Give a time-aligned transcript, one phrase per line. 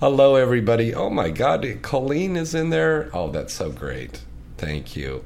[0.00, 0.94] Hello, everybody.
[0.94, 3.10] Oh my God, Colleen is in there.
[3.12, 4.22] Oh, that's so great.
[4.56, 5.24] Thank you.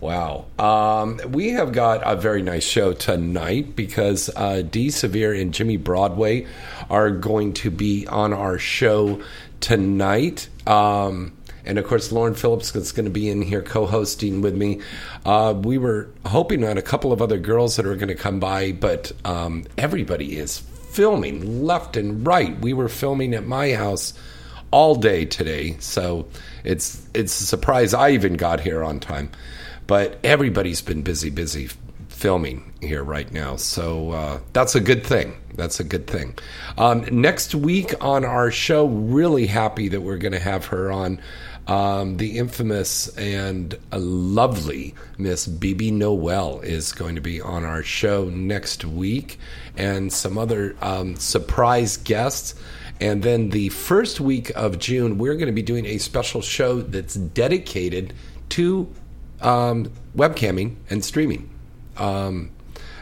[0.00, 0.46] Wow.
[0.58, 5.76] Um, we have got a very nice show tonight because uh, Dee Severe and Jimmy
[5.76, 6.46] Broadway
[6.88, 9.22] are going to be on our show
[9.60, 10.48] tonight.
[10.66, 11.33] Um,
[11.64, 14.80] and of course, Lauren Phillips is going to be in here co hosting with me.
[15.24, 18.40] Uh, we were hoping on a couple of other girls that are going to come
[18.40, 22.58] by, but um, everybody is filming left and right.
[22.60, 24.14] We were filming at my house
[24.70, 26.26] all day today, so
[26.64, 29.30] it's it's a surprise I even got here on time.
[29.86, 31.68] But everybody's been busy, busy
[32.08, 35.36] filming here right now, so uh, that's a good thing.
[35.54, 36.36] That's a good thing.
[36.78, 41.20] Um, next week on our show, really happy that we're going to have her on.
[41.66, 48.28] Um, the infamous and lovely Miss Bibi Noel is going to be on our show
[48.28, 49.38] next week,
[49.76, 52.54] and some other um, surprise guests.
[53.00, 56.80] And then the first week of June, we're going to be doing a special show
[56.80, 58.14] that's dedicated
[58.50, 58.88] to
[59.40, 61.50] um, webcamming and streaming.
[61.96, 62.50] Um,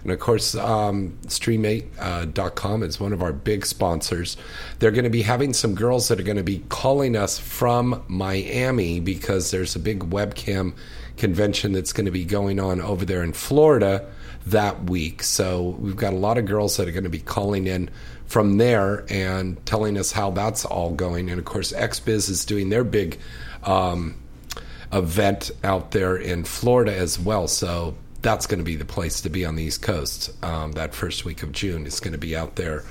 [0.02, 4.36] and of course, um, Stream8.com is one of our big sponsors.
[4.78, 8.02] They're going to be having some girls that are going to be calling us from
[8.08, 10.74] Miami because there's a big webcam
[11.16, 14.08] convention that's going to be going on over there in Florida
[14.46, 15.22] that week.
[15.22, 17.88] So we've got a lot of girls that are going to be calling in
[18.26, 21.30] from there and telling us how that's all going.
[21.30, 23.18] And of course, XBiz is doing their big
[23.62, 24.16] um,
[24.92, 27.46] event out there in Florida as well.
[27.46, 30.32] So that's going to be the place to be on the East Coast.
[30.44, 32.84] Um, that first week of June is going to be out there.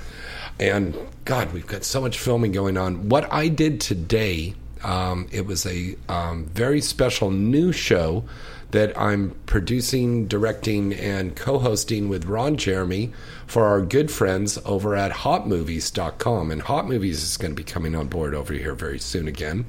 [0.60, 3.08] And God, we've got so much filming going on.
[3.08, 8.24] What I did today, um, it was a um, very special new show
[8.72, 13.12] that I'm producing, directing, and co hosting with Ron Jeremy
[13.46, 16.50] for our good friends over at hotmovies.com.
[16.50, 19.66] And Hot Movies is going to be coming on board over here very soon again.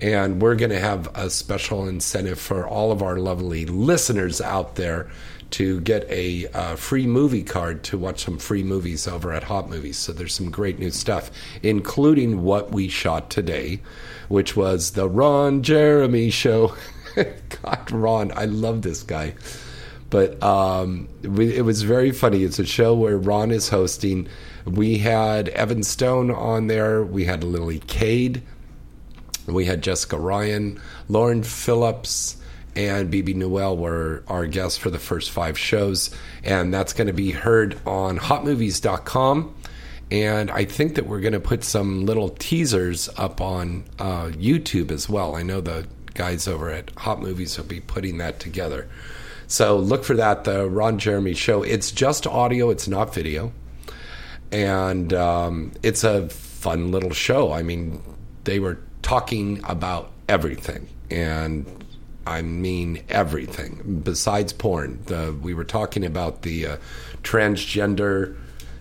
[0.00, 4.76] And we're going to have a special incentive for all of our lovely listeners out
[4.76, 5.08] there
[5.50, 9.68] to get a uh, free movie card to watch some free movies over at Hot
[9.70, 9.96] Movies.
[9.96, 11.30] So there's some great new stuff,
[11.62, 13.80] including what we shot today,
[14.28, 16.74] which was the Ron Jeremy show.
[17.14, 19.34] God, Ron, I love this guy.
[20.10, 22.44] But um, it was very funny.
[22.44, 24.28] It's a show where Ron is hosting.
[24.64, 27.02] We had Evan Stone on there.
[27.02, 28.42] We had Lily Cade.
[29.46, 32.36] We had Jessica Ryan, Lauren Phillips,
[32.74, 36.10] and Bibi Noel were our guests for the first five shows.
[36.44, 39.54] And that's going to be heard on hotmovies.com.
[40.10, 44.90] And I think that we're going to put some little teasers up on uh, YouTube
[44.90, 45.34] as well.
[45.34, 48.88] I know the guys over at Hot Movies will be putting that together.
[49.48, 51.62] So look for that, the Ron Jeremy show.
[51.62, 53.52] It's just audio, it's not video.
[54.52, 57.52] And um, it's a fun little show.
[57.52, 58.02] I mean,
[58.44, 60.88] they were talking about everything.
[61.12, 61.64] And
[62.26, 64.98] I mean everything besides porn.
[65.06, 66.76] The, we were talking about the uh,
[67.22, 68.36] transgender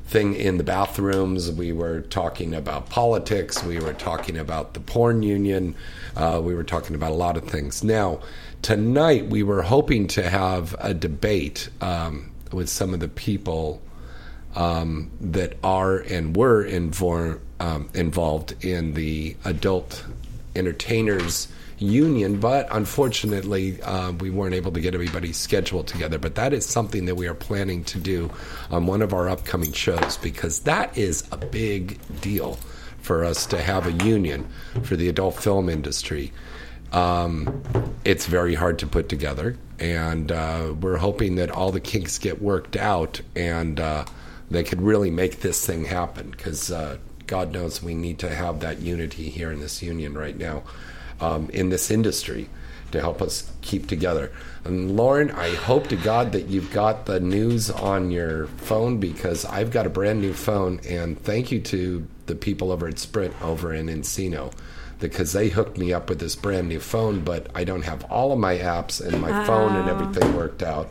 [0.08, 1.52] thing in the bathrooms.
[1.52, 3.64] We were talking about politics.
[3.64, 5.76] We were talking about the porn union.
[6.16, 7.84] Uh, we were talking about a lot of things.
[7.84, 8.22] Now,
[8.64, 13.80] tonight we were hoping to have a debate um, with some of the people
[14.56, 20.04] um, that are and were invor- um, involved in the adult
[20.56, 21.48] entertainers
[21.78, 26.18] union, but unfortunately, uh, we weren't able to get everybody's schedule together.
[26.18, 28.32] But that is something that we are planning to do
[28.72, 32.58] on one of our upcoming shows because that is a big deal
[33.02, 34.48] for us to have a union
[34.84, 36.32] for the adult film industry.
[36.92, 37.62] Um,
[38.06, 42.42] it's very hard to put together, and uh, we're hoping that all the kinks get
[42.42, 44.06] worked out and uh,
[44.50, 48.60] they could really make this thing happen because uh, God knows we need to have
[48.60, 50.64] that unity here in this union right now,
[51.20, 52.50] um, in this industry,
[52.92, 54.32] to help us keep together.
[54.64, 59.46] And Lauren, I hope to God that you've got the news on your phone because
[59.46, 63.34] I've got a brand new phone, and thank you to the people over at Sprint
[63.42, 64.54] over in Encino.
[64.98, 68.32] Because they hooked me up with this brand new phone, but I don't have all
[68.32, 70.90] of my apps and my phone and everything worked out.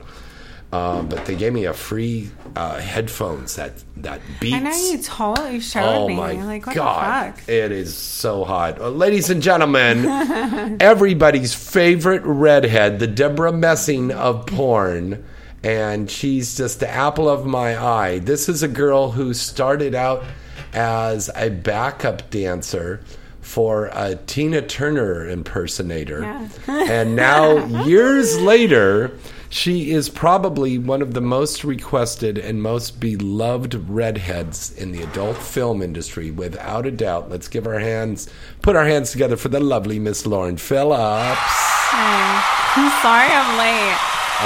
[0.74, 4.56] Um, but they gave me a free uh, headphones that that beats.
[4.56, 6.16] I know you told you showed Oh me.
[6.16, 7.48] my like what god, the fuck?
[7.48, 10.04] it is so hot, Uh, ladies and gentlemen.
[10.80, 15.24] everybody's favorite redhead, the Debra Messing of porn,
[15.62, 18.18] and she's just the apple of my eye.
[18.18, 20.24] This is a girl who started out
[20.72, 23.00] as a backup dancer
[23.40, 26.48] for a Tina Turner impersonator, Yeah.
[26.90, 29.12] and now years later.
[29.54, 35.36] She is probably one of the most requested and most beloved redheads in the adult
[35.36, 37.30] film industry, without a doubt.
[37.30, 38.28] Let's give our hands,
[38.62, 40.98] put our hands together for the lovely Miss Lauren Phillips.
[40.98, 42.42] Oh,
[42.74, 43.94] I'm sorry I'm late.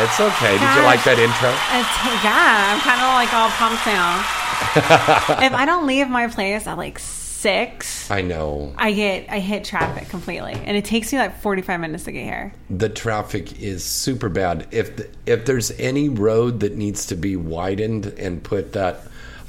[0.04, 0.52] It's okay.
[0.52, 1.56] Did you like that intro?
[1.72, 4.20] It's, yeah, I'm kind of like all pumped now.
[5.42, 6.98] if I don't leave my place at like
[7.38, 8.74] six, I know.
[8.76, 12.24] I get I hit traffic completely, and it takes me like 45 minutes to get
[12.24, 12.52] here.
[12.68, 14.66] The traffic is super bad.
[14.70, 19.02] If the, if there's any road that needs to be widened and put that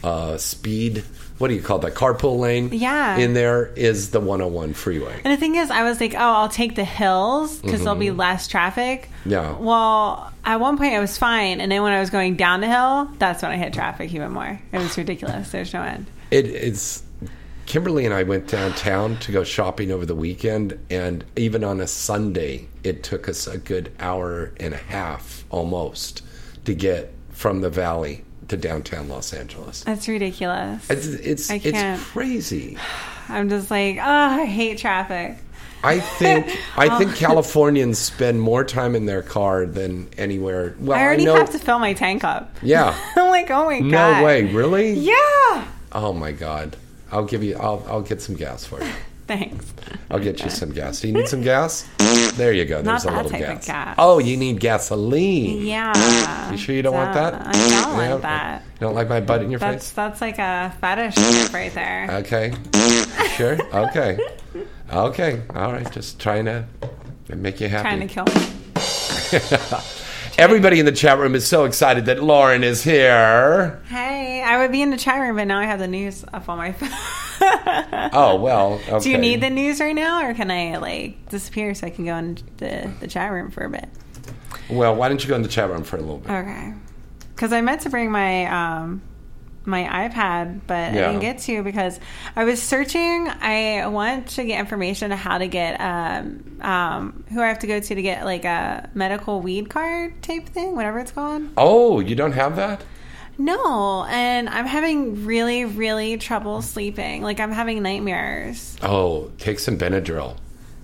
[0.04, 1.04] uh, speed,
[1.40, 2.70] what do you call that carpool lane?
[2.72, 3.18] Yeah.
[3.18, 5.20] in there is the 101 freeway.
[5.24, 8.12] And the thing is, I was like, oh, I'll take the hills because there'll be
[8.12, 9.10] less traffic.
[9.22, 9.32] Mm-hmm.
[9.32, 9.58] Yeah.
[9.58, 12.68] Well, at one point I was fine, and then when I was going down the
[12.68, 14.60] hill, that's when I hit traffic even more.
[14.72, 15.52] It was ridiculous.
[15.52, 16.06] There's no end.
[16.30, 17.04] It is.
[17.70, 21.86] Kimberly and I went downtown to go shopping over the weekend, and even on a
[21.86, 26.24] Sunday, it took us a good hour and a half almost
[26.66, 29.84] to get from the valley to downtown Los Angeles.
[29.84, 30.90] That's ridiculous.
[30.90, 32.76] It's it's, I it's crazy.
[33.30, 35.38] I'm just like, oh, I hate traffic.
[35.84, 36.98] I think I oh.
[36.98, 40.76] think Californians spend more time in their car than anywhere.
[40.80, 41.36] Well, I already know.
[41.36, 42.58] have to fill my tank up.
[42.64, 42.98] yeah.
[43.16, 44.22] I'm like, oh my god.
[44.22, 44.94] No way, really?
[44.94, 45.68] Yeah.
[45.92, 46.76] Oh my god.
[47.12, 47.56] I'll give you.
[47.58, 48.92] I'll I'll get some gas for you.
[49.28, 49.72] Thanks.
[50.10, 51.02] I'll get you some gas.
[51.02, 51.88] Do you need some gas?
[52.34, 52.82] There you go.
[52.82, 53.68] There's Not a that little type of gas.
[53.68, 53.96] gas.
[54.00, 55.62] Oh, you need gasoline.
[55.68, 56.50] Yeah.
[56.52, 57.36] You sure you don't want that?
[57.36, 58.14] I don't Yeah?
[58.14, 58.64] like that.
[58.64, 59.92] You don't like my butt in your That's face?
[59.92, 61.16] that's like a fetish
[61.54, 62.08] right there.
[62.22, 62.54] Okay.
[63.38, 63.58] sure.
[63.72, 64.18] Okay.
[64.92, 65.42] Okay.
[65.54, 65.92] All right.
[65.92, 66.66] Just trying to
[67.36, 67.84] make you happy.
[67.84, 68.34] Trying to kill me.
[70.40, 73.82] Everybody in the chat room is so excited that Lauren is here.
[73.90, 76.48] Hey, I would be in the chat room, but now I have the news up
[76.48, 76.90] on my phone.
[78.14, 78.80] Oh well.
[78.88, 79.00] Okay.
[79.04, 82.06] Do you need the news right now, or can I like disappear so I can
[82.06, 83.90] go in the, the chat room for a bit?
[84.70, 86.32] Well, why don't you go in the chat room for a little bit?
[86.32, 86.74] Okay.
[87.36, 89.02] Because I meant to bring my um
[89.70, 91.08] my iPad, but Yeah.
[91.08, 92.00] I didn't get to because
[92.36, 93.28] I was searching.
[93.28, 97.68] I want to get information on how to get um um who I have to
[97.68, 101.44] go to to get like a medical weed card type thing, whatever it's called.
[101.58, 102.84] Oh, you don't have that?
[103.38, 107.22] No, and I'm having really really trouble sleeping.
[107.22, 108.76] Like I'm having nightmares.
[108.82, 110.36] Oh, take some Benadryl.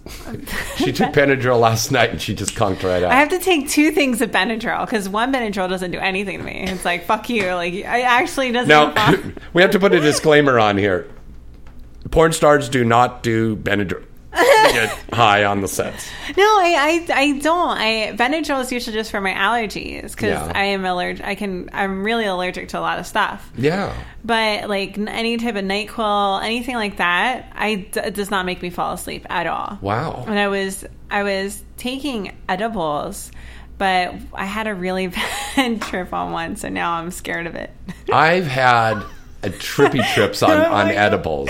[0.78, 3.12] she took Benadryl last night and she just conked right out.
[3.12, 6.44] I have to take two things of Benadryl because one Benadryl doesn't do anything to
[6.44, 6.64] me.
[6.68, 7.54] It's like fuck you.
[7.54, 8.70] Like I actually doesn't.
[8.70, 9.16] Now,
[9.54, 11.10] we have to put a disclaimer on here.
[12.12, 14.05] Porn stars do not do Benadryl.
[14.36, 16.08] Get high on the sets.
[16.38, 17.78] No, I, I, I don't.
[17.78, 20.52] I Benadryl is usually just for my allergies because Yeah.
[20.54, 21.26] I am allergic.
[21.26, 21.70] I can.
[21.72, 23.50] I'm really allergic to a lot of stuff.
[23.56, 23.96] Yeah.
[24.26, 28.70] But like any type of Nyquil, anything like that, I it does not make me
[28.70, 29.78] fall asleep at all.
[29.82, 30.26] Wow.
[30.28, 33.32] And I was I was taking edibles,
[33.78, 35.08] but I had a really
[35.56, 37.72] bad trip on one, so now I'm scared of it.
[38.12, 38.98] I've had
[39.44, 41.50] a trippy trips on, Oh on edibles.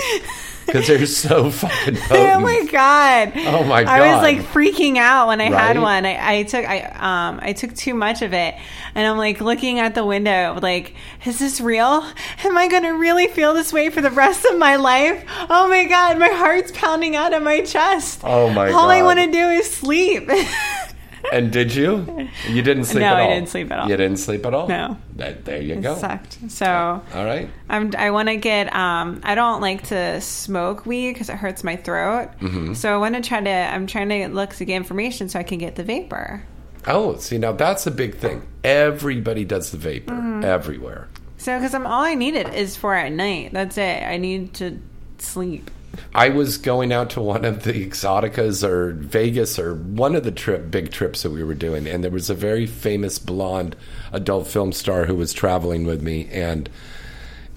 [0.66, 2.26] Because they're so fucking potent.
[2.36, 3.32] Oh my god!
[3.36, 4.00] Oh my god!
[4.00, 6.04] I was like freaking out when I had one.
[6.04, 8.54] I, I took I um I took too much of it,
[8.94, 10.94] and I'm like looking at the window, like,
[11.24, 12.04] is this real?
[12.44, 15.24] Am I gonna really feel this way for the rest of my life?
[15.48, 18.20] Oh my god, my heart's pounding out of my chest.
[18.22, 20.28] Oh my All I want to do is sleep.
[21.32, 22.28] And did you?
[22.48, 23.88] You didn't sleep No, at I didn't sleep at all.
[23.88, 24.68] You didn't sleep at all.
[24.68, 24.96] No.
[25.16, 25.96] That, there you go.
[25.96, 26.38] Sucked.
[26.50, 26.66] So
[27.14, 27.48] All right.
[27.68, 28.74] I'm, I want to get.
[28.74, 32.30] Um, I don't like to smoke weed because it hurts my throat.
[32.40, 32.74] Mm-hmm.
[32.74, 33.50] So I want to try to.
[33.50, 36.42] I'm trying to look to get information so I can get the vapor.
[36.86, 38.46] Oh, see now that's a big thing.
[38.62, 40.44] Everybody does the vapor Mm-hmm.
[40.44, 41.08] everywhere.
[41.38, 43.50] So because I'm all I need it is for at night.
[43.52, 44.02] That's it.
[44.04, 44.78] I need to
[45.18, 45.70] sleep.
[46.14, 50.30] I was going out to one of the Exxxoticas or Vegas or one of the
[50.30, 53.76] trip big trips that we were doing, and there was a very famous blonde
[54.12, 56.68] adult film star who was traveling with me, and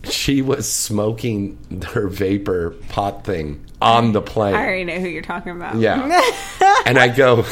[0.04, 1.58] she was smoking
[1.90, 4.56] her vapor pot thing on the plane.
[4.56, 5.76] I already know who you're talking about.
[5.78, 6.22] Yeah.
[6.86, 7.46] and I go,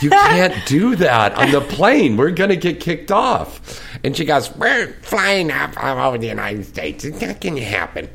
[0.00, 2.16] You can't do that on the plane.
[2.16, 3.82] We're going to get kicked off.
[4.04, 7.04] And she goes, We're flying up all over the United States.
[7.04, 8.08] It's not going to happen.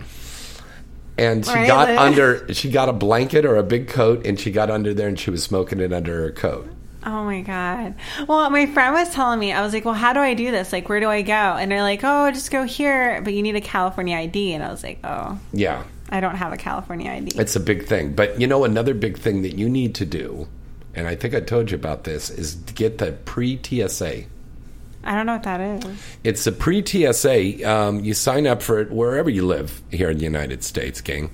[1.17, 1.67] And she Right.
[1.67, 5.07] got under, she got a blanket or a big coat, and she got under there
[5.07, 6.69] and she was smoking it under her coat.
[7.05, 7.95] Oh my god.
[8.27, 9.51] Well, my friend was telling me.
[9.51, 10.71] I was like, "Well, how do I do this?
[10.71, 13.57] Like, where do I go?" And they're like, "Oh, just go here, but you need
[13.57, 15.83] a California ID." And I was like, "Oh, Yeah.
[16.09, 18.13] I don't have a California ID." It's a big thing.
[18.13, 20.47] But you know, another big thing that you need to do,
[20.95, 24.23] and I think I told you about this, is get the pre TSA.
[25.03, 25.85] I don't know what that is.
[26.23, 27.69] It's a pre TSA.
[27.69, 31.33] Um, you sign up for it wherever you live here in the United States, gang.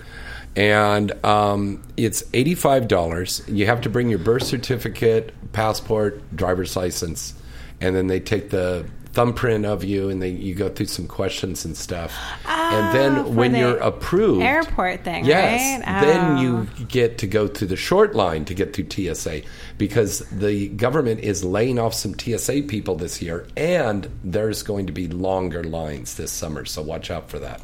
[0.55, 3.55] And um, it's $85.
[3.55, 7.33] You have to bring your birth certificate, passport, driver's license,
[7.79, 11.65] and then they take the thumbprint of you and they you go through some questions
[11.65, 12.13] and stuff.
[12.47, 15.81] and Oh, then when the you're approved, airport thing, Yes.
[15.85, 16.01] right?
[16.01, 16.41] Then Oh.
[16.41, 19.41] you get to go through the short line to get through TSA
[19.79, 24.93] because the government is laying off some TSA people this year, and there's going to
[24.93, 26.65] be longer lines this summer.
[26.65, 27.61] So watch out for that.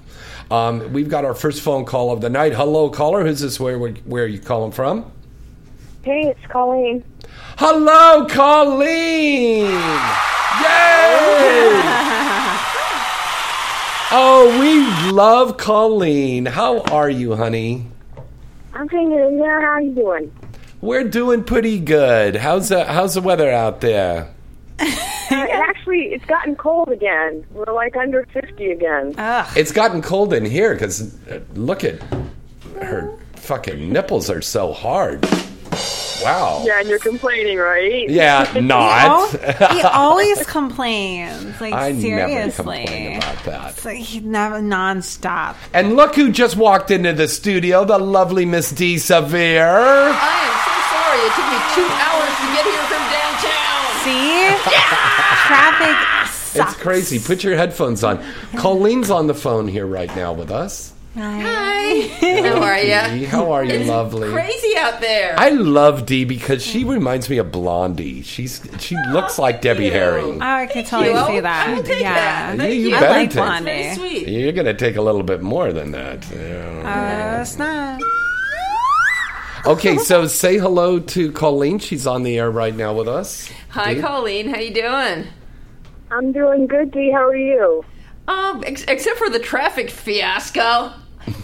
[0.49, 2.53] Um, we've got our first phone call of the night.
[2.53, 3.23] Hello, caller.
[3.25, 3.59] Who's this?
[3.59, 5.11] Where where are you calling from?
[6.03, 7.03] Hey, it's Colleen.
[7.57, 9.71] Hello, Colleen.
[10.65, 11.81] Yay!
[14.17, 16.45] Oh, we love Colleen.
[16.45, 17.88] How are you, honey?
[18.74, 19.62] I'm hanging in there.
[19.62, 20.31] How you doing?
[20.81, 22.36] We're doing pretty good.
[22.36, 24.34] How's the How's the weather out there?
[24.79, 24.86] Uh,
[25.31, 27.45] it actually, it's gotten cold again.
[27.51, 29.15] We're like under 50 again.
[29.17, 29.48] Ugh.
[29.57, 31.17] It's gotten cold in here because
[31.55, 32.01] look at
[32.81, 35.27] her fucking nipples are so hard.
[36.24, 36.63] Wow.
[36.65, 38.10] yeah, and you're complaining, right?
[38.10, 39.29] Yeah, not.
[39.72, 41.60] he always complains.
[41.60, 43.72] Like I never seriously, complain about that.
[43.72, 45.55] It's like he never nonstop.
[45.74, 49.67] And look who just walked into the studio, the lovely Miss Dee Severe.
[49.67, 51.19] I am so sorry.
[51.25, 53.84] It took me two hours to get here from downtown.
[54.03, 54.41] See,
[54.72, 55.45] yeah!
[55.48, 56.74] traffic sucks.
[56.74, 57.19] It's crazy.
[57.19, 58.24] Put your headphones on.
[58.57, 60.93] Colleen's on the phone here right now with us.
[61.15, 62.10] Hi.
[62.19, 63.25] How are you?
[63.27, 64.29] how are you, lovely?
[64.31, 65.34] Crazy out there.
[65.38, 68.22] I love Dee because she reminds me of Blondie.
[68.22, 69.91] She's she looks like Debbie you.
[69.91, 70.22] Harry.
[70.24, 71.27] Oh, I could totally you.
[71.27, 71.69] see that.
[71.69, 72.57] I will take yeah, that.
[72.57, 72.95] Thank you you.
[72.95, 73.65] I better like take- Blondie.
[73.65, 74.27] Very sweet.
[74.27, 76.29] You're gonna take a little bit more than that.
[76.31, 77.38] Yeah.
[77.38, 78.01] Uh, it's not.
[79.65, 81.79] Okay, so say hello to Colleen.
[81.79, 83.50] She's on the air right now with us.
[83.69, 84.01] Hi, Dee?
[84.01, 84.50] Colleen.
[84.53, 85.27] How you doing?
[86.12, 87.10] I'm doing good, Dee.
[87.12, 87.84] How are you?
[88.27, 90.91] Um, ex- except for the traffic fiasco.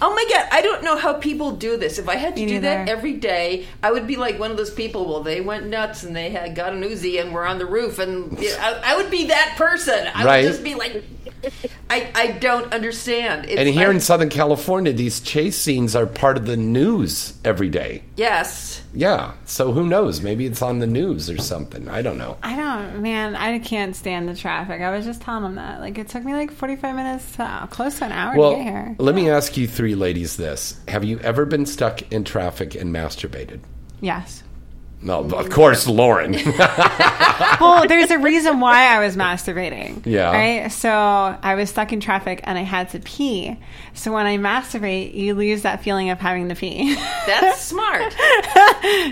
[0.02, 1.98] Oh my god, I don't know how people do this.
[2.00, 4.58] If I had to Me do that every day, I would be like one of
[4.58, 5.08] those people.
[5.08, 8.00] Well, they went nuts and they had got an Uzi and were on the roof,
[8.00, 10.08] and yeah, I, I would be that person.
[10.14, 10.44] I Right.
[10.44, 11.04] would just be like,
[11.90, 13.46] I, I don't understand.
[13.46, 17.34] It's, And here I- in Southern California, these chase scenes are part of the news
[17.44, 18.04] every day.
[18.16, 20.22] yes, Yeah, so who knows?
[20.22, 21.88] Maybe it's on the news or something.
[21.88, 22.38] I don't know.
[22.44, 23.36] I don't, man.
[23.38, 24.82] I can't stand the traffic.
[24.82, 25.80] I was just telling them that.
[25.80, 28.58] Like, it took me like forty-five minutes to uh, close to an hour Well, to
[28.58, 28.96] get here.
[29.00, 32.94] let me ask you three ladies this: Have you ever been stuck in traffic and
[32.94, 33.62] masturbated?
[34.00, 34.44] Yes.
[35.03, 36.34] No, of course, Lauren.
[37.60, 40.05] well, there's a reason why I was masturbating.
[40.05, 40.31] Yeah.
[40.31, 40.72] Right?
[40.72, 43.58] So I was stuck in traffic and I had to pee.
[43.96, 46.93] So when I masturbate, you lose that feeling of having to pee.
[47.25, 48.15] that's smart.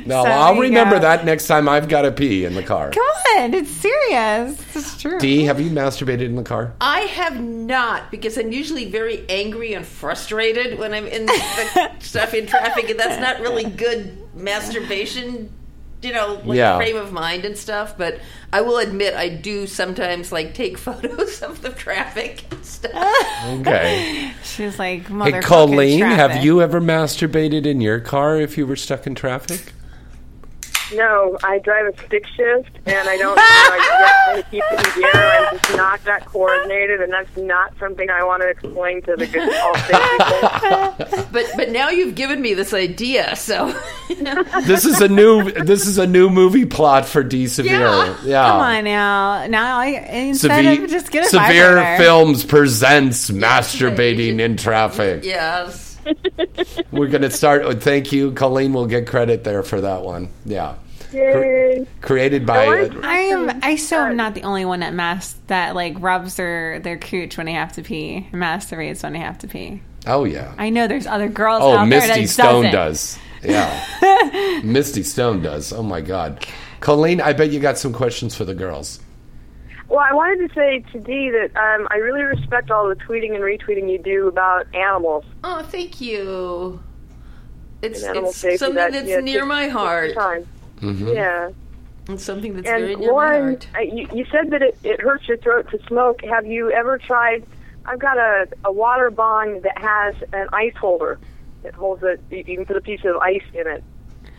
[0.06, 1.02] no, So I'll remember go.
[1.02, 2.92] that next time I've got to pee in the car.
[2.92, 3.04] Come
[3.40, 4.64] on, it's serious.
[4.76, 5.18] It's true.
[5.20, 6.74] Dee, have you masturbated in the car?
[6.80, 12.36] I have not because I'm usually very angry and frustrated when I'm in the stuff
[12.36, 15.52] in traffic, and that's not really good masturbation.
[16.02, 16.78] You know, like Yeah.
[16.78, 17.98] frame of mind and stuff.
[17.98, 18.20] But
[18.54, 22.94] I will admit, I do sometimes like take photos of the traffic and stuff.
[23.60, 24.32] Okay.
[24.44, 28.66] She was like, Hey, "Motherfucking Colleen, have you ever masturbated in your car if you
[28.68, 29.74] were stuck in traffic?
[30.94, 35.02] No, I drive a stick shift, and I don't uh, get to keep it in
[35.02, 35.12] gear.
[35.14, 39.28] I'm just not that coordinated, and that's not something I want to explain to the
[39.28, 41.26] good all people.
[41.32, 43.68] But but now you've given me this idea, so
[44.66, 47.80] This is a new this is a new movie plot for Dee Severe.
[47.82, 48.16] Yeah.
[48.26, 48.48] Yeah.
[48.50, 49.46] Come on now.
[49.48, 52.04] Now I instead Severe, of just get a Severe vibrator.
[52.04, 55.24] Films presents masturbating in traffic.
[55.24, 55.89] yes.
[56.92, 57.66] We're gonna start.
[57.68, 58.74] with Thank you, Colleen.
[58.74, 60.30] will get credit there for that one.
[60.46, 60.76] Yeah,
[61.14, 61.86] Yay.
[62.02, 62.66] created by.
[62.66, 63.60] No, I- I am.
[63.64, 67.38] I so am not the only one that mas- that like rubs their their cooch
[67.38, 69.82] when they have to pee, masturbates when they have to pee.
[70.08, 70.54] oh yeah.
[70.58, 72.72] I know there's other girls Oh, out Misty there that Stone doesn't.
[72.72, 73.20] does.
[73.44, 75.72] Yeah, Misty Stone does.
[75.72, 76.46] Oh my God,
[76.80, 77.22] Colleen.
[77.22, 79.00] I bet you got some questions for the girls.
[79.90, 83.34] Well, I wanted to say to Dee that um, I really respect all the tweeting
[83.34, 85.26] and retweeting you do about animals.
[85.44, 86.82] Oh, thank you.
[87.82, 88.58] It's, it's safety.
[88.58, 90.14] something that, that's yeah, near my heart.
[90.14, 90.48] Time.
[90.80, 91.08] Mm-hmm.
[91.08, 91.50] Yeah.
[92.08, 93.68] It's something that's very And near my heart.
[93.76, 96.24] uh, you, you said that it, it hurts your throat to smoke.
[96.24, 97.46] Have you ever tried?
[97.86, 101.20] I've got a, a water bong that has an ice holder.
[101.64, 102.22] It holds it.
[102.30, 103.84] You can put a piece of ice in it,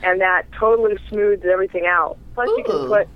[0.03, 2.19] and that totally smooths everything out.
[2.35, 3.09] Plus, you can put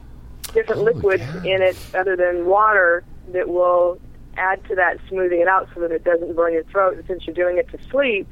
[0.54, 1.54] different Oh, liquids yeah.
[1.56, 3.98] in it other than water that will
[4.36, 6.96] add to that smoothing it out so that it doesn't burn your throat.
[6.96, 8.26] And since you're doing it to sleep,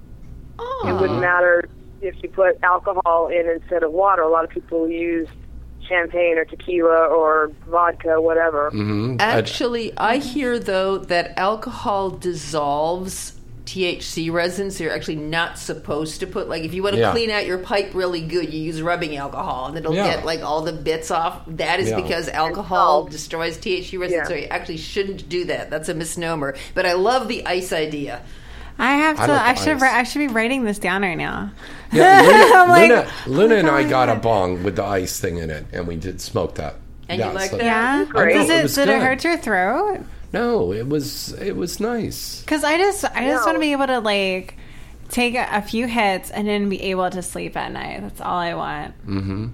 [0.59, 0.85] Oh.
[0.87, 1.65] it wouldn't matter
[2.01, 4.23] if you put alcohol in instead of water.
[4.23, 5.29] A lot of people use
[5.89, 8.71] champagne or tequila or vodka, whatever.
[8.71, 9.17] Mm-hmm.
[9.21, 13.35] Actually, I hear though that alcohol dissolves
[13.67, 14.77] THC resins.
[14.77, 17.13] So you're actually not supposed to put like if you want to Yeah.
[17.13, 20.17] clean out your pipe really good, you use rubbing alcohol, and it'll Yeah.
[20.17, 21.43] get like all the bits off.
[21.47, 22.01] That is Yeah.
[22.01, 23.11] because alcohol salt.
[23.11, 24.23] destroys THC resins.
[24.23, 24.29] Yeah.
[24.29, 25.71] So you actually shouldn't do that.
[25.71, 26.55] That's a misnomer.
[26.75, 28.21] But I love the ice idea.
[28.79, 29.33] I have I to.
[29.33, 29.77] like I, should.
[29.77, 29.83] ice.
[29.83, 31.53] I should be writing this down right now.
[31.93, 35.51] Yeah, Luna, like, Luna, Luna and I got a bong with the ice thing in
[35.51, 36.77] it, and we did smoke that.
[37.09, 37.63] And you like that?
[37.63, 38.05] Yeah.
[38.09, 38.35] Great.
[38.35, 38.87] Does It it?
[38.87, 38.97] did good.
[38.97, 40.01] it hurt your throat?
[40.33, 42.41] No, it was it was nice.
[42.41, 43.47] Because I just, I just No.
[43.47, 44.57] want to be able to like
[45.09, 48.01] take a, a few hits and then be able to sleep at night.
[48.01, 49.07] That's all I want.
[49.07, 49.49] Mm-hmm.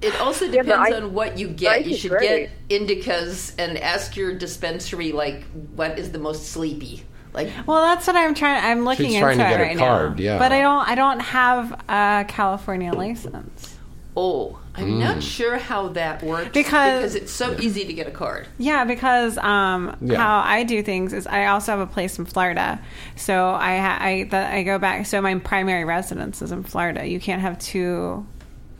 [0.00, 1.86] It also but depends I- on what you get.
[1.86, 2.50] You should great.
[2.68, 5.42] get indicas and ask your dispensary like
[5.74, 7.02] what is the most sleepy.
[7.34, 8.64] Like Well, that's what I'm trying.
[8.64, 10.22] I'm looking She's into trying to it get a right card, now.
[10.22, 10.38] yeah.
[10.38, 10.88] But I don't.
[10.88, 13.76] I don't have a California license.
[14.16, 14.98] Oh, I'm Mm.
[14.98, 18.46] not sure how that works Because- it's so easy to get a card.
[18.58, 20.16] Yeah, because um, Yeah.
[20.18, 22.80] how I do things is I also have a place in Florida,
[23.16, 25.06] so I ha- I that I go back.
[25.06, 27.06] So my primary residence is in Florida.
[27.06, 28.26] You can't have two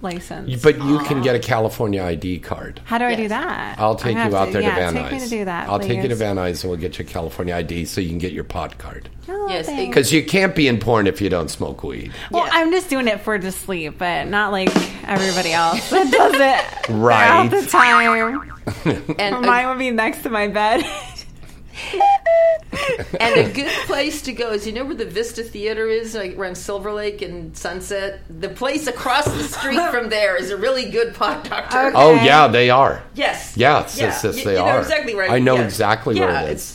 [0.01, 0.63] license.
[0.63, 2.81] But you can get a California ID card.
[2.85, 3.31] How do I do Yes.
[3.31, 3.79] that?
[3.79, 5.25] I'll I'm take gonna you have out there yeah, to Van Take me Nuys.
[5.25, 5.69] to do that.
[5.69, 6.19] I'll take you to please.
[6.19, 8.79] Van Nuys and we'll get you a California ID so you can get your pod
[8.79, 9.09] card.
[9.29, 9.89] Oh, Yes, thanks.
[9.89, 12.13] Because you can't be in porn if you don't smoke weed.
[12.31, 12.51] Well, Yeah.
[12.55, 14.71] I'm just doing it for to sleep, but not like
[15.07, 17.31] everybody else that does it Right.
[17.31, 18.49] all the time.
[19.19, 20.83] And Mine a, would be next to my bed.
[23.21, 26.37] and a good place to go is you know where the Vista Theater is, like
[26.37, 28.21] around Silver Lake and Sunset.
[28.41, 31.79] The place across the street from there is a really good pot doctor.
[31.89, 31.97] Okay.
[31.97, 33.03] Oh, yeah, they are.
[33.15, 33.57] Yes.
[33.57, 34.07] Yes, Yeah.
[34.07, 34.81] yes, yes, You- they you know are.
[34.81, 35.65] exactly where I know yeah.
[35.65, 36.75] exactly yeah, where it is.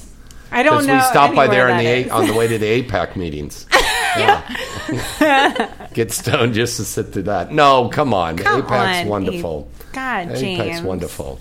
[0.51, 0.95] I don't know.
[0.95, 3.65] we stopped by there in the a- on the way to the APAC meetings.
[4.15, 5.87] Yeah.
[5.93, 7.51] Get stoned just to sit through that.
[7.51, 8.37] No, come on.
[8.37, 9.71] Come APAC's on, wonderful.
[9.91, 10.81] God, APAC's James.
[10.83, 11.39] wonderful.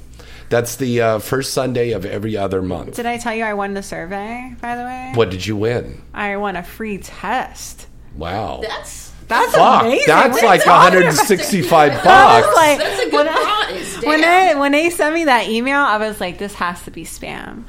[0.53, 2.95] That's the uh, first Sunday of every other month.
[2.97, 4.55] Did I tell you I won the survey?
[4.61, 6.03] By the way, What did you win?
[6.13, 7.87] I won a free test.
[8.15, 8.61] Wow.
[8.63, 10.05] That's That's Fuck, amazing.
[10.07, 11.07] that's What are like you talking about?
[11.07, 12.57] 165 I was bucks.
[12.57, 14.05] like, that's a when good I- prize.
[14.05, 17.05] When they when they sent me that email, I was like, "This has to be
[17.05, 17.65] spam,"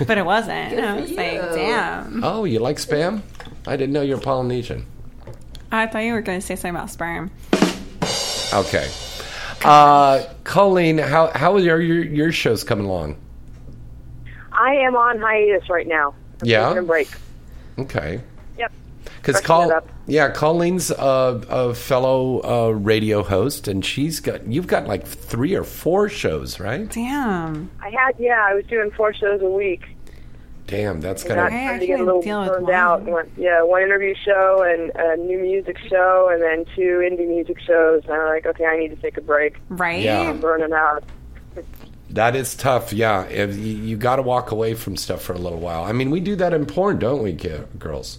[0.08, 0.72] but it wasn't.
[0.80, 3.22] I for was like, "Damn!" Oh, you like spam?
[3.66, 4.86] I didn't know you're Polynesian.
[5.70, 7.30] I thought you were going to say something about sperm.
[8.52, 8.88] Okay.
[9.64, 13.16] Uh, Colleen, how how are your your, your shows coming along?
[14.52, 16.14] I am on hiatus right now.
[16.42, 16.80] I'm Yeah?
[16.82, 17.08] break.
[17.78, 18.20] Okay.
[18.58, 18.72] Yep.
[19.16, 24.86] Because Col- yeah, Colleen's a, a fellow uh, radio host, and she's got you've got
[24.86, 26.88] like three or four shows, right?
[26.90, 27.70] Damn.
[27.80, 29.93] I had, yeah, I was doing four shows a week.
[30.66, 31.50] Damn, that's kind of.
[31.50, 32.74] got I started to get a little deal with burned one.
[32.74, 33.02] out.
[33.02, 37.60] One, yeah, one interview show and a new music show, and then two indie music
[37.60, 38.02] shows.
[38.04, 39.56] And I'm like, okay, I need to take a break.
[39.68, 40.02] Right?
[40.02, 40.20] Yeah.
[40.20, 41.04] I'm burning out.
[42.10, 42.92] That is tough.
[42.92, 45.84] Yeah, if you, you got to walk away from stuff for a little while.
[45.84, 47.32] I mean, we do that in porn, don't we,
[47.78, 48.18] girls?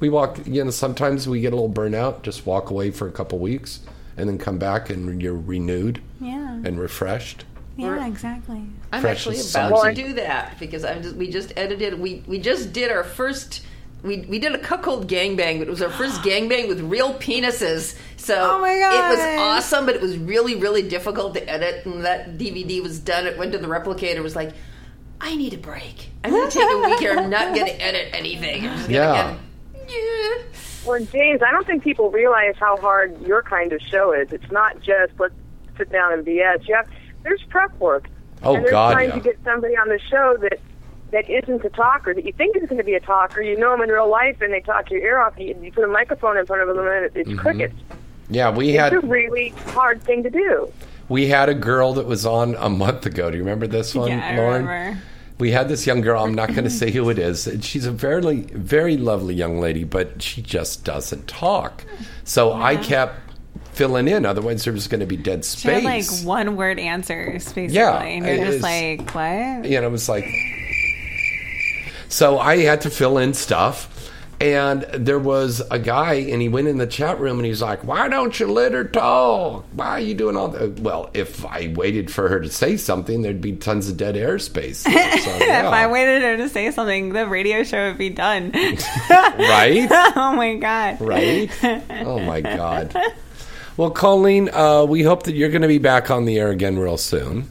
[0.00, 0.38] We walk.
[0.46, 2.22] You know, sometimes we get a little burnout.
[2.22, 3.80] Just walk away for a couple weeks,
[4.16, 6.54] and then come back, and you're renewed Yeah.
[6.64, 7.44] and refreshed.
[7.76, 8.62] Yeah, exactly.
[8.92, 12.38] I'm Fresh actually about to do that because I'm just we just edited we we
[12.38, 13.62] just did our first
[14.02, 17.96] we we did a cuckold gangbang, but it was our first gangbang with real penises.
[18.16, 18.94] So Oh my God.
[18.94, 21.86] it was awesome, but it was really really difficult to edit.
[21.86, 23.26] And that DVD was done.
[23.26, 24.22] It went to the replicator.
[24.22, 24.52] Was like,
[25.20, 26.10] I need a break.
[26.24, 27.16] I'm going to take a week here.
[27.16, 28.66] I'm not going to edit anything.
[28.66, 29.38] I'm just going to
[29.86, 29.88] Yeah.
[29.88, 30.42] yeah.
[30.84, 34.32] Well, James, I don't think people realize how hard your kind of show is.
[34.32, 35.34] It's not just let's
[35.78, 36.66] sit down and BS.
[36.66, 36.88] You have,
[37.22, 38.08] there's prep work.
[38.42, 39.14] Oh, and there's God, trying yeah.
[39.16, 40.58] to get somebody on the show that
[41.12, 43.42] that isn't a talker, that you think is going to be a talker.
[43.42, 45.34] You know them in real life, and they talk your ear off.
[45.38, 47.38] You, you put a microphone in front of them, and it's Mm-hmm.
[47.38, 47.74] crickets.
[48.30, 50.72] Yeah, we It's had a really hard thing to do.
[51.10, 53.30] we had a girl that was on a month ago.
[53.30, 54.66] Do you remember this one, Yeah, I Lauren?
[54.66, 55.02] remember.
[55.38, 56.22] We had this young girl.
[56.24, 57.46] I'm not going to say who it is.
[57.46, 61.84] and She's a very, very lovely young lady, but she just doesn't talk.
[62.24, 63.31] So I kept
[63.72, 64.24] filling in.
[64.24, 67.74] Otherwise, there was going to be dead had like one word answers, basically.
[67.74, 69.64] Yeah, and you're just like, what?
[69.64, 70.26] you know, it was like.
[72.08, 73.88] So I had to fill in stuff.
[74.40, 77.84] And there was a guy, and he went in the chat room, and he's like,
[77.84, 79.64] "Why don't you let her talk?
[79.72, 83.22] Why are you doing all that?" Well, if I waited for her to say something,
[83.22, 84.82] there'd be tons of dead airspace.
[85.22, 85.68] So, yeah.
[85.68, 88.50] If I waited her to say something, the radio show would be done.
[89.10, 89.86] right?
[90.16, 91.00] oh my god.
[91.00, 91.48] right?
[92.04, 92.96] Oh my God.
[93.76, 96.78] Well, Colleen, uh, we hope that you're going to be back on the air again
[96.78, 97.48] real soon.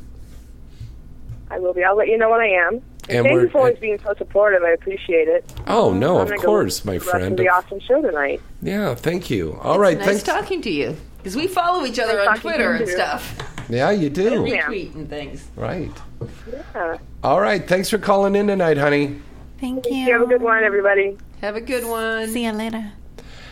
[1.50, 1.84] I will be.
[1.84, 2.82] I'll let you know when I am.
[3.10, 4.62] And, And thank you for always being so supportive.
[4.64, 5.44] I appreciate it.
[5.68, 7.38] Oh no, I'm of gonna go course, my to the rest of friend.
[7.40, 8.40] The awesome show tonight.
[8.62, 9.60] Yeah, thank you.
[9.62, 10.24] All right, Nice thanks.
[10.24, 13.36] talking to you because we follow each other Nice on Twitter and stuff,
[13.70, 14.46] Yeah, you do.
[14.48, 14.62] Yeah.
[14.62, 15.46] retweet and things.
[15.56, 15.92] Right.
[16.76, 16.98] Yeah.
[17.24, 17.68] All right.
[17.68, 19.20] Thanks for calling in tonight, honey.
[19.60, 19.96] Thank you.
[19.96, 21.18] You have a good one, everybody.
[21.42, 22.30] Have a good one.
[22.30, 22.92] See you later.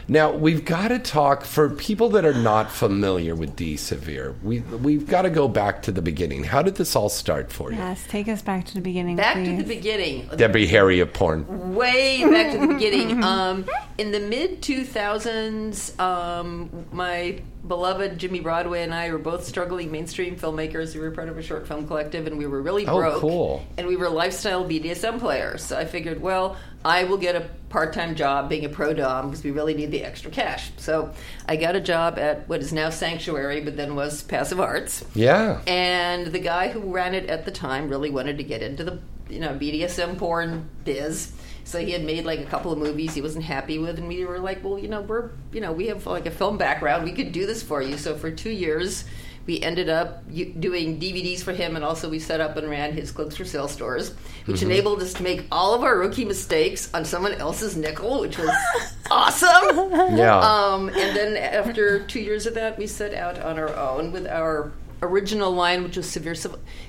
[0.10, 4.34] Now we've got to talk for people that are not familiar with Dee Severe.
[4.42, 6.46] We we've got to go back to the beginning.
[6.46, 7.78] How did this all start for you?
[7.78, 9.50] Yes, take us back to the beginning, Back please.
[9.50, 10.28] to the beginning.
[10.36, 11.76] Debbie Harry of porn.
[11.76, 13.24] way back to the beginning.
[13.30, 13.66] Um,
[13.98, 20.36] in the mid 2000s, um, my beloved Jimmy Broadway and I were both struggling mainstream
[20.36, 20.94] filmmakers.
[20.94, 23.20] We were part of a short film collective, and we were really Oh, broke.
[23.22, 23.66] cool.
[23.78, 25.64] And we were lifestyle BDSM players.
[25.64, 29.44] So I figured, well, I will get a part-time job being a pro dom because
[29.44, 30.72] we really need the extra cash.
[30.78, 31.12] So
[31.48, 35.04] I got a job at what is now Sanctuary, but then was Passive Arts.
[35.14, 35.62] Yeah.
[35.68, 39.00] And the guy who ran it at the time really wanted to get into the
[39.30, 41.34] you know BDSM porn biz.
[41.70, 44.26] So he had made like a couple of movies he wasn't happy with, and we
[44.26, 47.12] were like, well, you know, we're you know we have like a film background, we
[47.12, 47.96] could do this for you.
[47.96, 49.06] So for two years,
[49.46, 53.12] we ended up doing DVDs for him, and also we set up and ran his
[53.12, 57.78] Clips4Sale stores, which enabled us to make all of our rookie mistakes on someone else's
[57.78, 58.50] nickel, which was
[59.12, 59.92] awesome.
[60.18, 60.40] Yeah.
[60.40, 64.26] Um, and then after two years of that, we set out on our own with
[64.26, 64.72] our
[65.04, 66.36] original line, which was Severe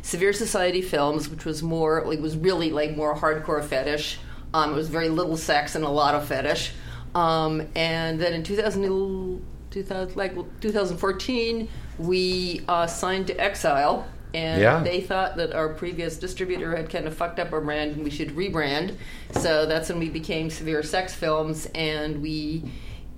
[0.01, 4.19] Severe Society Films, which was more like was really like more hardcore fetish.
[4.53, 6.73] Um, it was very little sex and a lot of fetish.
[7.15, 14.07] Um, and then in 2000, 2000 like 2014, we uh, signed to Exile.
[14.33, 14.81] And Yeah.
[14.83, 18.11] they thought that our previous distributor had kind of fucked up our brand and we
[18.11, 18.95] should rebrand.
[19.33, 22.63] So that's when we became Severe Sex Films, and we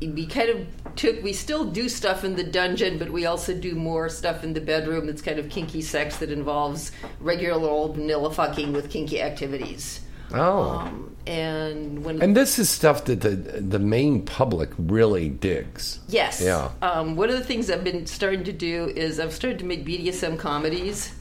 [0.00, 0.66] we kind of
[0.96, 4.52] took we still do stuff in the dungeon, but we also do more stuff in
[4.54, 6.90] the bedroom that's kind of kinky sex that involves
[7.20, 10.00] regular old vanilla fucking with kinky activities.
[10.34, 10.78] Oh.
[10.78, 16.00] Um, and when and this is stuff that the the main public really digs.
[16.08, 16.40] Yes.
[16.40, 16.70] Yeah.
[16.82, 19.86] Um, one of the things I've been starting to do is I've started to make
[19.86, 21.12] BDSM comedies.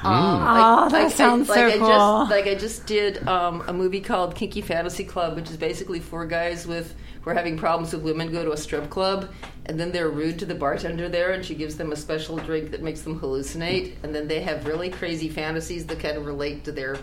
[0.00, 0.06] Hmm.
[0.06, 1.88] Um, Oh, that sounds like so I cool.
[1.88, 6.00] Just, like I just did um, a movie called Kinky Fantasy Club, which is basically
[6.00, 9.30] four guys with who are having problems with women go to a strip club,
[9.64, 12.70] and then they're rude to the bartender there, and she gives them a special drink
[12.70, 16.64] that makes them hallucinate, and then they have really crazy fantasies that kind of relate
[16.64, 16.96] to their.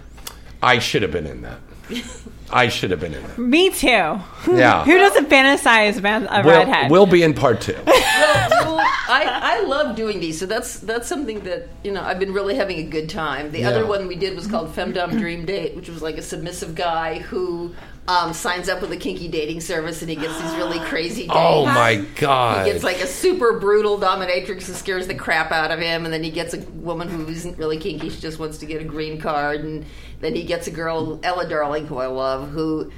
[0.63, 1.59] I should have been in that.
[2.49, 3.37] I should have been in that.
[3.37, 3.87] Me too.
[3.87, 4.83] Yeah.
[4.85, 6.91] Who doesn't fantasize about a We'll, redhead?
[6.91, 7.73] we'll be in part two.
[7.85, 12.19] well, well, I, I love doing these, so that's that's something that you know I've
[12.19, 13.51] been really having a good time.
[13.51, 13.69] The Yeah.
[13.69, 17.19] other one we did was called Femdom Dream Date, which was like a submissive guy
[17.19, 17.73] who
[18.07, 21.33] um, signs up with a kinky dating service and he gets these really crazy dates.
[21.35, 22.65] Oh my god.
[22.65, 26.13] He gets like a super brutal dominatrix who scares the crap out of him, and
[26.13, 28.85] then he gets a woman who isn't really kinky; she just wants to get a
[28.85, 29.85] green card, and
[30.23, 32.91] then he gets a girl, Ella Darling, who I love, who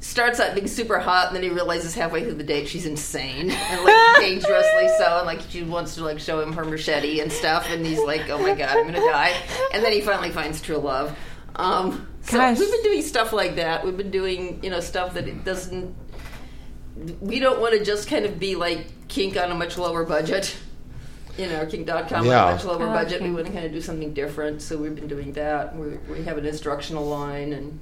[0.00, 3.50] starts out being super hot, and then he realizes halfway through the date she's insane
[3.70, 7.30] and like dangerously so, and like she wants to like show him her machete and
[7.30, 9.34] stuff, and he's like, "Oh my god, I'm gonna die,"
[9.72, 11.16] and then he finally finds true love.
[11.56, 12.58] Um, so Gosh.
[12.58, 13.84] we've been doing stuff like that.
[13.84, 15.94] We've been doing you know stuff that it doesn't
[17.20, 20.56] we don't want to just kind of be like kink on a much lower budget.
[21.40, 22.44] You know, Kink.com Yeah.
[22.44, 23.22] on a much lower Oh, budget.
[23.22, 25.74] We want to kind of do something different, so we've been doing that.
[25.74, 27.78] We, we have an instructional line, and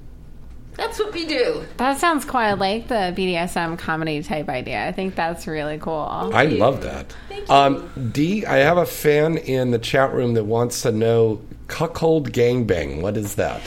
[0.76, 1.64] that's what we do.
[1.78, 4.86] That sounds quite like the BDSM comedy type idea.
[4.86, 6.06] I think that's really cool.
[6.32, 7.12] I love that.
[7.48, 12.30] Um, Dee, I have a fan in the chat room that wants to know cuckold
[12.32, 13.00] gangbang.
[13.02, 13.60] What is that?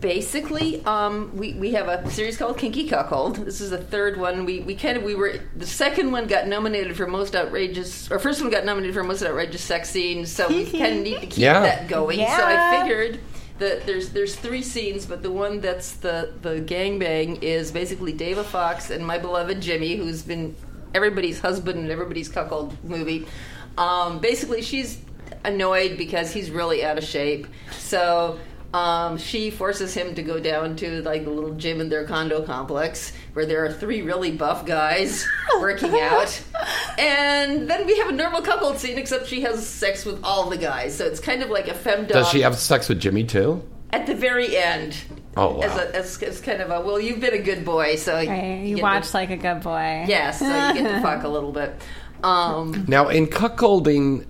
[0.00, 3.36] Basically, um, we, we have a series called Kinky Cuckold.
[3.36, 4.44] This is the third one.
[4.44, 8.18] We, we kind of we were the second one got nominated for most outrageous, or
[8.18, 10.26] first one got nominated for most outrageous sex scene.
[10.26, 11.60] So we kind of need to keep Yeah.
[11.60, 12.18] that going.
[12.18, 13.20] So I figured
[13.60, 18.44] that there's there's three scenes, but the one that's the the gangbang is basically Dava
[18.44, 20.56] Foxx and my beloved Jimmy, who's been
[20.94, 23.24] everybody's husband and everybody's cuckold movie.
[23.78, 24.98] Um, basically, she's
[25.44, 27.46] annoyed because he's really out of shape.
[27.78, 28.38] So
[28.76, 32.42] um, she forces him to go down to like the little gym in their condo
[32.42, 35.26] complex where there are three really buff guys
[35.60, 36.42] working out.
[36.98, 40.58] And then we have a normal cuckold scene, except she has sex with all the
[40.58, 40.96] guys.
[40.96, 42.08] So it's kind of like a femdom.
[42.08, 43.62] Does she have sex with Jimmy too?
[43.90, 44.96] at the very end?
[45.36, 45.60] Oh, wow.
[45.60, 48.62] As, a, as, as kind of a well, you've been a good boy, so Right,
[48.64, 50.04] you get watch to, like a good boy.
[50.08, 51.74] yes, so you get to fuck a little bit.
[52.22, 54.26] Um, Now, in cuckolding,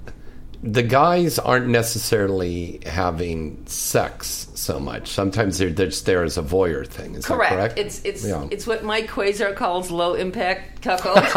[0.67, 5.09] the guys aren't necessarily having sex so much.
[5.09, 7.15] Sometimes they're, they're just there as a voyeur thing.
[7.15, 7.51] Is correct.
[7.51, 7.79] that correct?
[7.79, 8.49] It's it's Yeah.
[8.51, 11.19] it's what Mike Quasar calls low impact cuckold.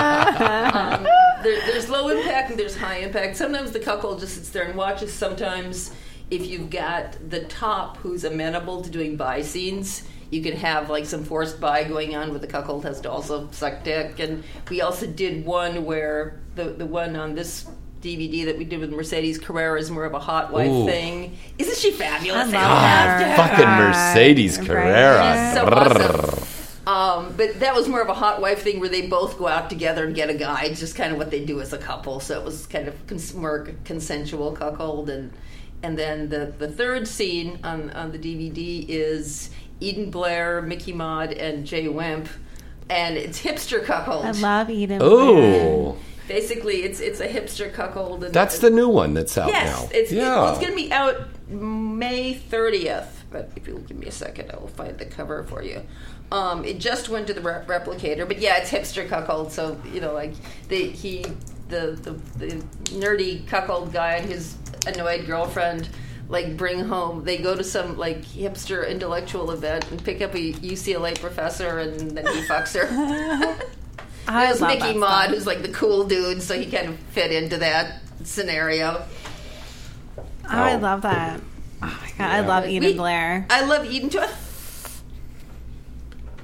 [0.00, 1.04] um,
[1.44, 3.36] there, there's low impact and there's high impact.
[3.36, 5.12] Sometimes the cuckold just sits there and watches.
[5.12, 5.92] Sometimes,
[6.32, 11.06] if you've got the top who's amenable to doing bi scenes, you can have like
[11.06, 14.18] some forced bi going on where the cuckold has to also suck dick.
[14.18, 17.66] And we also did one where the the one on this.
[18.02, 20.86] DVD that we did with Mercedes Carrera is more of a hot wife Ooh.
[20.86, 21.36] thing.
[21.58, 22.52] Isn't she fabulous?
[22.52, 23.26] I love her.
[23.26, 23.36] her.
[23.36, 24.66] Fucking Mercedes Right.
[24.66, 25.52] Carrera.
[25.52, 26.46] She's so awesome.
[26.86, 29.68] Um, but that was more of a hot wife thing where they both go out
[29.68, 30.64] together and get a guy.
[30.64, 32.20] It's just kind of what they do as a couple.
[32.20, 35.10] So it was kind of cons- more consensual cuckold.
[35.10, 35.30] And
[35.82, 41.32] and then the, the third scene on, on the DVD is Eden Blair, Mickey Mod,
[41.32, 42.28] and Jay Wimp.
[42.88, 44.24] And it's hipster cuckold.
[44.24, 45.00] I love Eden.
[45.00, 45.96] Oh,
[46.30, 48.22] Basically, it's it's a hipster cuckold.
[48.22, 49.88] And that's the new one that's out Yes, now.
[49.92, 50.36] it's, it- yeah.
[50.36, 51.16] well, it's going to be out
[51.48, 53.08] May 30th.
[53.32, 55.82] But if you'll give me a second, I will find the cover for you.
[56.30, 59.50] Um, it just went to the re- replicator, but yeah, it's hipster cuckold.
[59.50, 60.34] So you know, like
[60.68, 61.24] the he
[61.68, 62.54] the the, the
[62.96, 65.88] nerdy cuckold guy and his annoyed girlfriend.
[66.28, 70.52] Like bring home, they go to some like hipster intellectual event and pick up a
[70.52, 72.86] UCLA professor, and then he fucks her.
[74.28, 75.34] I There's love Mickey that Mod, stuff.
[75.34, 79.02] who's like the cool dude, so he kind of fit into that scenario.
[80.18, 80.78] Oh, I Oh.
[80.78, 81.40] love that.
[81.82, 83.46] Oh my god, I love Eden We- Blair.
[83.50, 84.22] I love Eden too.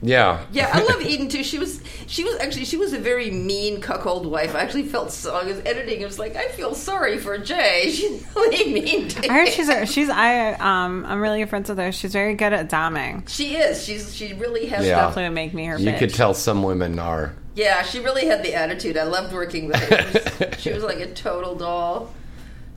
[0.07, 0.45] Yeah.
[0.53, 1.43] Yeah, I love Eden too.
[1.45, 4.55] She was she was actually she was a very mean cuckold wife.
[4.55, 6.03] I actually felt so I was editing.
[6.03, 7.91] I was like, I feel sorry for Jay.
[7.93, 9.09] She's really mean.
[9.09, 9.55] To I heard him.
[9.55, 11.93] she's a, she's I um I'm really good friends with her.
[11.93, 13.29] She's very good at doming.
[13.29, 13.85] She is.
[13.85, 14.85] She's she really has.
[14.85, 14.91] Yeah.
[14.91, 14.97] Yeah.
[15.07, 15.99] Definitely would make me her you bitch.
[15.99, 17.35] could tell some women are.
[17.55, 18.97] yeah, she really had the attitude.
[18.97, 19.97] I loved working with her.
[20.37, 22.13] She was, she was like a total doll.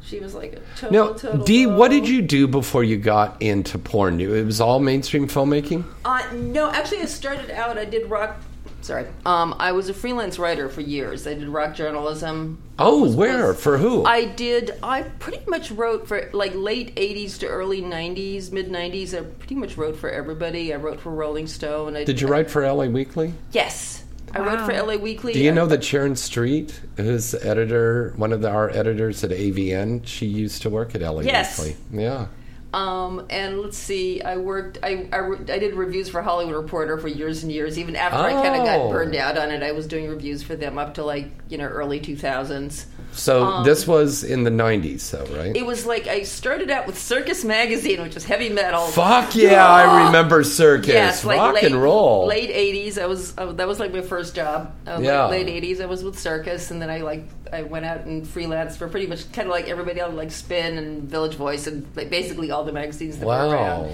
[0.01, 0.91] She was like a total.
[0.91, 4.19] Now, total Dee, what did you do before you got into porn?
[4.19, 5.83] It was all mainstream filmmaking.
[6.05, 7.77] Uh, no, actually, I started out.
[7.77, 8.37] I did rock.
[8.81, 11.27] Sorry, um, I was a freelance writer for years.
[11.27, 12.57] I did rock journalism.
[12.79, 14.05] Oh, Was- where was- for who?
[14.05, 14.71] I did.
[14.81, 19.13] I pretty much wrote for like late '80s to early '90s, mid '90s.
[19.13, 20.73] I pretty much wrote for everybody.
[20.73, 21.97] I wrote for Rolling Stone.
[21.97, 23.33] I, Did you write for LA Weekly?
[23.51, 25.33] Yes, I wrote for LA Weekly.
[25.33, 29.31] Do you know that Sharon Street, who's the editor, one of the, our editors at
[29.31, 31.59] AVN, she used to work at LA Yes.
[31.59, 31.77] Weekly.
[31.91, 32.27] Yeah.
[32.71, 34.77] Um, and let's see, I worked.
[34.83, 37.79] I, I I did reviews for Hollywood Reporter for years and years.
[37.79, 38.89] Even after I kind of got Oh.
[38.91, 41.65] burned out on it, I was doing reviews for them up to like you know
[41.65, 42.85] early 2000s.
[43.11, 45.55] So Um, this was in the 90s, though, right?
[45.55, 48.81] It was like I started out with Circus Magazine, which was heavy metal.
[48.87, 50.87] Fuck yeah, I remember Circus.
[50.89, 52.27] Yes, like Rock late, and roll.
[52.27, 54.73] Late '80s, I was uh, that was like my first job.
[54.87, 55.27] Uh, Yeah.
[55.27, 58.25] late, late '80s, I was with Circus, and then I like I went out and
[58.25, 61.85] freelanced for pretty much kind of like everybody else, like Spin and Village Voice, and
[61.95, 63.51] like basically all the magazines that were Wow.
[63.51, 63.93] around.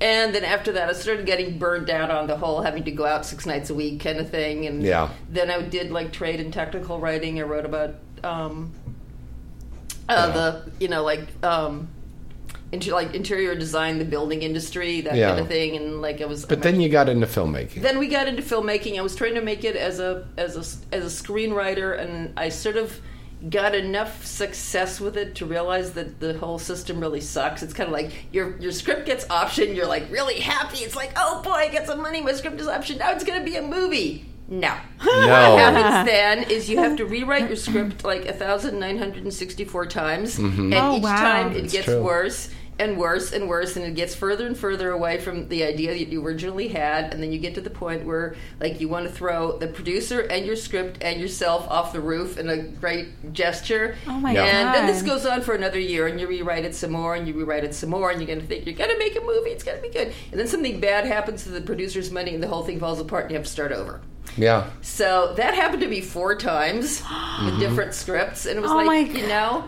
[0.00, 3.06] And then after that, I started getting burned out on the whole having to go
[3.06, 4.66] out six nights a week kind of thing.
[4.66, 5.08] And Yeah.
[5.30, 7.38] then I did like trade and technical writing.
[7.38, 8.72] I wrote about um,
[10.08, 10.26] uh, Yeah.
[10.32, 11.88] the you know like um,
[12.72, 15.28] inter- like interior design, the building industry, that Yeah.
[15.30, 15.76] kind of thing.
[15.76, 17.82] And like I was, But then you got into filmmaking.
[17.82, 18.98] then we got into filmmaking.
[18.98, 22.48] I was trying to make it as a as a as a screenwriter, and I
[22.50, 23.00] sort of
[23.50, 27.62] got enough success with it to realize that the whole system really sucks.
[27.62, 30.78] It's kind of like your your script gets optioned, you're like really happy.
[30.78, 32.22] It's like, oh boy, I get some money.
[32.22, 32.98] My script is optioned.
[33.00, 34.26] Now it's going to be a movie.
[34.48, 34.74] No.
[35.04, 35.54] No.
[35.54, 40.72] What happens then is you have to rewrite your script like 1,964 times, mm-hmm.
[40.72, 41.16] and Oh, each wow.
[41.16, 42.02] time it That's gets true.
[42.02, 45.90] worse and worse and worse, and it gets further and further away from the idea
[45.92, 49.06] that you originally had, and then you get to the point where like you want
[49.06, 53.32] to throw the producer and your script and yourself off the roof in a great
[53.32, 53.94] gesture.
[54.08, 54.44] Oh my Yeah.
[54.44, 57.26] And then this goes on for another year, and you rewrite it some more, and
[57.28, 59.20] you rewrite it some more, and you're going to think you're going to make a
[59.20, 62.34] movie, it's going to be good, and then something bad happens to the producer's money,
[62.34, 64.00] and the whole thing falls apart, and you have to start over.
[64.36, 64.70] Yeah.
[64.82, 67.46] So that happened to me four times Mm-hmm.
[67.46, 69.16] with different scripts, and it was Oh my like, God.
[69.18, 69.64] you know,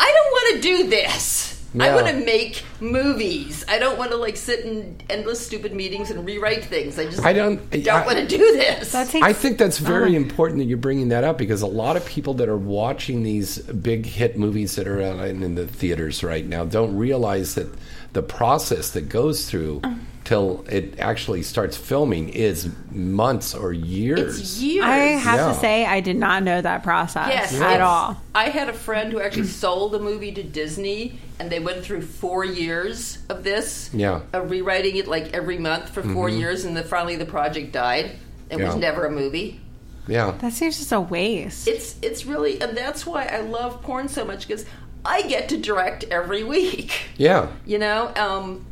[0.00, 1.54] I don't want to do this.
[1.78, 1.94] I Yeah.
[1.96, 3.62] want to make movies.
[3.68, 6.98] I don't want to like sit in endless stupid meetings and rewrite things.
[6.98, 8.92] I just I don't- don't I- want to do this.
[8.92, 10.16] That takes I think that's very Oh.
[10.16, 13.58] important that you're bringing that up because a lot of people that are watching these
[13.58, 17.68] big hit movies that are out in in the theaters right now don't realize that
[18.12, 19.94] the process that goes through Uh.
[20.24, 24.38] till it actually starts filming is months or years.
[24.38, 24.84] it's years.
[24.84, 25.52] I have Yeah.
[25.52, 28.16] to say, I did not know that process Yes, at it's- all.
[28.34, 32.02] I had a friend who actually sold a movie to Disney, and they went through
[32.02, 33.88] four years of this.
[33.92, 34.20] Yeah.
[34.32, 38.12] of rewriting it like every month for 4 years, and then finally the project died.
[38.50, 39.60] It was never a movie.
[40.06, 40.32] yeah.
[40.40, 41.68] That seems just a waste.
[41.68, 44.64] It's it's really, and that's why I love porn so much because
[45.04, 47.08] I get to direct every week.
[47.16, 47.48] Yeah.
[47.66, 48.64] You know, um,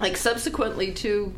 [0.00, 1.34] like subsequently to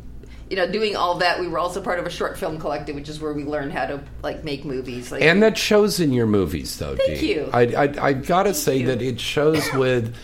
[0.49, 3.09] you know doing all that, we were also part of a short film collective, which
[3.09, 5.11] is where we learned how to like make movies.
[5.11, 6.95] Like, And that shows in your movies, though.
[6.95, 7.33] Thank Dee.
[7.33, 7.49] you.
[7.53, 8.87] I, I, I gotta say you.
[8.87, 10.15] that it shows with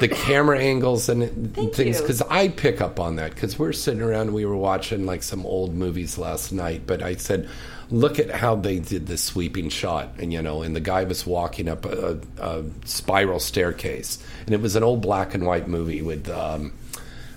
[0.00, 4.02] the camera angles and Thank things because I pick up on that because we're sitting
[4.02, 6.82] around and we were watching like some old movies last night.
[6.86, 7.48] But I said,
[7.90, 11.26] look at how they did the sweeping shot, and you know, and the guy was
[11.26, 16.02] walking up a, a spiral staircase, and it was an old black and white movie
[16.02, 16.72] with, um,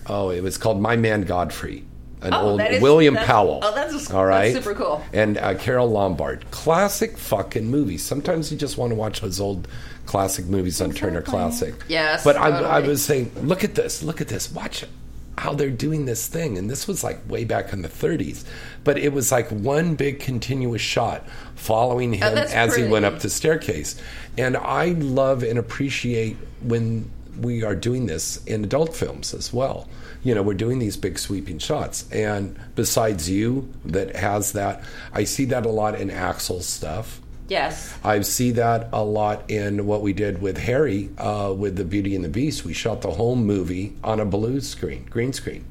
[0.08, 1.86] oh, it was called My Man Godfrey.
[2.22, 3.60] An Oh, old is- William Powell.
[3.64, 5.02] oh, that's- all right, that's super cool.
[5.12, 6.46] and uh, Carole Lombard.
[6.52, 8.02] Classic fucking movies.
[8.02, 9.68] Sometimes you just want to watch those old
[10.06, 11.74] classic movies on Turner Classic.
[11.90, 14.90] Yes, But I, I was saying, look at this, look at this, watch it.
[15.38, 18.46] How they're doing this thing, and this was like way back in the 30s,
[18.84, 23.06] but it was like one big continuous shot following oh, him Oh, as he went
[23.06, 24.00] up the staircase.
[24.38, 29.88] And I love and appreciate when we are doing this in adult films as well.
[30.24, 32.10] You know, we're doing these big sweeping shots.
[32.12, 37.20] And besides you, that has that, I see that a lot in Axel's stuff.
[37.48, 41.86] Yes, I see that a lot in what we did with Harry uh, with The
[41.86, 42.66] Beauty and the Beast.
[42.66, 45.66] We shot the whole movie on a blue screen, green screen.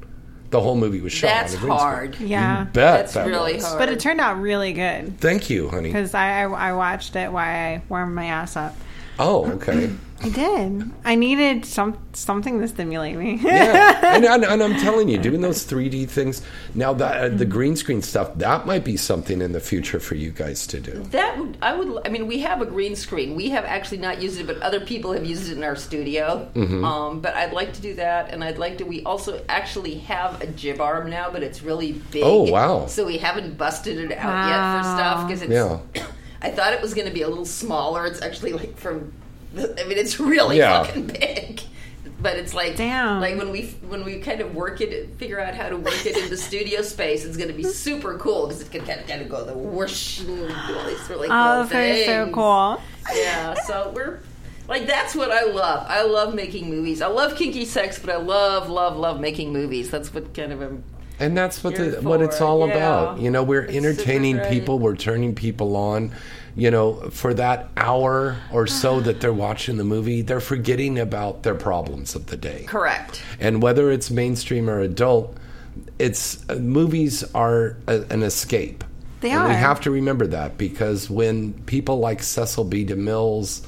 [0.51, 2.13] The whole movie was shot that's on a green hard.
[2.13, 2.29] screen.
[2.29, 2.63] yeah.
[2.65, 3.65] Bet That's that really was.
[3.65, 3.79] hard.
[3.79, 5.89] But it turned out really good Thank you, honey.
[5.89, 8.75] because I, I, I watched it while I warmed my ass up.
[9.17, 9.91] Oh, okay.
[10.23, 10.89] I did.
[11.03, 13.39] I needed some something to stimulate me.
[13.43, 16.41] yeah, and, and, and I'm telling you, doing those 3D things
[16.73, 20.15] now that uh, the green screen stuff that might be something in the future for
[20.15, 21.03] you guys to do.
[21.11, 23.35] That would I would I mean we have a green screen.
[23.35, 26.49] We have actually not used it, but other people have used it in our studio.
[26.55, 26.85] Mm-hmm.
[26.85, 28.85] Um, but I'd like to do that, and I'd like to.
[28.85, 32.23] We also actually have a jib arm now, but it's really big.
[32.23, 32.87] Oh, wow.
[32.87, 35.51] So we haven't busted it out yet for stuff because it's.
[35.51, 35.79] Yeah.
[36.41, 38.05] I thought it was going to be a little smaller.
[38.05, 39.13] It's actually like from.
[39.53, 40.83] The- I mean, it's really Yeah.
[40.83, 41.61] fucking big.
[42.19, 43.19] But it's like, Damn.
[43.19, 46.15] like when we when we kind of work it, figure out how to work it
[46.15, 49.07] in the studio space, it's going to be super cool because it can kind of,
[49.07, 52.05] kind of go the whoosh and do all these really oh, cool oh, that is
[52.05, 52.81] so cool.
[53.13, 54.19] Yeah, so we're
[54.69, 55.85] like that's what I love.
[55.89, 57.01] I love making movies.
[57.01, 59.91] I love kinky sex, but I love love love making movies.
[59.91, 60.83] That's what kind of am
[61.19, 62.73] And that's what Here the, what it's all yeah.
[62.73, 63.19] about.
[63.19, 66.13] You know, we're It's entertaining people, we're turning people on.
[66.55, 71.43] You know, for that hour or so that they're watching the movie, they're forgetting about
[71.43, 72.65] their problems of the day.
[72.67, 73.23] correct.
[73.39, 75.35] And whether it's mainstream or adult,
[75.97, 78.83] it's uh, movies are a, an escape.
[79.21, 82.85] They and We have to remember that because when people like Cecil B.
[82.85, 83.65] DeMille's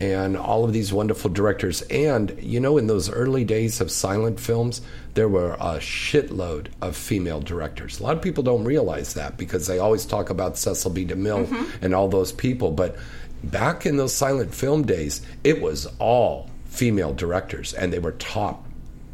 [0.00, 4.38] and all of these wonderful directors, and you know, in those early days of silent
[4.38, 4.80] films,
[5.14, 7.98] there were a shitload of female directors.
[7.98, 11.04] A lot of people don't realize that because they always talk about Cecil B.
[11.04, 11.84] DeMille mm-hmm.
[11.84, 12.96] and all those people, but
[13.42, 18.64] back in those silent film days, it was all female directors, and they were top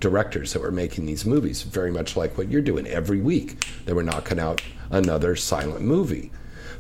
[0.01, 3.65] directors that were making these movies, very much like what you're doing every week.
[3.87, 4.61] They were knocking out
[4.91, 6.31] another silent movie.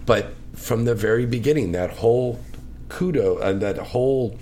[0.05, 2.38] But from the very beginning, that whole
[2.95, 4.38] kudo and that whole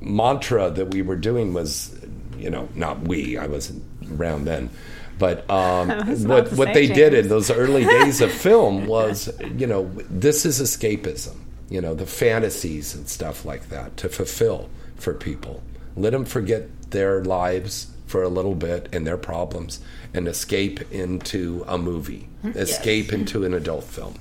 [0.00, 1.94] mantra that we were doing was,
[2.38, 4.70] you know, not we, I wasn't around then.
[5.18, 5.88] But um,
[6.26, 10.44] what what say, they did in those early days of film was, you know, this
[10.44, 11.36] is escapism.
[11.68, 15.62] You know, the fantasies and stuff like that to fulfill for people.
[15.96, 19.80] Let them forget their lives for a little bit and their problems
[20.12, 24.18] and escape into a movie, escape into an adult film.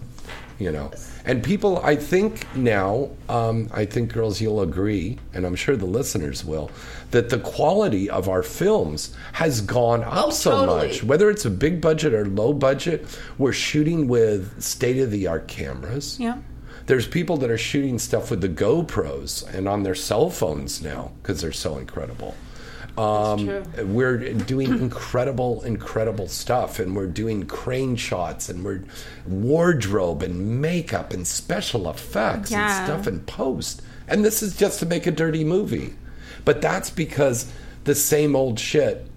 [0.62, 0.92] You know,
[1.26, 5.88] and people, I think now, um, I think girls, you'll agree, and I'm sure the
[5.88, 6.70] listeners will,
[7.10, 10.88] that the quality of our films has gone up Oh, so totally.
[10.90, 11.04] much.
[11.04, 13.06] Whether it's a big budget or low budget,
[13.40, 16.20] we're shooting with state of the art cameras.
[16.20, 16.38] Yeah.
[16.86, 21.12] There's people that are shooting stuff with the GoPros and on their cell phones now
[21.22, 22.36] because they're so incredible.
[22.98, 23.64] Um,
[23.94, 28.84] we're doing incredible, incredible stuff, and we're doing crane shots, and we're
[29.26, 32.66] wardrobe and makeup and special effects Yeah.
[32.78, 33.82] and stuff in post.
[34.08, 35.96] And this is just to make a dirty movie,
[36.46, 37.52] but that's because
[37.86, 39.08] the same old shit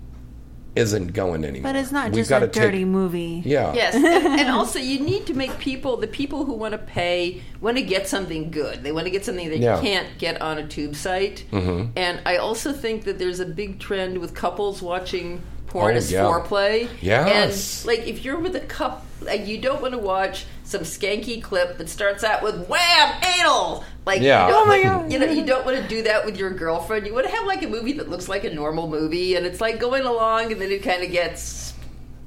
[0.77, 1.73] isn't going anymore.
[1.73, 3.43] But it's not We've just gotta a dirty take- movie.
[3.45, 3.73] Yeah.
[3.75, 4.05] Yes, and,
[4.41, 7.83] and also you need to make people the people who want to pay want to
[7.83, 8.83] get something good.
[8.83, 9.81] They want to get something they Yeah.
[9.81, 11.45] can't get on a tube site.
[11.53, 11.91] Mm-hmm.
[11.97, 16.11] And I also think that there's a big trend with couples watching porn Oh, as
[16.11, 16.23] yeah.
[16.23, 16.89] foreplay.
[17.01, 17.81] Yes.
[17.81, 21.43] And like if you're with a couple, like you don't want to watch some skanky
[21.43, 23.85] clip that starts out with wham anal.
[24.07, 24.47] Like Yeah.
[24.47, 25.13] you don't, Oh my like, God.
[25.13, 27.07] you know you don't want to do that with your girlfriend.
[27.07, 29.61] You want to have like a movie that looks like a normal movie, and it's
[29.61, 31.74] like going along, and then it kind of gets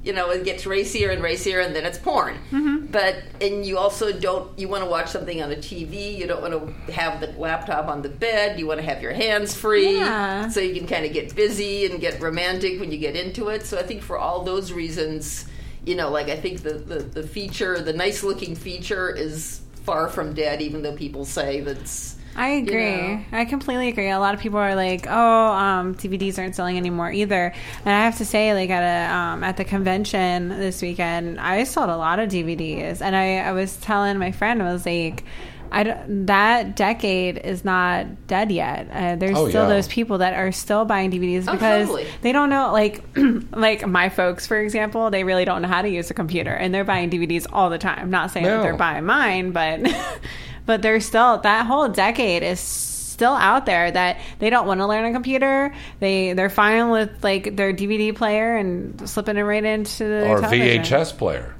[0.04, 2.34] you know, it gets racier and racier, and then it's porn.
[2.52, 2.86] Mm-hmm.
[2.86, 6.16] But and you also don't you want to watch something on a TV.
[6.16, 6.54] You don't want
[6.86, 8.58] to have the laptop on the bed.
[8.58, 10.48] You want to have your hands free, Yeah.
[10.48, 13.66] so you can kind of get busy and get romantic when you get into it.
[13.66, 15.46] So I think for all those reasons,
[15.84, 20.08] you know, like I think the the, the feature, the nice looking feature, is far
[20.08, 20.62] from dead.
[20.62, 22.96] Even though people say that's I agree.
[23.16, 23.20] know?
[23.32, 24.08] I completely agree.
[24.10, 27.52] A lot of people are like, "Oh, um, DVDs aren't selling anymore either."
[27.84, 31.64] And I have to say, like at a um, at the convention this weekend, I
[31.64, 35.24] sold a lot of DVDs, and I, I was telling my friend, I was like.
[35.70, 38.88] I don't, that decade is not dead yet.
[38.90, 39.68] Uh, there's Oh, still yeah.
[39.68, 42.06] those people that are still buying DVDs Oh, because totally.
[42.22, 42.72] they don't know.
[42.72, 43.04] Like,
[43.52, 46.74] like my folks, for example, they really don't know how to use a computer, and
[46.74, 48.08] they're buying DVDs all the time.
[48.08, 49.80] Not saying that they're buying mine, but
[50.68, 54.86] but they're still that whole decade is still out there that they don't want to
[54.86, 55.74] learn a computer.
[55.98, 60.40] They they're fine with like their DVD player and slipping it right into the Or
[60.40, 60.84] television.
[60.84, 61.54] VHS player.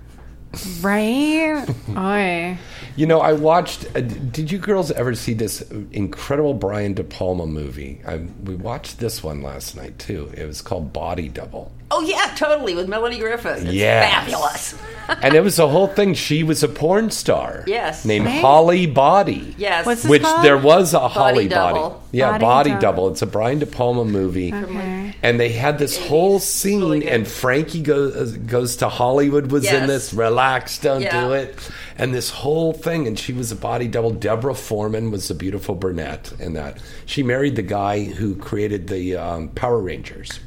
[0.81, 1.67] right?
[1.97, 2.59] Oy.
[2.97, 3.87] You know, I watched.
[3.97, 8.01] Uh, did you girls ever see this incredible Brian De Palma movie?
[8.07, 10.31] I, we watched this one last night too.
[10.37, 13.65] It was called Body Double, oh yeah, totally with Melanie Griffith.
[13.65, 14.11] It's Yes.
[14.13, 14.75] fabulous.
[15.23, 16.13] and it was the whole thing.
[16.13, 18.05] She was a porn star, Yes.
[18.05, 18.41] named Right.
[18.43, 19.55] Holly Body.
[19.57, 20.45] yes, What's this Which called?
[20.45, 21.91] there was a Holly Double.
[21.91, 21.95] Body.
[22.13, 22.81] Yeah, Body Body, Double.
[22.83, 23.09] Double.
[23.09, 24.53] It's a Brian De Palma movie.
[24.53, 25.15] Okay.
[25.23, 29.51] And they had this whole scene, really and Frankie goes goes to Hollywood.
[29.51, 30.13] Was in this.
[30.13, 31.21] Relax, don't Yeah.
[31.27, 31.57] do it.
[31.97, 34.11] And this whole thing, and she was a body double.
[34.11, 36.79] Deborah Foreman was a beautiful brunette in that.
[37.07, 40.39] She married the guy who created the um, Power Rangers.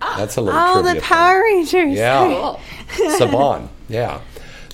[0.00, 1.08] That's a little Oh, trivia the thing.
[1.08, 1.92] Power Rangers.
[1.96, 2.56] Yeah.
[2.96, 3.10] Cool.
[3.18, 3.68] Saban.
[3.88, 4.20] Yeah.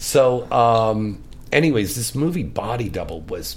[0.00, 1.22] So, um,
[1.52, 3.56] anyways, this movie Body Double was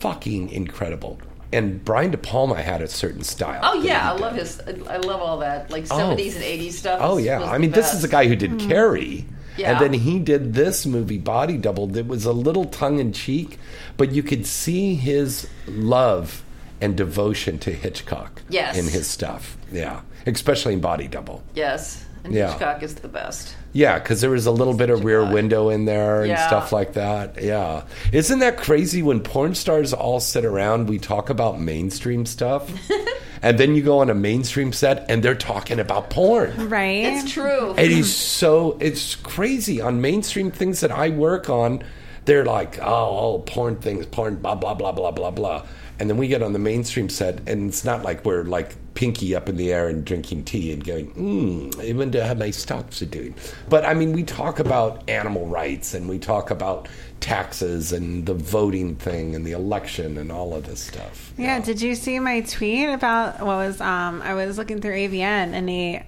[0.00, 1.18] fucking incredible.
[1.52, 3.60] And Brian De Palma had a certain style.
[3.62, 4.60] Oh yeah, I love his.
[4.88, 5.96] I love all that like Oh.
[5.98, 7.00] seventies and eighties stuff.
[7.02, 8.02] Oh yeah, I the mean, this is best.
[8.02, 9.24] the guy who did Carrie,
[9.56, 9.72] Yeah.
[9.72, 11.86] and then he did this movie Body Double.
[11.86, 13.58] That was a little tongue in cheek,
[13.96, 16.42] but you could see his love
[16.80, 18.76] and devotion to Hitchcock Yes.
[18.78, 19.56] in his stuff.
[19.72, 21.42] Yeah, especially in Body Double.
[21.54, 22.48] Yes, and Yeah.
[22.50, 23.54] Hitchcock is the best.
[23.72, 25.32] Yeah, because there was a little bit of rear guy.
[25.32, 26.46] window in there and Yeah.
[26.46, 27.42] stuff like that.
[27.42, 27.82] Yeah.
[28.12, 32.70] Isn't that crazy when porn stars all sit around, we talk about mainstream stuff,
[33.42, 36.68] and then you go on a mainstream set and they're talking about porn.
[36.70, 37.04] Right.
[37.04, 37.74] It's true.
[37.76, 39.80] It is so, it's crazy.
[39.82, 41.82] On mainstream things that I work on,
[42.24, 45.62] they're like, oh, oh, porn things, porn, blah, blah, blah, blah, blah, blah.
[45.98, 49.32] And then we get on the mainstream set, and it's not like we're like pinky
[49.34, 53.00] up in the air and drinking tea and going, hmm, I wonder how my stocks
[53.00, 53.32] are doing.
[53.68, 56.88] But I mean, we talk about animal rights and we talk about
[57.20, 61.32] taxes and the voting thing and the election and all of this stuff.
[61.36, 65.52] Yeah, did you see my tweet about what was um I was looking through AVN
[65.52, 66.00] and he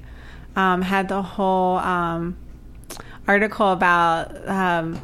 [0.57, 2.37] um had the whole um
[3.31, 5.01] article about um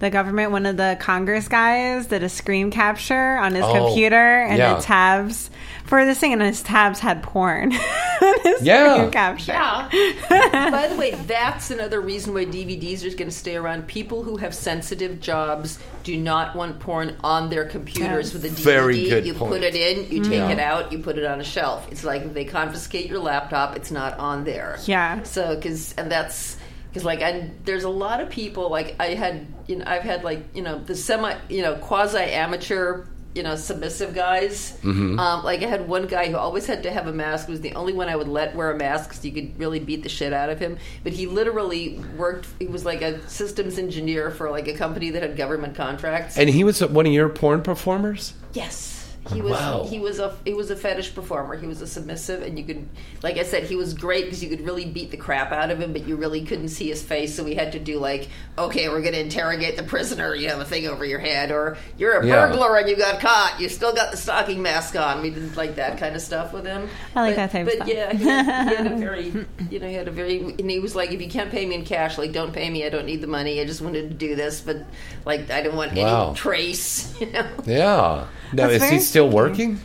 [0.00, 4.16] the government one of the Congress guys did a screen capture on his Oh, computer
[4.42, 4.74] and yeah.
[4.76, 5.50] the tabs
[5.84, 7.70] for this thing and his tabs had porn.
[8.42, 8.94] his Yeah.
[8.96, 9.52] screen capture.
[9.52, 9.88] Yeah.
[10.70, 13.86] By the way, that's another reason why DVDs are going to stay around.
[13.88, 18.34] People who have sensitive jobs do not want porn on their computers Yeah.
[18.40, 18.64] with a DVD.
[18.64, 19.52] Very good you point.
[19.52, 20.50] put it in, you take Yeah.
[20.50, 21.86] it out, you put it on a shelf.
[21.90, 24.78] It's like if they confiscate your laptop, it's not on there.
[24.86, 25.24] Yeah.
[25.24, 26.56] So, because and that's
[26.90, 30.24] because like I there's a lot of people like I had you know I've had
[30.24, 34.76] like you know the semi you know quasi amateur you know, submissive guys.
[34.82, 35.18] Mm-hmm.
[35.18, 37.48] Um, like I had one guy who always had to have a mask.
[37.48, 40.02] Was the only one I would let wear a mask because you could really beat
[40.02, 40.78] the shit out of him.
[41.04, 42.48] But he literally worked.
[42.58, 46.36] He was like a systems engineer for like a company that had government contracts.
[46.36, 48.34] And he was one of your porn performers?
[48.52, 48.99] Yes.
[49.32, 49.84] He was Wow.
[49.84, 51.54] he was a he was a fetish performer.
[51.54, 52.88] He was a submissive, and you could,
[53.22, 55.78] like I said, he was great because you could really beat the crap out of
[55.78, 57.34] him, but you really couldn't see his face.
[57.34, 60.34] So we had to do like, okay, we're going to interrogate the prisoner.
[60.34, 62.46] You have a thing over your head, or you're a Yeah.
[62.46, 63.56] burglar and you got caught.
[63.60, 65.20] You still got the stocking mask on.
[65.20, 66.88] We did like that kind of stuff with him.
[67.14, 69.26] I like but, that type of but yeah, he had, he had a very,
[69.70, 71.74] you know, he had a very, and he was like, if you can't pay me
[71.74, 72.86] in cash, like don't pay me.
[72.86, 73.60] I don't need the money.
[73.60, 74.78] I just wanted to do this, but
[75.26, 76.28] like I don't want Wow.
[76.28, 77.14] any trace.
[77.20, 77.46] You know.
[77.66, 78.26] Yeah.
[78.52, 79.78] Now, That's is he very still working?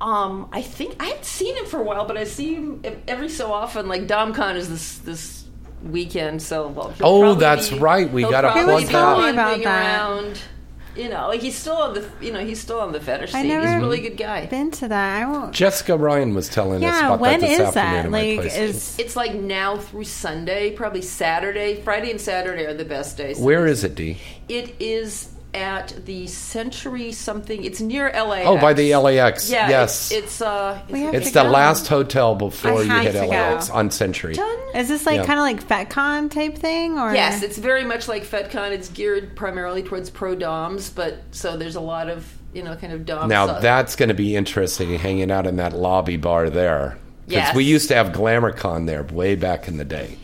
[0.00, 3.28] Um, I think I haven't seen him for a while, but I see him every
[3.30, 3.88] so often.
[3.88, 5.44] Like DomCon is this this
[5.82, 6.92] weekend, so well.
[7.00, 8.10] Oh, that's be- right.
[8.10, 8.92] We gotta probably plug be that.
[8.92, 10.00] Tell me about that.
[10.00, 10.40] Around,
[10.96, 13.42] you know, like he's still on the you know he's still on the fetish I
[13.42, 13.60] scene.
[13.60, 14.44] He's a really good guy.
[14.46, 15.22] Been to that?
[15.22, 15.54] I won't.
[15.54, 18.36] Jessica Ryan was telling us Yeah, about when that this is afternoon that?
[18.42, 21.80] Like, is It's like now through Sunday, probably Saturday.
[21.80, 23.38] Friday and Saturday are the best days.
[23.38, 24.18] Where is it, Dee?
[24.48, 27.64] It is at the Century something.
[27.64, 28.42] It's near LA.
[28.42, 29.50] Oh, by the LAX.
[29.50, 30.10] Yeah, yes.
[30.10, 30.80] It's, it's uh.
[30.90, 31.50] We is have it It's the go.
[31.50, 33.74] last hotel before I you hit LAX go.
[33.74, 34.34] on Century.
[34.34, 34.58] done?
[34.74, 35.26] is this like Yeah.
[35.26, 38.72] kind of like FetCon type thing, or Yes, it's very much like FetCon.
[38.72, 42.92] It's geared primarily towards pro doms, but so there's a lot of you know kind
[42.92, 43.28] of dom.
[43.28, 43.62] Now stuff.
[43.62, 46.98] that's going to be interesting hanging out in that lobby bar there.
[47.26, 47.54] Because Yes.
[47.56, 50.18] we used to have GlamourCon there way back in the day.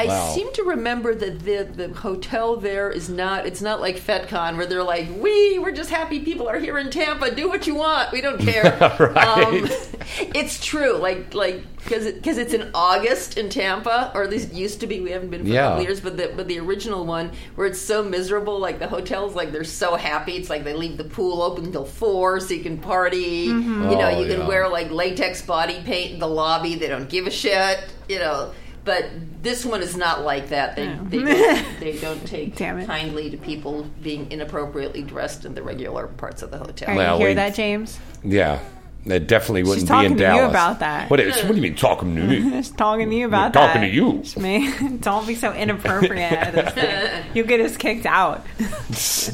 [0.00, 0.32] I wow.
[0.34, 3.46] seem to remember that the the hotel there is not.
[3.46, 6.90] It's not like FetCon where they're like, we we're just happy people are here in
[6.90, 7.34] Tampa.
[7.34, 8.12] Do what you want.
[8.12, 8.76] We don't care.
[9.20, 9.68] Um,
[10.18, 10.96] it's true.
[10.96, 14.86] Like like because because it's in August in Tampa, or at least it used to
[14.86, 15.00] be.
[15.00, 17.80] We haven't been for a couple years, but the but the original one where it's
[17.80, 18.58] so miserable.
[18.58, 20.36] Like the hotels, like they're so happy.
[20.36, 23.18] It's like they leave the pool open until four, so you can party.
[23.50, 24.46] You know, Oh, you can yeah.
[24.48, 26.74] wear like latex body paint in the lobby.
[26.76, 27.78] They don't give a shit.
[28.08, 28.52] You know.
[28.84, 29.06] But
[29.42, 30.74] this one is not like that.
[30.76, 36.06] They, they, don't, they don't take kindly to people being inappropriately dressed in the regular
[36.06, 36.90] parts of the hotel.
[36.90, 37.98] Are Well, you hear we- that, James?
[38.24, 38.60] Yeah.
[39.06, 40.50] It definitely wouldn't be in to you Dallas.
[40.50, 41.08] about that.
[41.08, 42.50] What, is, what do you mean talking to me?
[42.50, 43.66] Just talking to you about We're that.
[43.72, 44.22] talking to you.
[44.36, 46.30] Man, don't be so inappropriate.
[46.32, 47.24] at this thing.
[47.32, 48.44] You'll get us kicked out.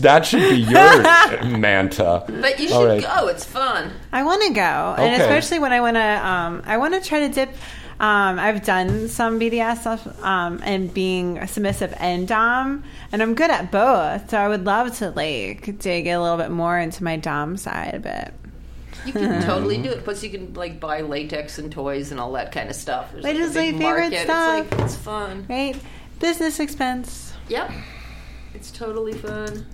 [0.02, 1.02] that should be your
[1.58, 2.22] manta.
[2.28, 3.02] But you should All right.
[3.02, 3.26] go.
[3.26, 3.90] It's fun.
[4.12, 6.26] I want to go, and especially when I want to.
[6.26, 7.50] Um, I want to try to dip.
[7.98, 13.50] Um, I've done some BDS stuff um, and being submissive and dom, and I'm good
[13.50, 14.28] at both.
[14.30, 17.94] So I would love to like dig a little bit more into my dom side
[17.94, 18.34] a bit.
[19.06, 20.04] You can totally do it.
[20.04, 23.12] Plus, you can like buy latex and toys and all that kind of stuff.
[23.12, 24.24] There's, Which like, is my favorite market.
[24.24, 24.66] stuff.
[24.66, 25.46] It's like it's fun.
[25.48, 25.76] Right?
[26.20, 27.32] Business expense.
[27.48, 27.70] Yep,
[28.54, 29.66] it's totally fun.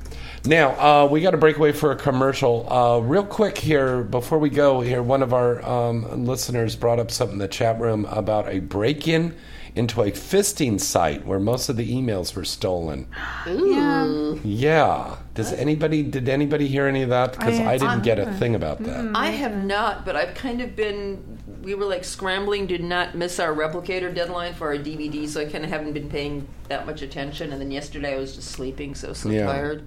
[0.45, 0.71] Now,
[1.05, 2.71] uh, we got to break away for a commercial.
[2.73, 7.11] Uh, real quick here, before we go here, one of our um, listeners brought up
[7.13, 9.37] something in the chat room about a break in
[9.75, 13.07] into a fisting site where most of the emails were stolen.
[13.47, 14.39] Ooh.
[14.45, 15.17] Yeah.
[15.35, 17.33] Does anybody, did anybody hear any of that?
[17.33, 19.13] Because I- I, didn't get a thing about that.
[19.15, 21.39] I have not, but I've kind of been.
[21.63, 25.45] We were like scrambling to not miss our replicator deadline for our DVD, so I
[25.45, 27.53] kind of haven't been paying that much attention.
[27.53, 29.47] And then yesterday I was just sleeping, so so Yeah.
[29.47, 29.85] tired.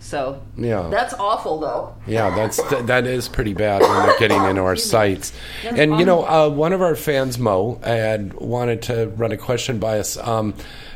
[0.00, 0.88] So Yeah.
[0.90, 1.94] that's awful though.
[2.06, 5.32] Yeah, that's th- that is pretty bad when they're getting into our sites.
[5.64, 9.78] And you know, uh, one of our fans, Mo, had wanted to run a question
[9.78, 10.16] by us.
[10.16, 10.54] Um,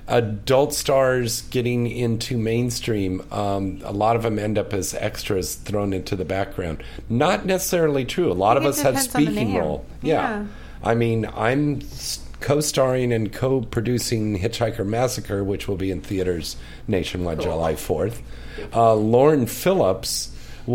[0.09, 5.92] adult stars getting into mainstream, um, a lot of them end up as extras thrown
[5.92, 6.82] into the background.
[7.09, 8.30] Not necessarily true.
[8.30, 9.84] A lot of us have depends on the speaking role.
[10.03, 10.44] Yeah.
[10.82, 11.80] I mean, I'm
[12.43, 16.57] s- co-starring and co-producing Hitchhiker Massacre, which will be in theaters
[16.88, 18.20] nationwide July 4th.
[18.74, 20.30] Uh, Lauren Phillips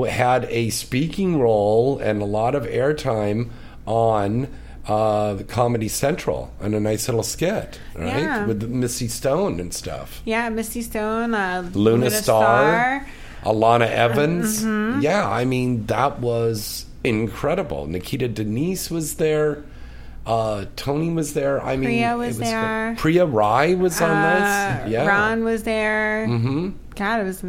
[0.09, 3.49] had a speaking role and a lot of airtime
[3.85, 4.47] on
[4.87, 8.17] uh, the Comedy Central and a nice little skit, right?
[8.21, 8.45] Yeah.
[8.45, 10.21] With Missy Stone and stuff.
[10.25, 13.05] Yeah, Misty Stone, uh, Luna, Star,
[13.43, 14.63] Alana Uh, Evans.
[14.63, 15.01] mm-hmm.
[15.01, 17.85] Yeah, I mean that was incredible.
[17.87, 19.63] Nikita Denise was there.
[20.27, 21.63] Uh, Tony was there.
[21.63, 22.95] I mean, Priya it was there.
[22.97, 24.91] Priya Rai was on Uh, this.
[24.91, 26.27] Yeah, Ron was there.
[26.27, 26.69] Mm-hmm.
[26.95, 27.43] God, it was.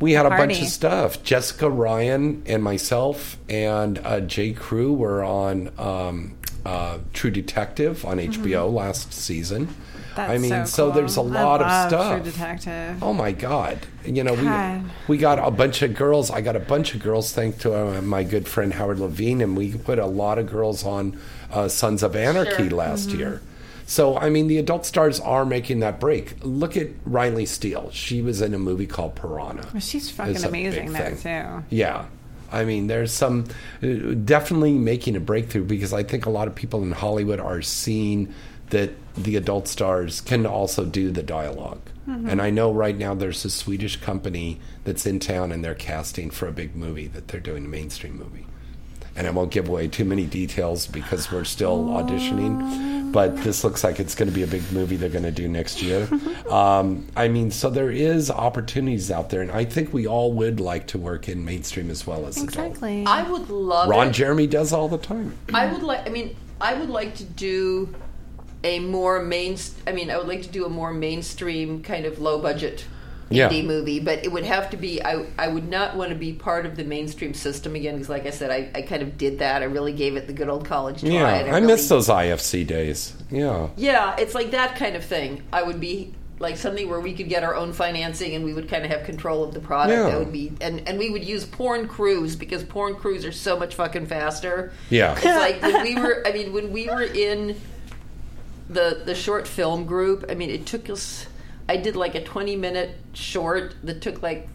[0.00, 0.54] we had a party.
[0.54, 1.22] bunch of stuff.
[1.22, 8.18] Jessica Ryan and myself and uh, Jay Crew were on um, uh, True Detective on
[8.18, 9.66] HBO last season.
[9.68, 9.82] Mm-hmm.
[10.16, 10.94] That's I mean, so, cool.
[10.94, 12.22] there's a lot of stuff.
[12.22, 13.00] True Detective.
[13.04, 13.78] Oh my God!
[14.04, 14.82] You know, God.
[15.06, 16.28] we we got a bunch of girls.
[16.28, 19.56] I got a bunch of girls thanks to uh, my good friend Howard Levine, and
[19.56, 21.16] we put a lot of girls on
[21.52, 22.78] uh, Sons of Anarchy Sure.
[22.78, 23.18] last Mm-hmm.
[23.18, 23.42] year.
[23.86, 26.34] So I mean, the adult stars are making that break.
[26.42, 27.90] Look at Riley Steele.
[27.90, 29.80] She was in a movie called Piranha.
[29.80, 31.64] She's fucking amazing there too.
[31.74, 32.04] Yeah,
[32.52, 33.46] I mean, there's some
[33.82, 33.86] uh,
[34.24, 38.32] definitely making a breakthrough because I think a lot of people in Hollywood are seeing
[38.70, 43.44] that the adult stars can also do the dialog And I know right now there's
[43.46, 47.40] a Swedish company that's in town and they're casting for a big movie that they're
[47.40, 48.46] doing a mainstream movie.
[49.18, 53.12] And I won't give away too many details because we're still auditioning.
[53.12, 55.48] But this looks like it's going to be a big movie they're going to do
[55.48, 56.08] next year.
[56.48, 60.60] Um, I mean, so there is opportunities out there, and I think we all would
[60.60, 62.48] like to work in mainstream as well as adult.
[62.48, 63.04] Exactly.
[63.04, 64.12] I would love Ron it.
[64.12, 65.36] Jeremy does all the time.
[65.52, 66.06] I would like.
[66.06, 67.94] I mean, I would like to do
[68.64, 69.58] a more main.
[69.86, 72.86] I mean, I would like to do a more mainstream kind of low budget
[73.30, 73.48] Yeah.
[73.50, 75.02] indie movie, but it would have to be.
[75.02, 78.26] I I would not want to be part of the mainstream system again because, like
[78.26, 79.62] I said, I, I kind of did that.
[79.62, 81.10] I really gave it the good old college try.
[81.10, 83.14] Yeah, and I really- miss those IFC days.
[83.30, 83.68] Yeah.
[83.76, 85.42] Yeah, it's like that kind of thing.
[85.52, 88.68] I would be like something where we could get our own financing and we would
[88.68, 89.98] kind of have control of the product.
[89.98, 90.10] Yeah.
[90.10, 93.58] That would be and and we would use porn crews because porn crews are so
[93.58, 94.72] much fucking faster.
[94.88, 95.14] Yeah.
[95.16, 97.60] It's like when we were I mean when we were in
[98.70, 101.26] the the short film group, I mean it took us
[101.68, 104.48] I did like a 20 minute short that took like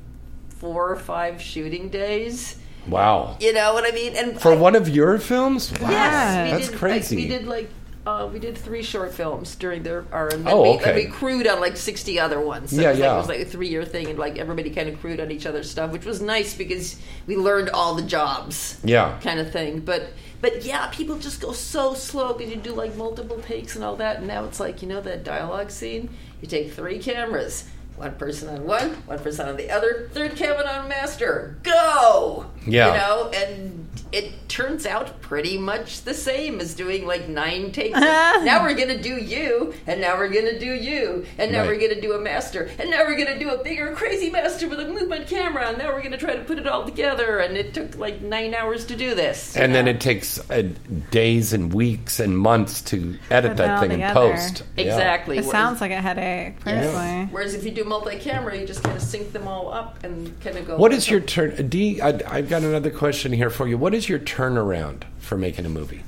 [0.50, 2.58] four or five shooting days.
[2.88, 3.38] Wow.
[3.40, 4.14] You know what I mean?
[4.16, 5.72] And For I- one of your films?
[5.80, 5.90] Wow.
[5.90, 7.16] Yes, we That's did, crazy.
[7.16, 7.70] Like, we did like
[8.06, 10.86] uh, we did three short films during their our and Oh, we, okay.
[10.90, 12.72] and we crewed on like sixty other ones.
[12.72, 13.06] So Yeah, it was, yeah.
[13.12, 15.32] Like, it was like a three year thing, and like everybody kind of crewed on
[15.32, 16.98] each other's stuff, which was nice because
[17.28, 18.78] we learned all the jobs.
[18.84, 19.18] Yeah.
[19.22, 19.80] kind of thing.
[19.80, 20.10] But
[20.44, 23.96] but yeah, people just go so slow because you do like multiple takes and all
[23.96, 24.18] that.
[24.18, 26.10] And now it's like you know that dialogue scene.
[26.42, 27.64] You take three cameras.
[28.04, 31.56] One person on one, one person on the other, third camera on master.
[31.64, 32.48] Go!
[32.68, 32.88] Yeah.
[32.88, 37.98] You know, and it turns out pretty much the same as doing like nine takes.
[38.00, 41.68] now we're gonna do you, and now we're gonna do you, and now Right.
[41.80, 44.82] we're gonna do a master, and now we're gonna do a bigger crazy master with
[44.82, 47.40] a movement camera, and now we're gonna try to put it all together.
[47.40, 49.56] And it took like nine hours to do this.
[49.56, 50.68] And then it takes uh,
[51.10, 54.14] days and weeks and months to edit Put that thing in together.
[54.14, 54.64] post.
[54.78, 54.84] Yeah.
[54.86, 55.38] exactly.
[55.38, 57.28] It Whereas- sounds like a headache, personally.
[57.32, 60.58] Whereas if you do multi-camera, you just kind of sync them all up and kind
[60.58, 60.78] of go.
[60.78, 61.70] What is your turn?
[61.70, 63.78] Dee, I, I've got another question here for you.
[63.78, 66.04] What is your turnaround for making a movie?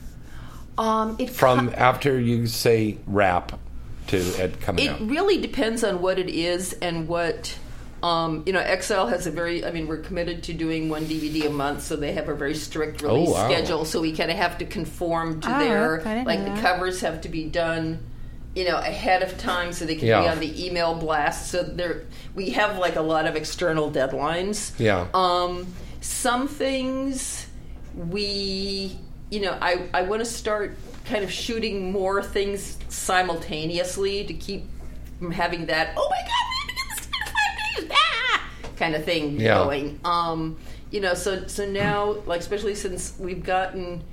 [0.78, 1.16] um?
[1.20, 3.60] It From after you say wrap
[4.08, 5.08] to it coming It out?
[5.08, 7.58] really depends on what it is and what.
[8.04, 9.64] Um, you know, XL has a very.
[9.66, 12.54] I mean, we're committed to doing one DVD a month, so they have a very
[12.54, 13.48] strict release Oh, wow.
[13.50, 13.86] schedule.
[13.86, 16.00] So we kind of have to conform to Oh, their.
[16.02, 16.62] okay, I didn't like the that.
[16.62, 18.00] covers have to be done,
[18.56, 20.22] you know, ahead of time, so they can Yeah.
[20.22, 21.52] be on the email blast.
[21.52, 22.04] So there,
[22.34, 24.72] we have like a lot of external deadlines.
[24.80, 25.08] Yeah.
[25.14, 25.68] Um,
[26.02, 27.48] some things
[27.96, 28.98] we,
[29.30, 34.66] you know, I, I want to start kind of shooting more things simultaneously to keep
[35.20, 38.50] from having that, oh my God, we have to get this in five days, ah!
[38.78, 39.56] kind of thing Yeah.
[39.64, 40.00] going.
[40.04, 40.58] Um,
[40.92, 44.04] you know, so, so now, like, especially since we've gotten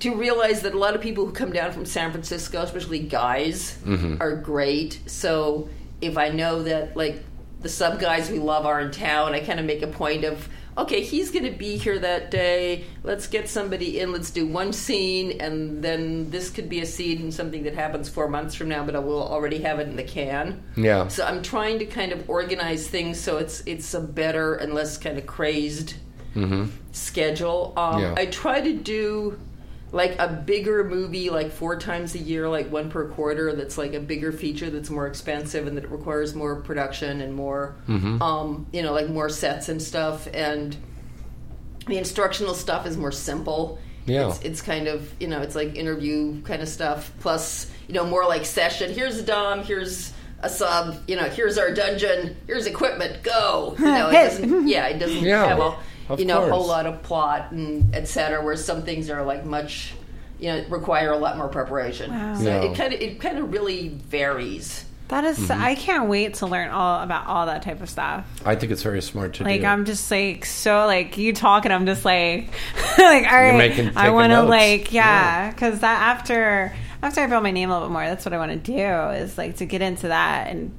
[0.00, 3.76] to realize that a lot of people who come down from San Francisco, especially guys,
[4.20, 5.00] are great.
[5.06, 5.68] So
[6.00, 7.22] if I know that like
[7.60, 10.48] the sub guys we love are in town, I kind of make a point of
[10.76, 12.84] okay, he's going to be here that day.
[13.02, 14.12] Let's get somebody in.
[14.12, 18.08] Let's do one scene, and then this could be a scene in something that happens
[18.08, 20.62] four months from now, but I will already have it in the can.
[20.76, 21.08] Yeah.
[21.08, 24.96] So I'm trying to kind of organize things so it's it's a better and less
[24.98, 25.94] kind of crazed
[26.92, 27.72] schedule.
[27.76, 28.14] Um, Yeah.
[28.16, 29.36] I try to do
[29.90, 33.54] like a bigger movie like four times a year, like one per quarter.
[33.54, 37.34] That's like a bigger feature that's more expensive and that it requires more production and
[37.34, 38.20] more, Mm-hmm.
[38.22, 40.28] um, you know, like more sets and stuff.
[40.34, 40.76] And
[41.86, 43.78] the instructional stuff is more simple.
[44.04, 44.28] Yeah.
[44.28, 47.10] It's, it's kind of, you know, it's like interview kind of stuff.
[47.20, 48.92] Plus, you know, more like session.
[48.92, 49.62] Here's a dom.
[49.64, 50.96] Here's a sub.
[51.08, 52.36] You know, here's our dungeon.
[52.46, 53.22] Here's equipment.
[53.22, 53.74] Go.
[53.78, 54.68] You know, it doesn't.
[54.68, 55.76] Yeah, it doesn't Yeah, have a
[56.08, 58.42] of you know a whole lot of plot and etc.
[58.44, 59.94] Where some things are like much,
[60.38, 62.10] you know, require a lot more preparation.
[62.10, 62.34] Wow.
[62.36, 62.62] So Yeah.
[62.62, 64.84] it kind of it kind of really varies.
[65.08, 65.62] That is- Mm-hmm.
[65.64, 68.26] I can't wait to learn all about all that type of stuff.
[68.44, 69.66] I think it's very smart to Like do.
[69.66, 72.50] I'm just like so like you talk and I'm just like
[72.98, 75.46] like all right making- I want to like Yeah.
[75.46, 78.34] yeah because that after after I build my name a little bit more that's what
[78.34, 78.76] I want to do
[79.22, 80.72] is like to get into that and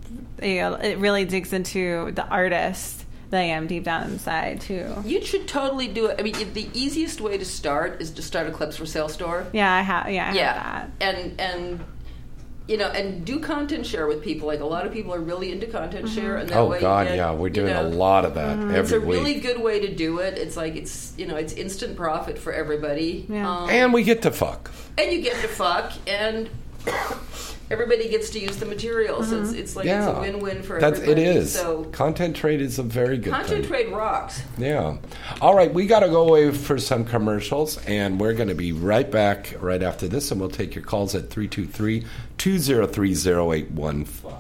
[0.44, 2.99] you know it really digs into the artist
[3.30, 4.88] that I am deep down inside too.
[5.06, 6.16] You should totally do it.
[6.20, 9.46] I mean, the easiest way to start is to start a Clips4Sale store.
[9.54, 11.80] Yeah, I have yeah I yeah have and and
[12.68, 15.52] you know and do content share with people like a lot of people are really
[15.52, 17.32] into content share and that oh, way God, get, yeah.
[17.32, 18.70] We're you doing know, a lot of that Mm-hmm.
[18.76, 21.54] it's every a really good way to do it it's like it's you know it's
[21.54, 23.50] instant profit for everybody Yeah.
[23.64, 24.70] um, and we get to fuck.
[25.00, 26.48] and you get to fuck and
[27.70, 29.32] everybody gets to use the materials.
[29.32, 29.60] It's, uh-huh.
[29.60, 31.22] it's like yeah, it's a win-win for That's everybody.
[31.24, 31.54] it is.
[31.54, 33.70] So content trade is a very good content thing.
[33.70, 34.42] trade rocks.
[34.58, 34.98] Yeah.
[35.42, 38.72] All right, we got to go away for some commercials, and we're going to be
[38.72, 42.06] right back right after this, and we'll take your calls at 323
[42.38, 44.36] 203 0815.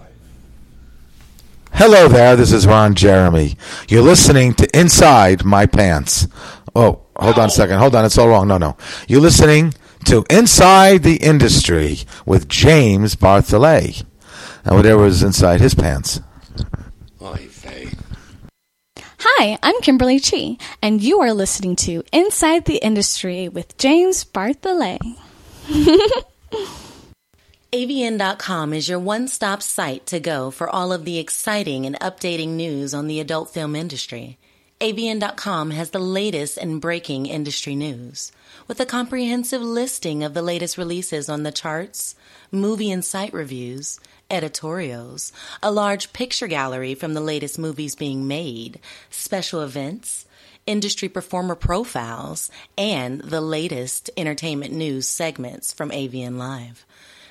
[1.71, 3.55] Hello there, this is Ron Jeremy.
[3.87, 6.27] You're listening to Inside My Pants.
[6.75, 7.77] Oh, hold on a second.
[7.77, 8.47] Hold on, it's all wrong.
[8.47, 8.75] No, no.
[9.07, 9.73] You're listening
[10.05, 14.03] to Inside the Industry with James Bartholet.
[14.65, 16.19] And whatever was inside his pants.
[17.21, 17.89] Oy vey.
[19.19, 24.99] Hi, I'm Kimberly Chi, and you are listening to Inside the Industry with James Bartholet.
[27.71, 32.49] AVN.com is your one stop site to go for all of the exciting and updating
[32.49, 34.38] news on the adult film industry.
[34.81, 38.31] AVN.com has the latest and breaking industry news
[38.65, 42.15] with a comprehensive listing of the latest releases on the charts,
[42.49, 43.99] movie and site reviews,
[44.31, 50.25] editorials, a large picture gallery from the latest movies being made, special events,
[50.65, 56.85] industry performer profiles, and the latest entertainment news segments from AVN Live.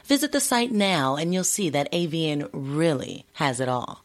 [0.05, 4.05] Visit the site now and you'll see that AVN really has it all.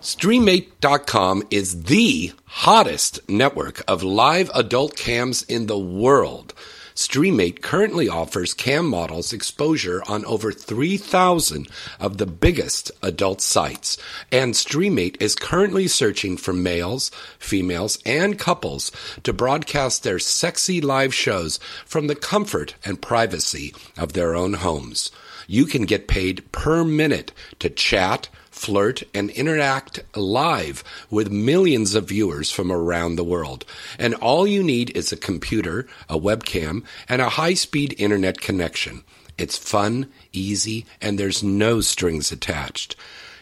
[0.00, 6.54] Streamate.com is the hottest network of live adult cams in the world.
[6.94, 11.68] Streamate currently offers cam models exposure on over 3,000
[12.00, 13.98] of the biggest adult sites,
[14.32, 18.90] and Streamate is currently searching for males, females, and couples
[19.22, 25.10] to broadcast their sexy live shows from the comfort and privacy of their own homes.
[25.46, 28.30] You can get paid per minute to chat,
[28.60, 33.64] flirt, and interact live with millions of viewers from around the world.
[33.98, 39.02] And all you need is a computer, a webcam, and a high speed internet connection.
[39.38, 42.94] It's fun, easy, and there's no strings attached.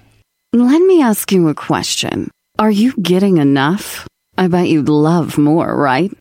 [0.52, 2.30] Let me ask you a question.
[2.58, 4.06] Are you getting enough?
[4.36, 6.12] I bet you'd love more, right?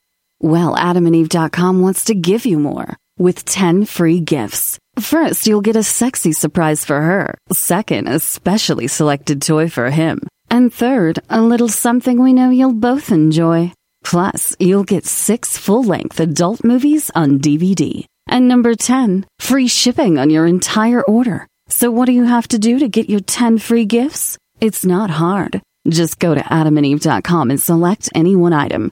[0.42, 4.80] Well, adamandeve.com wants to give you more with 10 free gifts.
[5.00, 7.38] First, you'll get a sexy surprise for her.
[7.52, 10.20] Second, a specially selected toy for him.
[10.50, 13.72] And third, a little something we know you'll both enjoy.
[14.04, 18.06] Plus, you'll get six full length adult movies on DVD.
[18.28, 21.48] And number 10, free shipping on your entire order.
[21.70, 24.40] So, what do you have to do to get your 10 free gifts?
[24.60, 25.62] It's not hard.
[25.88, 28.92] Just go to adamandeve.com and select any one item.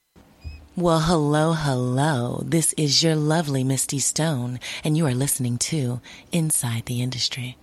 [0.77, 2.43] Well, hello, hello.
[2.45, 5.99] This is your lovely Misty Stone, and you are listening to
[6.31, 7.57] Inside the Industry.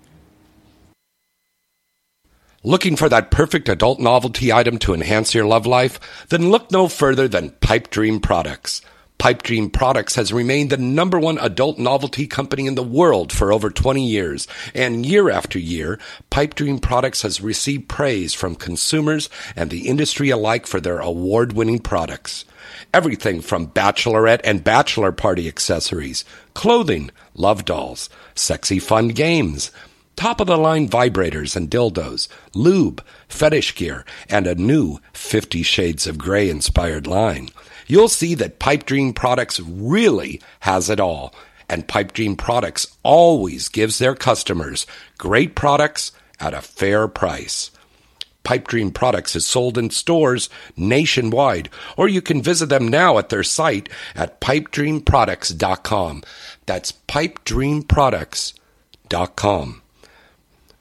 [2.63, 5.99] Looking for that perfect adult novelty item to enhance your love life?
[6.29, 8.83] Then look no further than Pipe Dream Products.
[9.17, 13.55] Pipe Dream Products has remained the number one adult novelty company in the world for
[13.55, 15.99] over 20 years, and year after year,
[16.29, 21.79] Pipe Dream Products has received praise from consumers and the industry alike for their award-winning
[21.79, 22.45] products.
[22.99, 26.25] Everything from bachelorette and bachelor party accessories,
[26.55, 29.71] clothing, love dolls, sexy fun games,
[30.17, 36.09] top of the line vibrators and dildos, lube, fetish gear, and a new Fifty Shades
[36.09, 37.51] of Grey inspired line.
[37.87, 41.33] You'll see that Pipe Dream Products really has it all.
[41.69, 44.89] And Pipe Dream Products always gives their customers
[45.19, 47.71] great products at a fair price.
[48.49, 51.69] Pipe Dream Products is sold in stores nationwide,
[51.99, 56.23] or you can visit them now at their site at pipedreamproducts.com.
[56.65, 59.83] That's pipedreamproducts.com.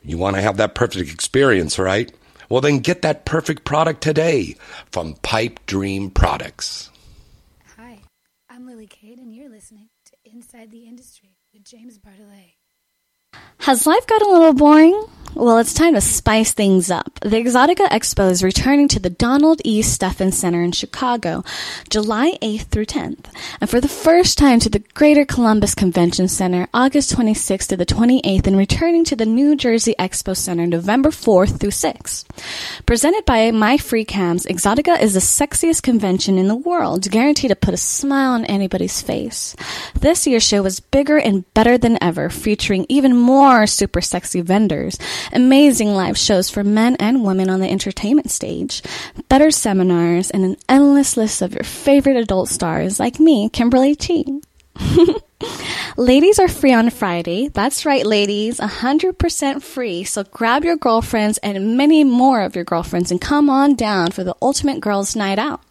[0.01, 2.09] You want to have that perfect experience, right?
[2.47, 4.55] Well, then get that perfect product today
[4.89, 6.89] from Pipe Dream Products.
[7.75, 7.99] Hi,
[8.49, 12.53] I'm Lily Kate, and you're listening to Inside the Industry with James Bartholet.
[13.59, 15.03] Has life got a little boring?
[15.39, 17.19] Well, it's time to spice things up.
[17.21, 19.83] The Exxxotica Expo is returning to the Donald E.
[19.83, 21.43] Stephens Center in Chicago,
[21.91, 23.25] July 8th through 10th,
[23.61, 27.85] and for the first time to the Greater Columbus Convention Center, August 26th to the
[27.85, 32.25] 28th, and returning to the New Jersey Expo Center, November 4th through 6th.
[32.87, 37.55] Presented by My Free Cams, Exxxotica is the sexiest convention in the world, guaranteed to
[37.55, 39.55] put a smile on anybody's face.
[39.93, 44.97] This year's show was bigger and better than ever, featuring even more super sexy vendors
[45.33, 48.81] amazing live shows for men and women on the entertainment stage,
[49.29, 54.23] better seminars, and an endless list of your favorite adult stars like me, Kimberly Chi.
[55.97, 57.49] ladies are free on Friday.
[57.49, 60.03] That's right, ladies, 100% free.
[60.03, 64.23] So grab your girlfriends and many more of your girlfriends and come on down for
[64.23, 65.61] the ultimate girls' night out.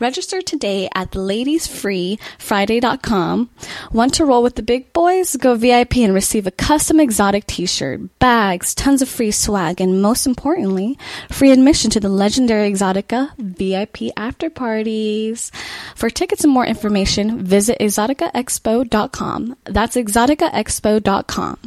[0.00, 3.50] Register today at ladiesfreefriday.com.
[3.92, 5.36] Want to roll with the big boys?
[5.36, 10.26] Go VIP and receive a custom exotic t-shirt, bags, tons of free swag, and most
[10.26, 10.98] importantly,
[11.30, 15.52] free admission to the legendary Exxxotica VIP after parties.
[15.94, 19.56] For tickets and more information, visit exoticaexpo.com.
[19.64, 21.58] That's exoticaexpo.com.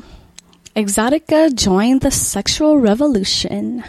[0.75, 3.83] Exxxotica join the sexual revolution.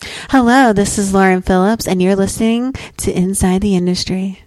[0.00, 2.72] Hello, this is Lauren Phillips, and you're listening
[3.04, 4.40] to Inside the Industry.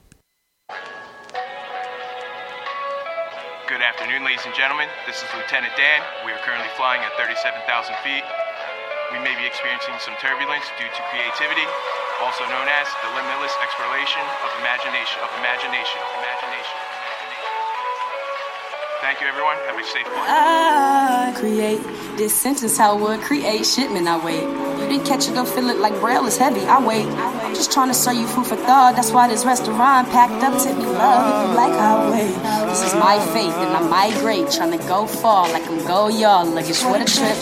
[3.69, 4.89] Good afternoon, ladies and gentlemen.
[5.05, 6.01] This is Lieutenant Dan.
[6.25, 7.69] We are currently flying at 37,000
[8.01, 8.25] feet.
[9.13, 11.65] We may be experiencing some turbulence due to creativity,
[12.25, 16.32] also known as the limitless exploration of imagination, of imagination, imagination.
[19.03, 19.57] Thank you, everyone.
[19.67, 20.29] Have a safe flight.
[20.29, 21.81] I create
[22.15, 24.07] this sentence, how would create shipment.
[24.07, 24.43] I wait.
[24.79, 26.61] You didn't catch it, don't feel it like braille is heavy.
[26.61, 27.05] I wait.
[27.07, 28.95] I'm just trying to serve you food for thought.
[28.95, 31.23] That's why this restaurant packed up to me love.
[31.27, 32.33] If you like, I wait.
[32.69, 36.45] This is my faith, and I migrate, trying to go far like I'm go y'all.
[36.45, 37.37] Luggage what a trip.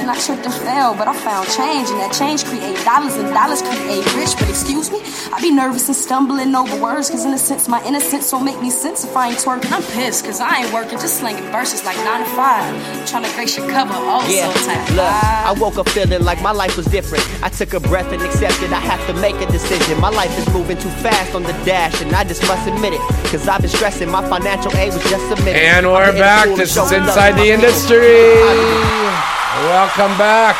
[0.00, 3.28] And I tripped and fell, but I found change, and that change create dollars, and
[3.34, 4.34] dollars create rich.
[4.38, 5.00] But excuse me,
[5.34, 8.60] I be nervous and stumbling over words, cause in a sense, my innocence don't make
[8.60, 9.72] me sense if I ain't twerking.
[9.72, 13.08] I'm pissed, cause I ain't working, just slinging verses like 9 to 5.
[13.08, 14.90] Trying to grace your cover, oh, Yeah, so tight.
[14.90, 15.48] look, ah.
[15.48, 17.24] I woke up feeling like my life was different.
[17.42, 19.98] I took a breath and accepted I have to make a decision.
[20.00, 23.00] My life is moving too fast on the dash, and I just must admit it.
[23.32, 25.56] Cause I've been stressing, my financial aid was just submitted.
[25.60, 26.44] And I've we're back.
[26.48, 27.98] to This is Inside the Industry.
[28.36, 29.68] family.
[29.72, 30.56] Welcome back.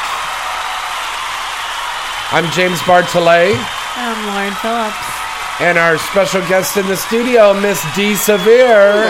[2.32, 3.54] I'm James Bartholet,
[3.96, 5.60] I'm Lauren Phillips.
[5.60, 9.04] and our special guest in the studio, Miss Dee Severe.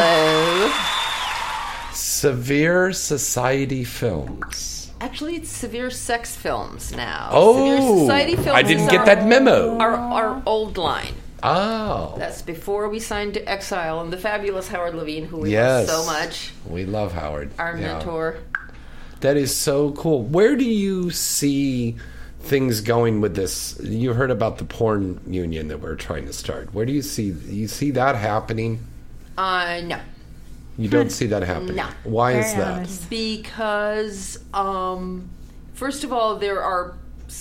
[2.21, 4.93] Severe Society Films.
[5.01, 7.31] Actually, it's Severe Sex Films now.
[7.33, 9.79] Oh, Severe Society Films I didn't get that memo.
[9.79, 11.15] Our, our old line.
[11.43, 15.89] Oh, That's before we signed to Exile and the fabulous Howard Levine, who we yes.
[15.89, 17.53] love so much, We love Howard.
[17.59, 17.95] our Yeah.
[17.95, 18.37] mentor.
[19.21, 20.21] That is so cool.
[20.21, 21.97] Where do you see
[22.41, 23.81] things going with this?
[23.83, 26.75] You heard about the porn union that we're trying to start.
[26.75, 28.81] Where do you see you see that happening?
[29.39, 29.99] Uh, no.
[30.81, 31.77] You don't see that happening.
[31.77, 31.87] No.
[32.05, 32.89] Why is that?
[33.11, 35.29] Because, um,
[35.75, 36.97] first of all, there are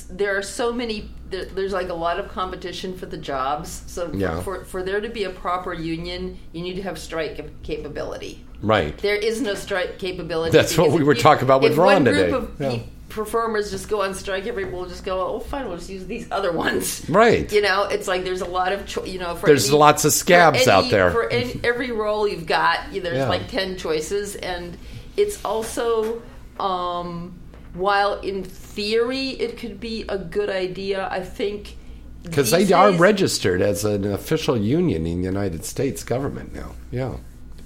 [0.10, 1.10] there are so many.
[1.30, 3.84] There, there's like a lot of competition for the jobs.
[3.88, 4.42] So Yeah.
[4.42, 8.44] for for there to be a proper union, you need to have strike capability.
[8.62, 8.98] Right.
[8.98, 10.52] There is no strike capability.
[10.52, 12.32] That's what we were if- talking about with Ron today.
[12.32, 12.80] Of Yeah.
[13.10, 16.06] Pe- performers just go on strike, everyone will just go, oh, fine, we'll just use
[16.06, 17.06] these other ones.
[17.10, 17.52] Right.
[17.52, 20.06] You know, it's like there's a lot of, cho- you know, for There's any- lots
[20.06, 21.12] of scabs any- out there.
[21.12, 23.30] For any, every role you've got, you- there's Yeah.
[23.30, 24.36] like 10 choices.
[24.36, 24.78] And
[25.18, 26.22] it's also,
[26.60, 27.34] um,
[27.74, 31.76] while in theory it could be a good idea, I think.
[32.24, 36.74] Because they are registered as an official union in the United States government now.
[36.92, 37.14] Yeah.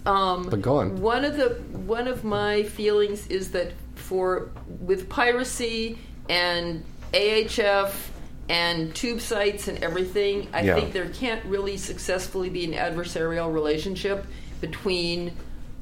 [0.05, 1.01] Um, But go on.
[1.01, 1.49] One of the
[1.85, 4.49] one of my feelings is that for
[4.81, 5.97] with piracy
[6.29, 6.83] and
[7.13, 8.09] AHF
[8.49, 10.75] and tube sites and everything, I Yeah.
[10.75, 14.25] think there can't really successfully be an adversarial relationship
[14.59, 15.31] between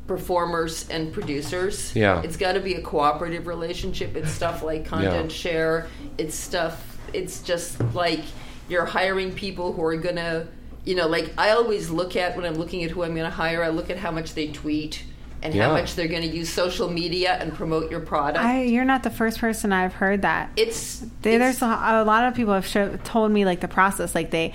[0.07, 1.91] performers and producers.
[1.95, 2.21] Yeah.
[2.21, 4.15] It's got to be a cooperative relationship.
[4.15, 5.37] It's stuff like content Yeah.
[5.37, 5.87] share.
[6.17, 6.97] It's stuff.
[7.13, 8.21] It's just like
[8.69, 10.47] you're hiring people who are gonna,
[10.85, 13.63] you know, like I always look at when I'm looking at who I'm gonna hire.
[13.63, 15.03] I look at how much they tweet
[15.43, 15.67] and Yeah.
[15.67, 18.45] how much they're going to use social media and promote your product.
[18.45, 20.51] I, you're not the first person I've heard that.
[20.55, 24.13] It's, There- there's a, a lot of people have show, told me like the process,
[24.13, 24.53] like they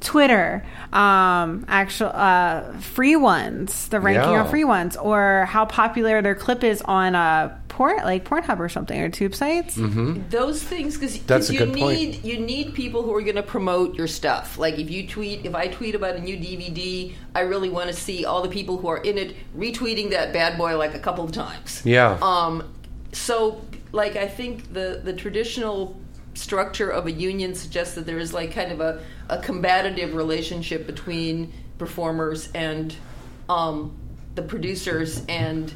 [0.00, 4.44] Twitter, um, actual uh, free ones, the ranking Yeah.
[4.44, 8.68] of free ones, or how popular their clip is on uh, porn, like Pornhub or
[8.68, 9.76] something, or tube sites.
[9.76, 10.28] Mm-hmm.
[10.30, 11.16] those things because
[11.52, 11.96] you good point.
[11.96, 14.58] need you need people who are going to promote your stuff.
[14.58, 17.94] Like if you tweet, if I tweet about a new DVD, I really want to
[17.94, 21.22] see all the people who are in it retweeting that bad boy like a couple
[21.24, 21.80] of times.
[21.84, 22.18] Yeah.
[22.20, 22.68] Um,
[23.12, 23.62] so
[23.92, 26.00] like I think the the traditional
[26.34, 30.84] structure of a union suggests that there is like kind of a, a combative relationship
[30.84, 32.96] between performers and
[33.48, 33.96] um,
[34.34, 35.72] the producers and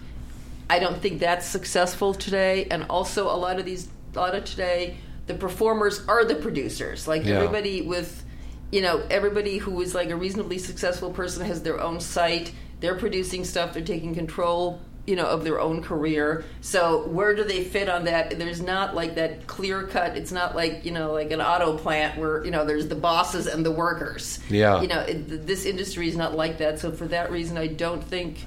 [0.73, 2.67] I don't think that's successful today.
[2.71, 4.97] And also a lot of these a lot of today
[5.27, 7.07] the performers are the producers.
[7.07, 7.35] Like Yeah.
[7.37, 8.25] everybody with
[8.71, 12.53] you know everybody who is like a reasonably successful person has their own site.
[12.81, 13.75] They're producing stuff.
[13.75, 16.45] They're taking control you know of their own career.
[16.63, 18.39] So where do they fit on that?
[18.39, 20.17] There's not like that clear cut.
[20.17, 23.47] It's not like you know like an auto plant where you know there's the bosses
[23.47, 24.39] and the workers.
[24.49, 24.81] Yeah.
[24.81, 26.79] you know it, this industry is not like that.
[26.79, 28.47] So for that reason i don't think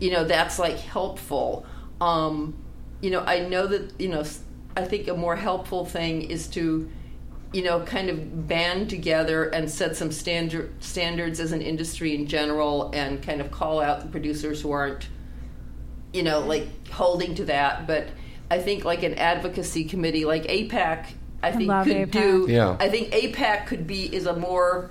[0.00, 1.64] you know that's like helpful
[2.00, 2.56] um
[3.00, 4.24] you know i know that you know
[4.76, 6.90] i think a more helpful thing is to
[7.52, 12.26] you know kind of band together and set some standard standards as an industry in
[12.26, 15.08] general and kind of call out the producers who aren't
[16.12, 18.08] you know like holding to that but
[18.50, 21.06] i think like an advocacy committee like apac
[21.42, 22.10] i think could APAC.
[22.10, 22.76] do Yeah.
[22.80, 24.90] i think apac could be is a more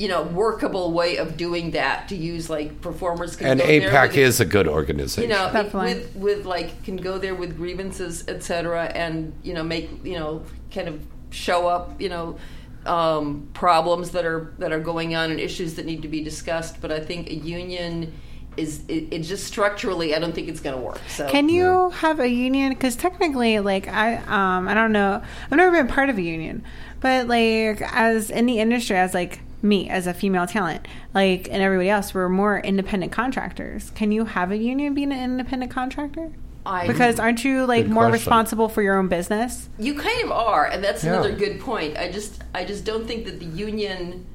[0.00, 3.90] you know workable way of doing that to use like performers can And go there
[3.90, 5.22] APAC with- is a good organization.
[5.30, 5.94] you know, Definitely.
[5.94, 10.42] with with like can go there with grievances, etc., and you know make you know
[10.74, 10.96] kind of
[11.30, 12.38] show up you know
[12.86, 16.80] um, problems that are that are going on and issues that need to be discussed.
[16.80, 18.12] But I think a union
[18.56, 20.98] is it, it just structurally, I don't think it's going to work.
[21.08, 22.70] So Can you have a union?
[22.70, 25.22] Because technically, like I, um, I don't know.
[25.50, 26.64] I've never been part of a union,
[27.00, 31.62] but like as in the industry, as like me as a female talent, like and
[31.62, 33.90] everybody else, we're more independent contractors.
[33.94, 36.30] Can you have a union being an independent contractor?
[36.66, 38.12] I- because aren't you like more question.
[38.12, 39.68] responsible for your own business?
[39.78, 41.14] You kind of are, and that's Yeah.
[41.14, 41.96] another good point.
[41.96, 44.26] I just I just don't think that the union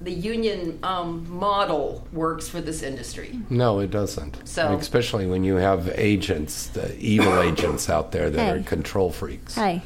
[0.00, 3.36] the union um, model works for this industry.
[3.50, 4.38] No, it doesn't.
[4.46, 8.50] So- especially when you have agents, the evil agents out there that Hey.
[8.60, 9.56] are control freaks.
[9.56, 9.82] Hey,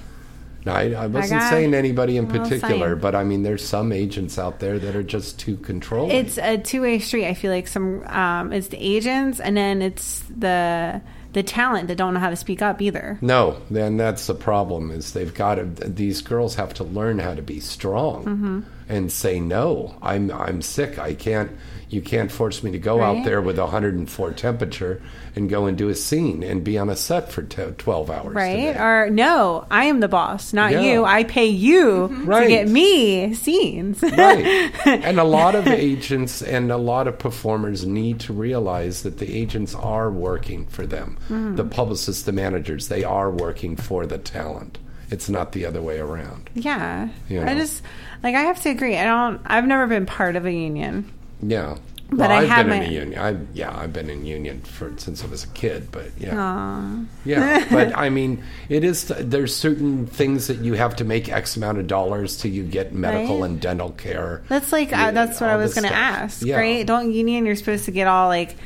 [0.65, 3.01] No, I, I wasn't got- saying anybody in particular, saying.
[3.01, 6.17] but I mean, there's some agents out there that are just too controlling.
[6.17, 7.27] it's a two way street.
[7.27, 11.01] I feel like some um, it's the agents, and then it's the
[11.33, 13.19] the talent that don't know how to speak up either.
[13.23, 14.91] no, then that's the problem.
[14.91, 15.65] Is they've got to.
[15.65, 18.61] These girls have to learn how to be strong Mm-hmm.
[18.89, 19.97] and say no.
[20.03, 20.99] I'm I'm sick.
[20.99, 21.51] I can't.
[21.93, 25.03] You can't force me to go out there with 104 temperature
[25.37, 28.35] and go and do a scene and be on a set for t- 12 hours.
[28.35, 28.75] right?
[28.77, 30.81] Or no, I am the boss, not Yeah.
[30.81, 31.05] you.
[31.05, 32.45] I pay you Right.
[32.45, 34.03] to get me scenes.
[34.03, 34.73] right.
[34.87, 39.31] And a lot of agents and a lot of performers need to realize that the
[39.37, 41.19] agents are working for them.
[41.29, 41.57] Mhm.
[41.57, 44.79] The publicists, the managers, they are working for the talent.
[45.11, 46.49] It's not the other way around.
[46.55, 47.83] yeah, You I just
[48.23, 48.97] like I have to agree.
[48.97, 49.41] I don't.
[49.45, 51.05] I've never been part of a union.
[51.43, 51.77] Yeah.
[52.11, 53.19] But well, I have been in a union.
[53.19, 55.89] I, yeah, I've been in union for since I was a kid.
[55.91, 57.05] But yeah, Aw.
[57.25, 57.67] yeah.
[57.71, 59.05] But I mean, it is.
[59.05, 62.93] There's certain things that you have to make X amount of dollars till you get
[62.93, 63.51] medical Right.
[63.51, 64.43] and dental care.
[64.51, 66.45] That's like Yeah, uh, that's what I was going to ask.
[66.45, 66.59] Yeah.
[66.59, 66.87] Right?
[66.87, 67.47] Don't union?
[67.47, 68.57] You're supposed to get all like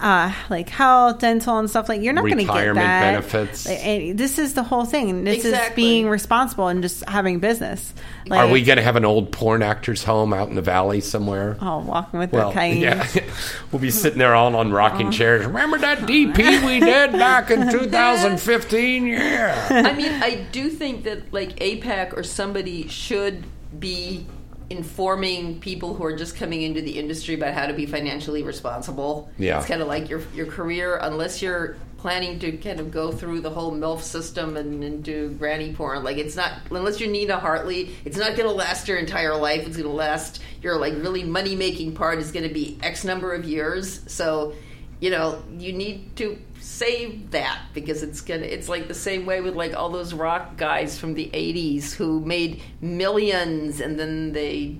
[0.00, 1.88] uh, like health, dental, and stuff.
[1.88, 3.12] Like you're not going to get Retirement that.
[3.12, 3.66] benefits.
[3.66, 5.24] Like, and this is the whole thing.
[5.24, 7.92] This is being responsible and just having business.
[8.26, 11.00] Like, Are we going to have an old porn actor's home out in the valley
[11.00, 11.56] somewhere?
[11.60, 12.78] Oh, walking with Well, the cane.
[12.82, 13.06] yeah,
[13.72, 15.46] we'll be sitting there all on rocking chairs.
[15.46, 19.06] Remember that DP we did back in 2015?
[19.06, 19.68] Yeah.
[19.70, 23.44] I mean, I do think that like APAC or somebody should
[23.78, 24.26] be
[24.70, 29.30] informing people who are just coming into the industry about how to be financially responsible.
[29.38, 29.58] Yeah.
[29.58, 33.40] It's kind of like your your career, unless you're planning to kind of go through
[33.40, 36.04] the whole MILF system and, and do granny porn.
[36.04, 39.66] Like it's not unless you're Nina Hartley, it's not going to last your entire life.
[39.66, 43.04] It's going to last your like really money making part is going to be X
[43.04, 44.00] number of years.
[44.10, 44.54] So,
[45.00, 46.38] you know, you need to
[46.78, 50.56] save that because it's gonna it's like the same way with like all those rock
[50.56, 54.76] guys from the 80s who made millions and then they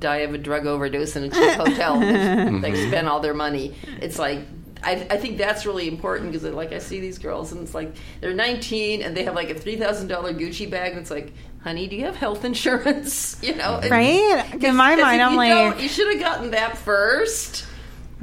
[0.00, 2.88] die of a drug overdose in a cheap hotel they mhm.
[2.88, 4.40] spend all their money it's like
[4.84, 7.94] I, I think that's really important because like I see these girls and it's like
[8.20, 11.32] they're 19 and they have like a three thousand dollar Gucci bag and it's like,
[11.62, 13.38] honey, do you have health insurance?
[13.42, 14.54] You know, And- Right?
[14.62, 17.66] In my mind, if I'm like- you should have gotten that first.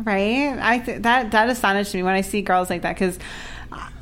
[0.04, 0.58] Right?
[0.60, 3.20] I th- that that astonished me when I see girls like that because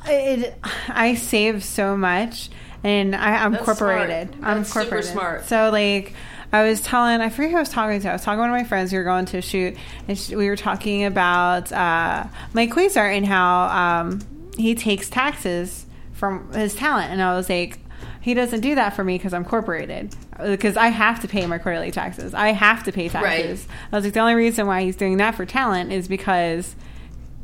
[0.06, 2.50] it I save so much
[2.82, 4.34] and I, incorporated.
[4.34, 4.56] smart.
[4.56, 5.46] I'm super smart.
[5.46, 6.14] So like.
[6.52, 8.08] I was telling, I forget who I was talking to.
[8.08, 8.90] I was talking to one of my friends.
[8.90, 9.76] We were going to a shoot,
[10.08, 12.24] and she, we were talking about uh,
[12.54, 14.20] Mike Quasar and how um,
[14.56, 17.12] he takes taxes from his talent.
[17.12, 17.78] And I was like,
[18.20, 20.12] he doesn't do that for me because I'm corporated.
[20.42, 22.34] Because I have to pay my quarterly taxes.
[22.34, 23.66] I have to pay taxes.
[23.92, 26.74] I was like, the only reason why he's doing that for talent is because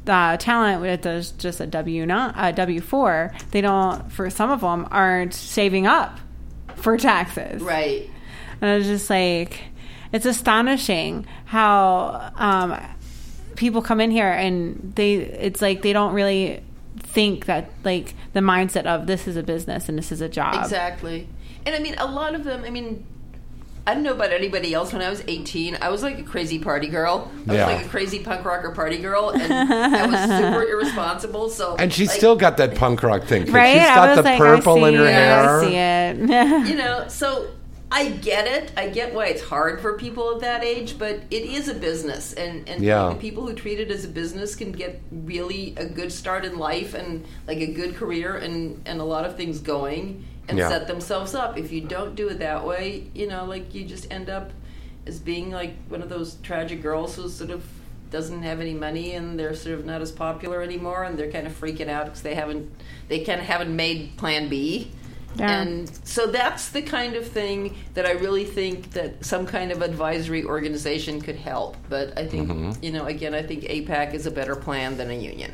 [0.04, 3.32] the talent with does just a W not a W four.
[3.50, 6.18] They don't for some of them aren't saving up
[6.76, 7.62] for taxes.
[7.62, 8.08] Right.
[8.60, 9.60] And I was just like,
[10.12, 12.80] it's astonishing how um,
[13.56, 16.62] people come in here and they it's like they don't really
[16.98, 20.62] think that like the mindset of this is a business and this is a job.
[20.62, 21.28] Exactly.
[21.66, 23.04] And I mean, a lot of them, I mean,
[23.88, 24.92] I don't know about anybody else.
[24.92, 27.30] When I was 18, I was like a crazy party girl.
[27.48, 27.66] I Yeah.
[27.66, 31.48] was like a crazy punk rocker party girl, and I was super irresponsible.
[31.50, 33.72] So, And she's like, still got that punk rock thing, Right?
[33.74, 35.60] She's I got the like, I purple in her it, hair.
[35.60, 36.68] I see it.
[36.68, 37.48] you know, so
[37.92, 38.72] I get it.
[38.76, 42.32] I get why it's hard for people of that age, but it is a business,
[42.32, 43.10] and and Yeah.
[43.10, 46.58] the people who treat it as a business can get really a good start in
[46.58, 50.68] life and like a good career and and a lot of things going and Yeah.
[50.68, 51.58] set themselves up.
[51.58, 54.50] If you don't do it that way, you know, like you just end up
[55.06, 57.64] as being like one of those tragic girls who sort of
[58.10, 61.46] doesn't have any money and they're sort of not as popular anymore and they're kind
[61.46, 62.70] of freaking out because they haven't
[63.08, 64.90] they kind of haven't made plan B.
[65.36, 65.60] Yeah.
[65.60, 69.82] And so that's the kind of thing that I really think that some kind of
[69.82, 71.76] advisory organization could help.
[71.90, 72.82] But I think, Mhm.
[72.82, 75.52] you know, again, I think APAC is a better plan than a union.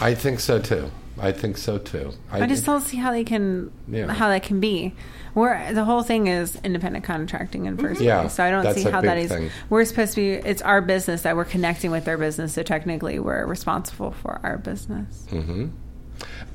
[0.00, 0.90] I think so too.
[1.18, 2.12] I think so too.
[2.30, 4.12] I just don't see how they can Yeah.
[4.12, 4.94] how that can be.
[5.34, 8.34] Where the whole thing is independent contracting in 1st Yeah, place.
[8.34, 9.30] So I don't see how that is.
[9.30, 9.50] thing.
[9.68, 10.30] We're supposed to be.
[10.48, 12.54] It's our business that we're connecting with their business.
[12.54, 15.26] So technically, we're responsible for our business.
[15.30, 15.66] hmm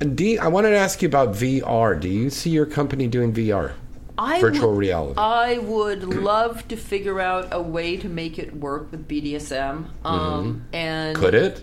[0.00, 1.98] And Dee, I wanted to ask you about VR.
[1.98, 3.72] Do you see your company doing VR?
[4.18, 5.14] I Virtual would, reality.
[5.18, 9.86] I would love to figure out a way to make it work with BDSM.
[10.04, 11.24] Um, And Mm-hmm.
[11.24, 11.62] Could it?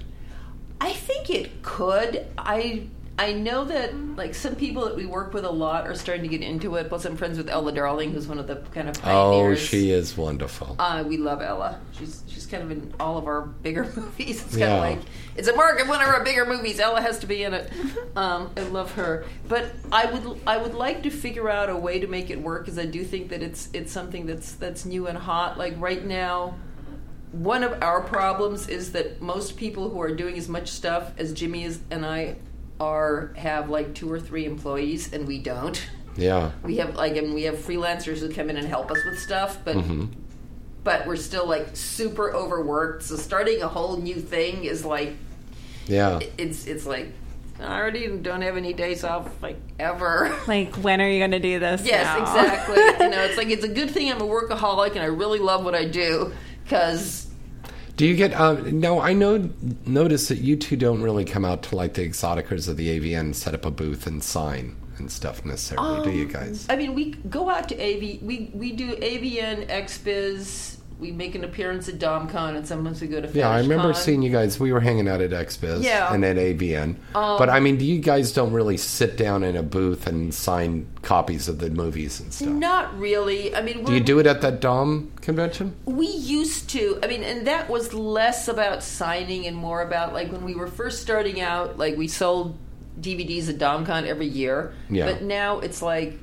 [0.84, 2.26] I think it could.
[2.38, 2.88] I
[3.18, 6.28] I know that like some people that we work with a lot are starting to
[6.28, 6.90] get into it.
[6.90, 10.18] Plus, I'm friends with Ella Darling, who's one of the kind of Oh, she is
[10.18, 10.76] wonderful.
[10.80, 11.80] Uh, we love Ella.
[11.98, 14.42] She's she's kind of in all of our bigger movies.
[14.44, 14.74] It's kind Yeah.
[14.76, 15.00] of like
[15.38, 16.80] it's a mark of one of our bigger movies.
[16.80, 17.72] Ella has to be in it.
[18.16, 22.00] Um, I love her, but I would I would like to figure out a way
[22.00, 25.08] to make it work because I do think that it's it's something that's that's new
[25.08, 25.58] and hot.
[25.58, 26.54] Like right now,
[27.34, 31.34] one of our problems is that most people who are doing as much stuff as
[31.34, 32.36] Jimmy is and I
[32.80, 35.82] are have like two or three employees, and we don't.
[36.16, 36.52] Yeah.
[36.64, 39.60] We have like, and we have freelancers who come in and help us with stuff,
[39.66, 40.06] but hmm
[40.84, 43.04] but we're still like super overworked.
[43.04, 45.14] So starting a whole new thing is like
[45.88, 46.20] Yeah.
[46.38, 47.08] it's it's like
[47.60, 50.36] I already don't have any days off like ever.
[50.48, 51.86] Like, when are you going to do this?
[51.86, 52.22] yes, now?
[52.24, 52.76] exactly.
[53.06, 55.64] you know, it's like it's a good thing I'm a workaholic and I really love
[55.64, 57.27] what I do because
[57.98, 58.34] Do you get?
[58.34, 59.49] Um, no, I know.
[59.85, 63.35] Notice that you two don't really come out to like the Exxxoticas of the AVN,
[63.35, 66.65] set up a booth and sign and stuff necessarily, do you Um, guys?
[66.69, 68.22] I mean, we go out to AV.
[68.22, 70.77] We we do AVN, XBiz.
[71.04, 73.28] We make an appearance at DomCon, and sometimes we go to.
[73.28, 73.96] Yeah, I remember FetishCon.
[73.98, 74.58] seeing you guys.
[74.60, 76.14] We were hanging out at XBiz Yeah.
[76.14, 76.96] and at AVN.
[77.14, 80.34] Um, but I mean, do you guys don't really sit down in a booth and
[80.34, 82.48] sign copies of the movies and stuff?
[82.48, 83.54] Not really.
[83.54, 85.76] I mean, Do you do it at that Dom convention?
[85.86, 86.98] We used to.
[87.04, 90.68] I mean, and that was less about signing and more about like when we were
[90.68, 91.78] first starting out.
[91.78, 92.58] Like we sold
[93.02, 94.74] DVDs at DomCon every year.
[94.90, 95.06] Yeah.
[95.12, 96.18] But now it's like.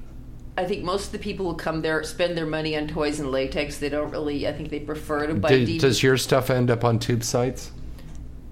[0.60, 3.30] I think most of the people who come there spend their money on toys and
[3.30, 3.78] latex.
[3.78, 4.46] They don't really.
[4.46, 7.72] I think they prefer to buy Do- does your stuff end up on tube sites?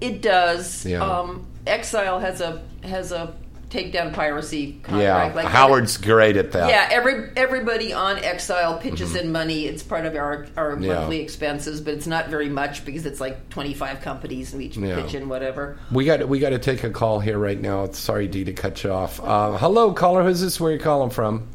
[0.00, 0.86] It does.
[0.86, 1.02] Yeah.
[1.04, 3.34] Um, Exile has a has a
[3.68, 5.30] takedown piracy yeah.
[5.34, 6.70] Like Howard's great at that.
[6.70, 9.66] Yeah, every everybody on Exile pitches in money.
[9.66, 10.84] It's part of our our Mm-hmm.
[10.84, 10.94] Yeah.
[10.94, 14.66] monthly expenses, but it's not very much because it's like twenty five companies and we
[14.68, 15.02] each Yeah.
[15.02, 15.78] pitch in whatever.
[15.92, 17.90] We got we got to take a call here right now.
[17.90, 19.20] Sorry, Dee, to cut you off.
[19.22, 20.22] Uh, hello, caller.
[20.22, 20.58] Who's this?
[20.58, 21.46] Where you calling from?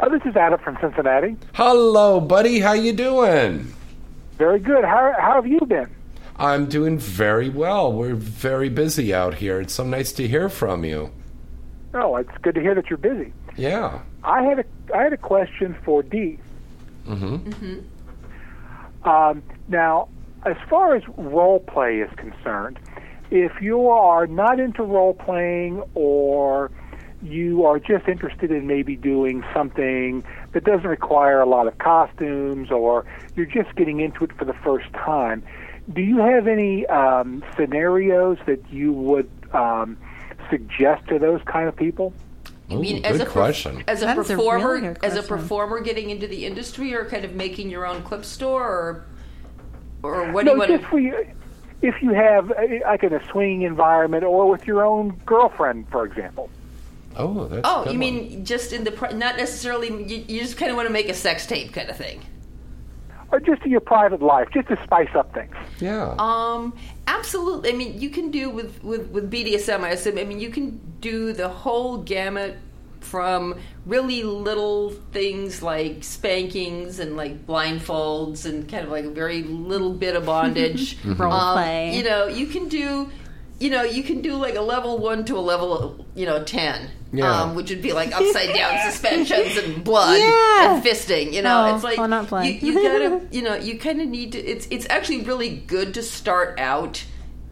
[0.00, 1.36] Oh, this is Adam from Cincinnati.
[1.54, 2.60] Hello, buddy.
[2.60, 3.72] How you doing?
[4.38, 4.84] Very good.
[4.84, 5.90] How, how have you been?
[6.36, 7.92] I'm doing very well.
[7.92, 9.60] We're very busy out here.
[9.60, 11.12] It's so nice to hear from you.
[11.94, 13.32] Oh, it's good to hear that you're busy.
[13.56, 14.00] Yeah.
[14.24, 14.64] I had a
[14.94, 16.38] I had a question for Dee.
[17.06, 17.80] Mm-hmm.
[19.08, 20.08] Um, now,
[20.46, 22.78] as far as role play is concerned,
[23.30, 26.70] if you are not into role playing or
[27.22, 32.70] you are just interested in maybe doing something that doesn't require a lot of costumes
[32.70, 33.04] or
[33.36, 35.42] you're just getting into it for the first time,
[35.92, 39.96] do you have any um, scenarios that you would um,
[40.50, 42.12] suggest to those kind of people?
[42.70, 43.84] I mean, Ooh, as good a perf- question.
[43.86, 46.94] as a That is a performer, really good as a performer getting into the industry,
[46.94, 49.06] or kind of making your own clip store, or
[50.02, 51.26] or what no, do you want just for you,
[51.82, 56.04] if you have uh, like in a swinging environment or with your own girlfriend, for
[56.04, 56.48] example.
[57.16, 60.70] Oh, that's Oh, you mean just in the pri- not necessarily you, you just kind
[60.70, 62.22] of want to make a sex tape kind of thing.
[63.30, 65.54] Or just in your private life, just to spice up things.
[65.80, 66.14] Yeah.
[66.18, 66.74] Um,
[67.06, 67.70] absolutely.
[67.70, 69.80] I mean, you can do with with with BDSM.
[69.80, 70.18] I assume.
[70.18, 72.58] I mean, you can do the whole gamut
[73.00, 79.42] from really little things like spankings and like blindfolds and kind of like a very
[79.42, 80.98] little bit of bondage.
[81.04, 81.96] Role Um, play.
[81.96, 83.10] You know, you can do.
[83.62, 86.90] You know, you can do like a level one to a level, you know, ten,
[87.12, 87.42] Yeah.
[87.42, 90.74] um, which would be like upside down suspensions and blood Yeah.
[90.74, 91.32] and fisting.
[91.32, 92.46] You know, Oh, it's like well, not blood.
[92.46, 94.38] you, you gotta, you know, you kind of need to.
[94.38, 97.04] It's it's actually really good to start out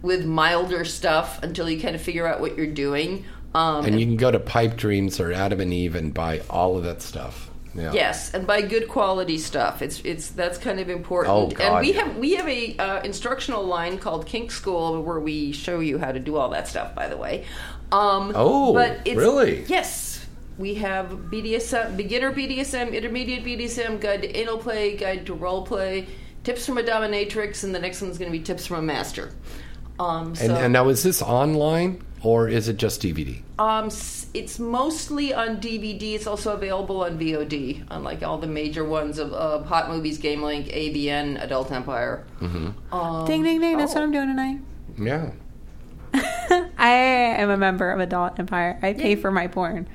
[0.03, 3.25] with milder stuff until you kind of figure out what you're doing.
[3.55, 6.77] Um, and you can go to Pipe Dreams or Adam and Eve and buy all
[6.77, 7.50] of that stuff.
[7.75, 7.93] Yeah.
[7.93, 9.81] Yes, and buy good quality stuff.
[9.81, 11.35] It's it's that's kind of important.
[11.35, 15.21] Oh, God, and we have we have a uh, instructional line called Kink School where
[15.21, 16.95] we show you how to do all that stuff.
[16.95, 17.45] By the way.
[17.93, 19.65] Um, Oh, but it's, really?
[19.65, 20.27] Yes.
[20.59, 26.07] We have BDSM, beginner BDSM, intermediate BDSM, guide to anal play, guide to role play,
[26.45, 29.33] tips from a dominatrix, and the next one's going to be tips from a master.
[29.99, 33.43] Um, so, And, and now, is this online or is it just DVD?
[33.59, 33.91] um,
[34.33, 36.15] it's mostly on DVD.
[36.15, 40.43] It's also available on VOD, unlike all the major ones of uh, Hot Movies, Game
[40.43, 42.27] Link, AEBN, Adult Empire.
[42.41, 42.95] Mm-hmm.
[42.95, 43.77] Um, ding, ding, ding.
[43.77, 43.97] That's oh.
[43.97, 44.61] what I'm doing tonight.
[44.99, 45.33] Yeah.
[46.79, 48.79] I am a member of Adult Empire.
[48.83, 49.89] I pay for my porn.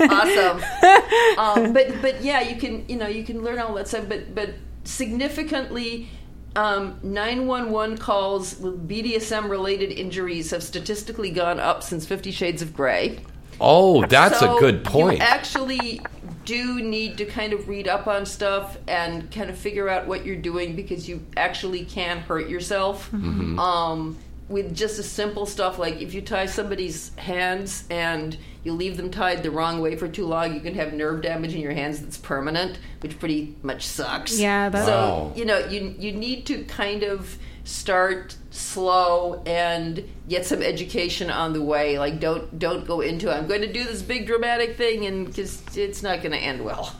[0.00, 0.62] awesome.
[1.38, 4.08] um, but but yeah, you can you know you can learn all that stuff.
[4.08, 4.50] But but
[4.84, 6.08] significantly,
[6.56, 12.30] um, nine one one calls with BDSM related injuries have statistically gone up since Fifty
[12.30, 13.20] Shades of Grey.
[13.60, 15.18] Oh, that's So a good point.
[15.18, 16.00] You actually
[16.44, 20.24] do need to kind of read up on stuff and kind of figure out what
[20.24, 23.10] you're doing because you actually can hurt yourself.
[23.12, 23.58] Mhm.
[23.58, 24.16] Um,
[24.48, 29.10] with just a simple stuff like if you tie somebody's hands and you leave them
[29.10, 32.00] tied the wrong way for too long, you can have nerve damage in your hands
[32.00, 34.38] that's permanent, which pretty much sucks.
[34.38, 35.32] Yeah, that's- so Wow.
[35.36, 41.52] you know you you need to kind of start slow and get some education on
[41.52, 41.98] the way.
[41.98, 45.62] Like don't don't go into I'm going to do this big dramatic thing and because
[45.76, 46.94] it's not going to end well.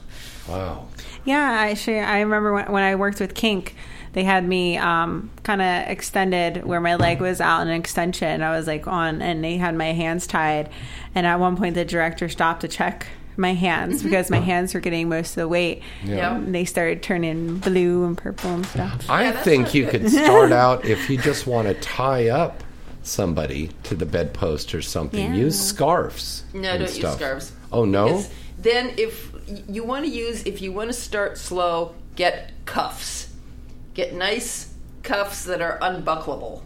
[0.48, 0.88] Wow.
[1.24, 3.74] Yeah, actually, I remember when, when I worked with Kink,
[4.16, 8.40] they had me um, kind of extended where my leg was out in an extension.
[8.40, 10.70] I was like on, and they had my hands tied.
[11.14, 14.80] And at one point, the director stopped to check my hands because my hands were
[14.80, 15.82] getting most of the weight.
[16.02, 16.34] Yeah.
[16.34, 19.04] And they started turning blue and purple and stuff.
[19.10, 22.64] I think you could start out if you just want to tie up
[23.02, 25.34] somebody to the bedpost or something.
[25.34, 25.40] Yeah.
[25.40, 26.42] Use scarves.
[26.54, 27.52] No, and don't use scarves.
[27.70, 28.06] Oh no.
[28.06, 28.30] Because
[28.60, 29.30] Then if
[29.68, 33.25] you want to use if you want to start slow, get cuffs.
[33.96, 36.62] Get nice cuffs that are unbuckleable.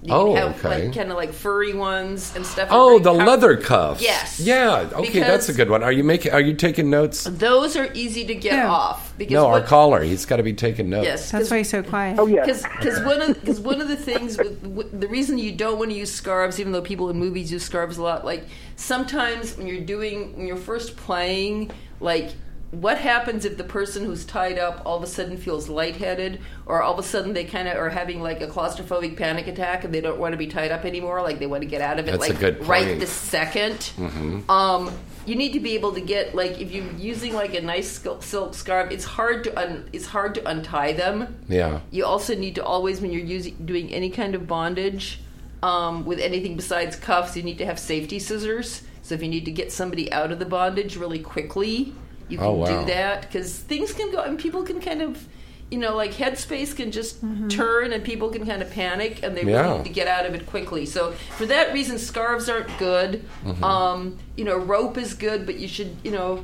[0.00, 0.84] You Oh, can have okay.
[0.86, 2.68] like kind of like furry ones and stuff.
[2.70, 4.00] Oh, the com- leather cuffs.
[4.00, 4.38] Yes.
[4.38, 4.88] Yeah.
[4.92, 5.82] Okay, that's a good one.
[5.82, 6.30] Are you making?
[6.32, 7.24] Are you taking notes?
[7.24, 10.04] Those are easy to get off because No, our caller.
[10.04, 11.04] He's got to be taking notes.
[11.04, 12.16] Yes, That's why he's so quiet.
[12.20, 12.44] Oh yeah.
[12.46, 12.62] because
[13.02, 15.96] one of because one of the things with, with the reason you don't want to
[15.96, 18.44] use scarves, even though people in movies use scarves a lot, like
[18.76, 22.30] sometimes when you're doing when you're first playing, like
[22.70, 26.82] what happens if the person who's tied up all of a sudden feels lightheaded, or
[26.82, 29.94] all of a sudden they kind of are having like a claustrophobic panic attack and
[29.94, 32.06] they don't want to be tied up anymore, like they want to get out of
[32.08, 34.50] it, That's like right this 2nd Mhm.
[34.50, 34.90] um,
[35.24, 38.54] you need to be able to get like if you're using like a nice silk
[38.54, 41.36] scarf, it's hard to un- it's hard to untie them.
[41.48, 41.80] Yeah.
[41.90, 45.20] You also need to always, when you're using doing any kind of bondage
[45.62, 48.82] um, with anything besides cuffs, you need to have safety scissors.
[49.02, 51.94] So if you need to get somebody out of the bondage really quickly,
[52.28, 52.80] you can Oh, wow.
[52.80, 55.26] do that because things can go and people can kind of.
[55.70, 57.18] You know, like headspace can just
[57.50, 59.60] turn and people can kind of panic and they Yeah.
[59.60, 60.86] really need to get out of it quickly.
[60.86, 63.22] So for that reason, scarves aren't good.
[63.44, 63.62] Mhm.
[63.62, 66.42] Um, you know, rope is good, but you should, you know,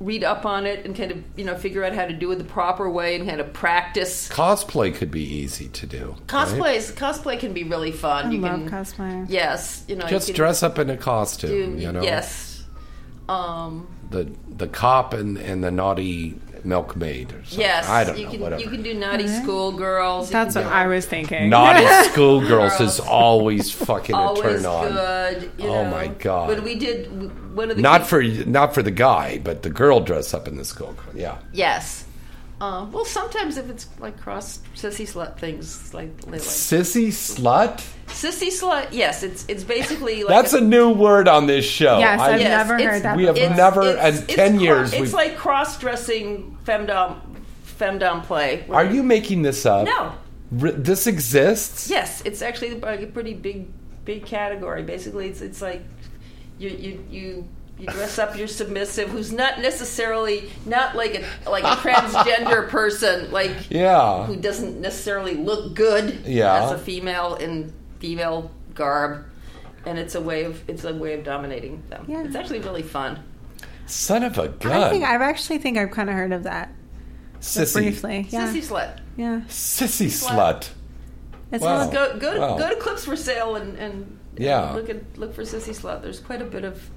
[0.00, 2.36] read up on it and kind of, you know, figure out how to do it
[2.36, 4.30] the proper way and kind of practice.
[4.32, 6.14] Cosplay could be easy to do.
[6.18, 6.26] right?
[6.26, 8.28] Cosplays, cosplay can be really fun.
[8.28, 9.26] I you love can, cosplay.
[9.28, 11.76] Yes, you know, Just you can dress up in a costume.
[11.76, 12.02] do- you know.
[12.02, 12.53] Yes.
[13.28, 17.60] Um, The the cop and and the naughty milkmaid or something.
[17.60, 18.30] yes, I don't you know.
[18.30, 18.62] can whatever.
[18.62, 20.30] you can do naughty schoolgirls.
[20.30, 21.50] That's what I was thinking.
[21.50, 24.92] Naughty schoolgirls is always fucking a always turn on.
[24.92, 25.50] good.
[25.58, 25.90] You Oh know.
[25.90, 26.48] my God.
[26.48, 29.70] When we did one of the Not kids- for not for the guy, but the
[29.70, 30.94] girl dress up in the school.
[31.14, 31.38] Yeah.
[31.52, 32.04] yes.
[32.60, 37.84] Uh, well, sometimes if it's like cross sissy slut things, like, like Sissy slut.
[38.06, 38.88] Sissy slut.
[38.92, 41.98] Yes, it's it's basically like That's a new word on this show.
[41.98, 43.16] Yes, I've Yes, never it's- heard that.
[43.16, 43.56] We have before.
[43.56, 45.12] never, it's- in it's ten cro- years, It's we've.
[45.14, 47.16] like cross-dressing femdom
[47.78, 48.64] femdom play.
[48.70, 49.86] Are you making this up?
[49.86, 50.12] No.
[50.62, 51.90] R- this exists.
[51.90, 53.66] Yes, it's actually like a pretty big
[54.04, 54.82] big category.
[54.82, 55.82] Basically, it's it's like
[56.58, 57.48] you you you.
[57.76, 63.32] You dress up your submissive, who's not necessarily not like a like a transgender person,
[63.32, 64.24] like Yeah.
[64.26, 66.62] who doesn't necessarily look good Yeah.
[66.66, 67.72] as a female in
[68.04, 69.24] female garb,
[69.86, 72.04] and it's a way of it's a way of dominating them.
[72.06, 72.22] Yeah.
[72.24, 73.22] It's actually really fun.
[73.86, 74.90] Son of a I gun.
[74.90, 76.70] think I've actually think I've kind of heard of that.
[77.40, 77.74] Sissy.
[77.76, 78.26] briefly.
[78.28, 78.48] Yeah.
[78.48, 78.98] Sissy slut.
[79.16, 79.40] Yeah.
[79.48, 80.68] Sissy slut.
[81.50, 81.88] It's Wow.
[81.90, 82.58] Go go Wow.
[82.58, 84.72] go to Clips4Sale and and Yeah.
[84.72, 86.02] look at look for Sissy Slut.
[86.02, 86.90] There's quite a bit of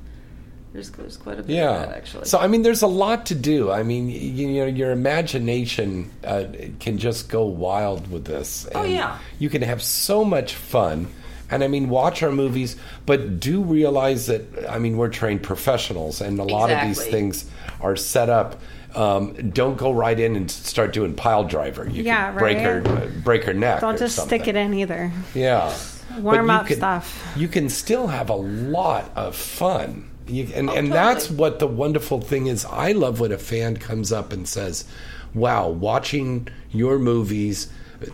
[0.74, 1.82] there's there's quite a bit Yeah.
[1.84, 2.26] of that actually.
[2.26, 3.72] So I mean, there's a lot to do.
[3.72, 6.46] I mean, you, you know, your imagination uh,
[6.80, 8.68] can just go wild with this.
[8.76, 9.18] Oh, yeah.
[9.40, 11.08] You can have so much fun.
[11.50, 12.76] And I mean, watch our movies,
[13.06, 17.46] but do realize that I mean we're trained professionals, and a lot of these things
[17.80, 18.60] are set up.
[18.96, 21.88] Um, don't go right in and start doing pile driver.
[21.90, 22.66] You Yeah, could break right.
[22.66, 23.80] her break her neck.
[23.80, 24.40] Don't or just something.
[24.42, 25.12] stick it in either.
[25.34, 25.74] Yeah.
[26.20, 27.34] Warm But you up can- stuff.
[27.38, 30.10] You can still have a lot of fun.
[30.30, 30.90] You, and, and totally.
[30.90, 32.66] that's what the wonderful thing is.
[32.66, 34.86] I love when a fan comes up and says,
[35.34, 37.70] Wow, watching your movies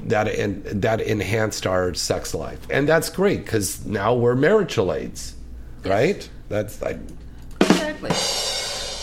[0.06, 2.60] that en- that enhanced our sex life.
[2.70, 5.36] And that's great because now we're marital aids,
[5.84, 6.28] right?
[6.50, 6.98] That's like,
[7.62, 8.10] exactly.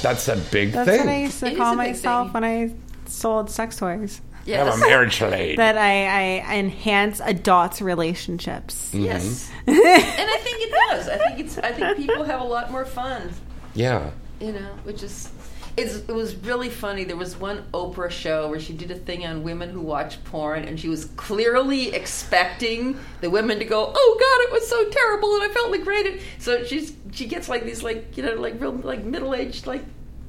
[0.02, 1.00] that's a big That's thing.
[1.00, 2.72] what I used to is call myself when I
[3.06, 4.20] sold sex toys.
[4.46, 4.74] Yes.
[4.74, 5.58] I'm a marital aid.
[5.58, 8.90] That I, I enhance adults' relationships.
[8.92, 9.04] Mm-hmm.
[9.04, 9.50] Yes.
[9.66, 11.08] and I think it does.
[11.08, 13.30] I think it's I think people have a lot more fun.
[13.74, 14.10] yeah.
[14.40, 15.30] You know, which is
[15.76, 17.04] it's, it was really funny.
[17.04, 20.64] There was one Oprah show where she did a thing on women who watch porn,
[20.64, 25.34] and she was clearly expecting the women to go, "Oh God, it was so terrible,"
[25.34, 26.20] and I felt like great.
[26.38, 29.84] So she's she gets like these like you know like real like middle aged like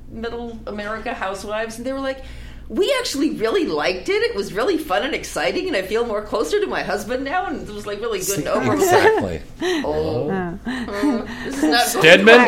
[0.09, 2.23] middle America housewives, and they were like.
[2.73, 4.22] We actually really liked it.
[4.23, 7.48] It was really fun and exciting, and I feel more closer to my husband now.
[7.48, 8.39] And it was like really good.
[8.39, 9.41] And Oprah Exactly.
[9.85, 10.56] "Oh, uh,
[11.43, 12.39] this is not Stedman,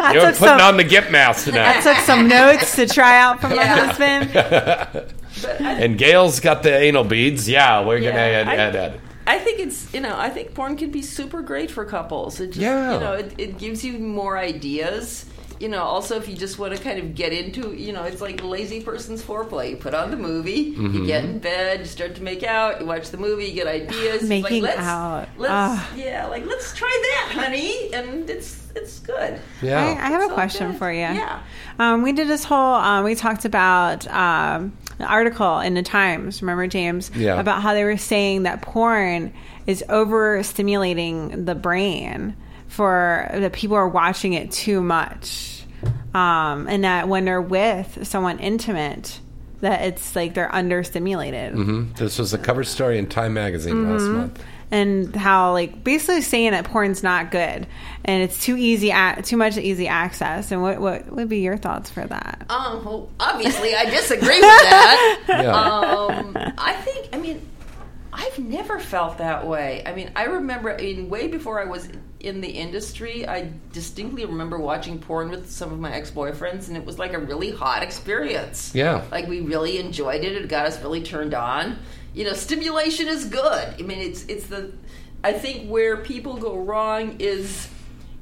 [0.00, 3.40] I you're putting some- on the Gip mask I took some notes to try out
[3.40, 3.86] from my Yeah.
[3.86, 5.14] husband.
[5.82, 7.48] and Gayle's got the anal beads.
[7.48, 9.00] Yeah, we're going to add, I- add, add.
[9.26, 12.38] I think it's you know I think porn can be super great for couples.
[12.40, 12.94] It just, Yeah.
[12.94, 15.26] you know it, it gives you more ideas.
[15.62, 18.20] You know, also if you just want to kind of get into, you know, it's
[18.20, 19.70] like lazy person's foreplay.
[19.70, 20.94] You put on the movie, Mm-hmm.
[20.96, 23.68] you get in bed, you start to make out, you watch the movie, you get
[23.68, 24.22] ideas.
[24.22, 25.28] It's Making like, let's, out.
[25.38, 25.90] Let's, Ah.
[25.96, 26.88] yeah, like let's try
[27.28, 29.38] that, honey, and it's it's good.
[29.60, 29.78] Yeah.
[29.84, 30.78] I, I have It's a question good.
[30.78, 31.00] for you.
[31.00, 31.42] Yeah.
[31.78, 36.40] Um, we did this whole, um, we talked about um, an article in the Times,
[36.42, 37.10] remember, James?
[37.14, 37.38] Yeah.
[37.38, 39.32] About how they were saying that porn
[39.66, 42.36] is overstimulating the brain
[42.68, 45.51] for that people are watching it too much.
[46.14, 49.20] Um, and that when they're with someone intimate,
[49.60, 51.52] that it's like they're understimulated.
[51.52, 54.16] hmm This was a cover story in Time Magazine last Mm-hmm.
[54.16, 54.44] month.
[54.70, 57.66] and how like basically saying that porn's not good
[58.04, 60.50] and it's too easy, a- too much easy access.
[60.50, 62.44] And what what would be your thoughts for that?
[62.50, 65.18] Um, well, obviously, I disagree with that.
[65.28, 65.54] Yeah.
[65.54, 67.46] Um, I think, I mean,
[68.12, 69.82] I've never felt that way.
[69.86, 71.88] I mean, I remember, in way before I was
[72.22, 76.76] in the industry, I distinctly remember watching porn with some of my ex boyfriends, and
[76.76, 78.72] it was like a really hot experience.
[78.74, 79.04] Yeah.
[79.10, 80.32] Like, we really enjoyed it.
[80.32, 81.78] It got us really turned on.
[82.14, 83.74] You know, stimulation is good.
[83.76, 84.72] I mean, it's, it's the,
[85.24, 87.68] I think where people go wrong is,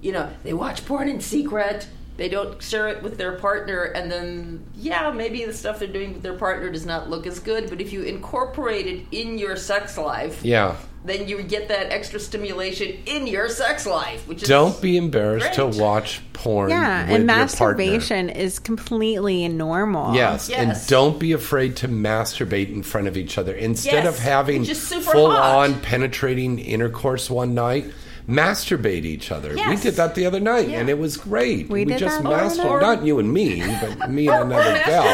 [0.00, 1.86] you know, they watch porn in secret.
[2.20, 6.12] They don't share it with their partner, and then, yeah, maybe the stuff they're doing
[6.12, 7.70] with their partner does not look as good.
[7.70, 10.74] But if you incorporate it in your sex life, Yeah.
[11.02, 15.54] then you get that extra stimulation in your sex life, which is Don't be embarrassed
[15.54, 15.72] great.
[15.72, 20.14] to watch porn yeah, with and your masturbation is completely normal.
[20.14, 23.54] Yes, and don't be afraid to masturbate in front of each other.
[23.54, 25.70] Instead Yes, of having which is super full hot.
[25.70, 27.86] on penetrating intercourse one night,
[28.28, 29.54] masturbate each other.
[29.54, 31.68] We did that the other night, and it was great.
[31.68, 32.80] We did just that masturbated.
[32.80, 35.04] Not you and me, but me and another gal.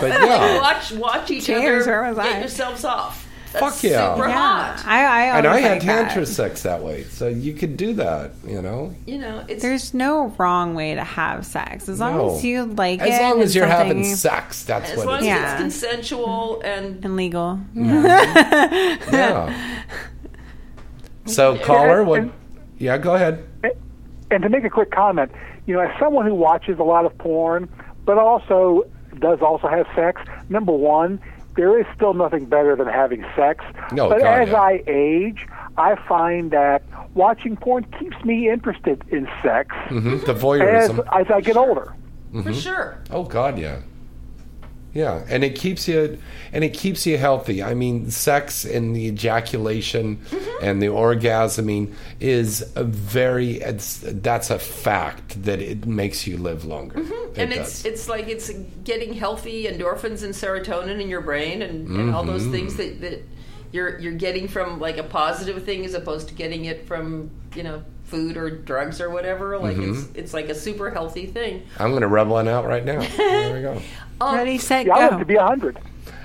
[0.00, 0.36] But and yeah.
[0.36, 2.40] like watch watch each Cheers, other where was get I?
[2.40, 3.28] yourselves off.
[3.52, 4.14] That's Fuck yeah.
[4.14, 4.34] super Yeah.
[4.34, 4.82] hot.
[4.86, 8.30] I, I and I had like tantra sex that way, so you could do that.
[8.46, 12.34] You know, You know, it's There's no wrong way to have sex as long No.
[12.36, 13.22] as you like as it.
[13.22, 15.52] long as you're having sex, that's as what long it as is.
[15.52, 17.60] it's consensual and and legal.
[17.76, 19.12] Mm-hmm.
[19.14, 19.82] Yeah.
[21.26, 22.28] So, caller, what?
[22.78, 23.44] Yeah, go ahead.
[24.30, 25.30] And to make a quick comment,
[25.66, 27.68] you know, as someone who watches a lot of porn,
[28.04, 28.84] but also
[29.18, 31.20] does also have sex, number one,
[31.54, 33.64] there is still nothing better than having sex.
[33.92, 34.60] No, but God, as yeah.
[34.60, 35.46] I age,
[35.76, 36.82] I find that
[37.14, 41.06] watching porn keeps me interested in sex hmm The as, voyeurism.
[41.20, 41.92] as I get older.
[42.42, 42.98] for sure.
[43.10, 43.80] Oh God, yeah,
[44.94, 46.18] yeah, and it keeps you,
[46.52, 47.62] and it keeps you healthy.
[47.62, 50.64] I mean, sex and the ejaculation Mm-hmm.
[50.64, 53.52] and the orgasming is a very.
[53.60, 56.98] It's that's a fact that it makes you live longer.
[57.00, 57.40] Mm-hmm.
[57.40, 57.58] and does.
[57.58, 58.50] it's it's like it's
[58.84, 62.50] getting healthy endorphins and serotonin in your brain and, and all those Mhm.
[62.52, 63.22] things that, that
[63.72, 67.62] you're you're getting from like a positive thing as opposed to getting it from you
[67.62, 67.82] know
[68.12, 70.16] food or drugs or whatever like it's Mhm.
[70.20, 73.00] it's like a super healthy thing I'm going to rub one out right now.
[73.16, 73.80] There we go.
[74.20, 75.10] um, Ready, set, Yeah, I go.
[75.12, 75.78] live to be a hundred.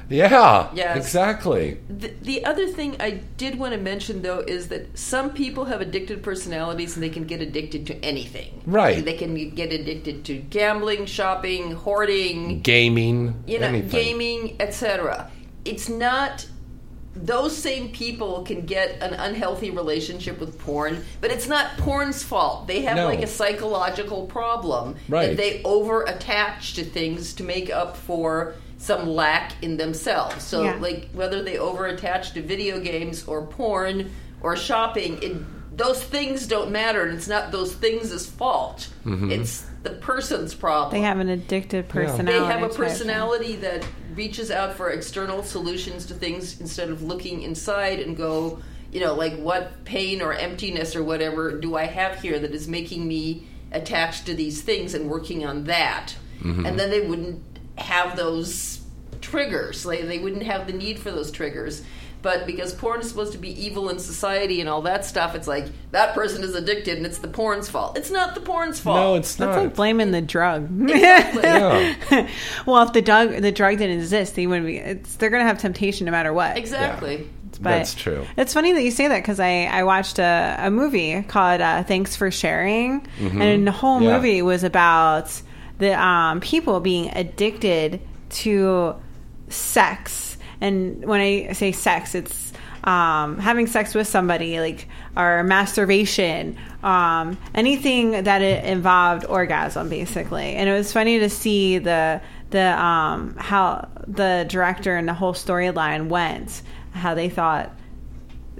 [0.09, 0.95] Yeah, Yes.
[0.97, 1.80] exactly.
[1.89, 5.81] The, the other thing I did want to mention, though, is that some people have
[5.81, 8.61] addicted personalities and they can get addicted to anything.
[8.65, 9.03] Right.
[9.03, 13.89] They can get addicted to gambling, shopping, hoarding, Gaming, you know, anything.
[14.01, 15.30] gaming, etc.
[15.65, 16.45] It's not.
[17.23, 22.68] Those same people can get an unhealthy relationship with porn, but it's not porn's fault.
[22.68, 23.06] They have No.
[23.06, 25.30] like a psychological problem, Right.
[25.30, 30.44] and they over attach to things to make up for some lack in themselves.
[30.44, 30.76] So, Yeah.
[30.80, 34.11] like whether they over attach to video games or porn
[34.41, 35.35] or shopping, it,
[35.76, 38.88] those things don't matter, and it's not those things' fault.
[39.06, 39.31] Mhm.
[39.31, 40.91] It's the person's problem.
[40.91, 42.39] They have an addicted personality.
[42.39, 42.77] They have a type.
[42.77, 43.85] personality that
[44.15, 48.59] reaches out for external solutions to things instead of looking inside and go,
[48.91, 52.68] you know, like what pain or emptiness or whatever do I have here that is
[52.68, 56.15] making me attached to these things and working on that.
[56.41, 56.68] Mhm.
[56.68, 57.43] And then they wouldn't
[57.76, 58.80] have those
[59.22, 59.85] triggers.
[59.85, 61.84] Like they wouldn't have the need for those triggers.
[62.27, 65.47] But because porn is supposed to be evil in society and all that stuff, it's
[65.47, 67.97] like that person is addicted and it's the porn's fault.
[67.97, 68.97] It's not the porn's fault.
[68.97, 69.45] No, it's not.
[69.45, 69.63] That's not.
[69.63, 70.63] like blaming the drug.
[70.89, 71.43] Exactly.
[71.47, 72.29] Yeah.
[72.65, 74.75] well, if the drug the drug didn't exist, they wouldn't be.
[74.77, 76.57] It's, they're going to have temptation no matter what.
[76.57, 77.29] Exactly.
[77.61, 78.25] But That's true.
[78.35, 81.83] It's funny that you say that because I, I watched a, a movie called uh,
[81.83, 83.41] Thanks for Sharing, Mhm.
[83.41, 84.17] and the whole Yeah.
[84.17, 85.31] movie was about
[85.77, 88.01] the um, people being addicted
[88.31, 88.95] to
[89.47, 90.26] sex.
[90.61, 92.53] And when I say sex, it's
[92.84, 100.55] um, having sex with somebody, like or masturbation, um, anything that it involved orgasm, basically.
[100.55, 105.34] And it was funny to see the the um, how the director and the whole
[105.34, 106.61] storyline went,
[106.93, 107.71] how they thought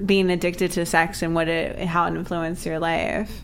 [0.06, 3.44] being addicted to sex and what it how it influenced your life.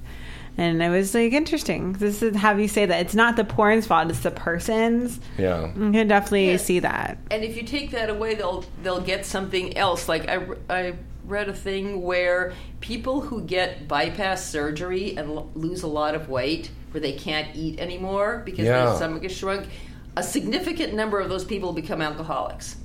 [0.57, 1.93] And it was like interesting.
[1.93, 5.19] This is how you say that it's not the porn's fault; it's the person's.
[5.37, 5.67] Yeah.
[5.75, 6.57] You can definitely Yeah.
[6.57, 7.17] see that.
[7.31, 10.93] and if you take that away they'll they'll get something else like i, I
[11.25, 16.27] read a thing where people who get bypass surgery and l- lose a lot of
[16.29, 18.85] weight where they can't eat anymore because Yeah.
[18.85, 19.67] their stomach is shrunk
[20.17, 22.75] a significant number of those people become alcoholics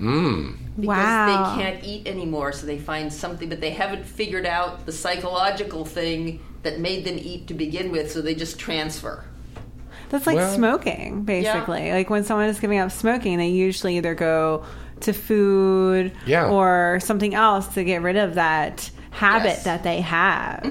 [0.00, 0.56] Mm.
[0.76, 1.54] because Wow.
[1.56, 5.84] they can't eat anymore so they find something but they haven't figured out the psychological
[5.84, 9.24] thing that made them eat to begin with so they just transfer
[10.10, 11.90] That's like Well- smoking, basically.
[11.90, 14.62] Like when someone is giving up smoking, they usually either go
[15.00, 16.48] to food Yeah.
[16.48, 19.64] or something else to get rid of that habit Yes.
[19.64, 20.64] that they have.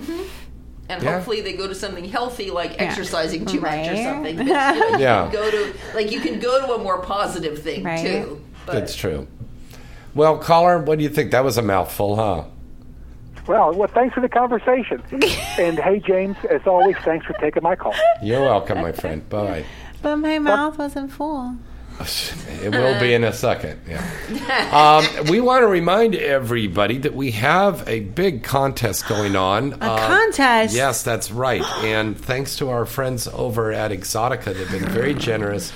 [0.89, 1.13] And Yeah.
[1.15, 2.83] hopefully they go to something healthy like Yeah.
[2.83, 4.37] exercising too much or something.
[4.37, 5.23] But, you know, you Yeah.
[5.23, 7.99] can go to like you can go to a more positive thing Right.
[8.05, 8.41] too.
[8.71, 9.27] But That's true.
[10.13, 11.31] Well, caller, what do you think?
[11.31, 12.43] That was a mouthful, huh?
[13.47, 15.01] Well, well, thanks for the conversation.
[15.57, 17.95] and hey, James, as always, thanks for taking my call.
[18.21, 19.27] You're welcome, my friend.
[19.29, 19.65] Bye.
[20.01, 21.55] But my mouth wasn't full.
[22.63, 23.79] It will be in a second.
[23.87, 24.01] Yeah.
[24.71, 29.73] Um, we want to remind everybody that we have a big contest going on.
[29.73, 30.75] A contest?
[30.75, 31.63] Yes, that's right.
[31.83, 35.71] And thanks to our friends over at Exxxotica, they've been very generous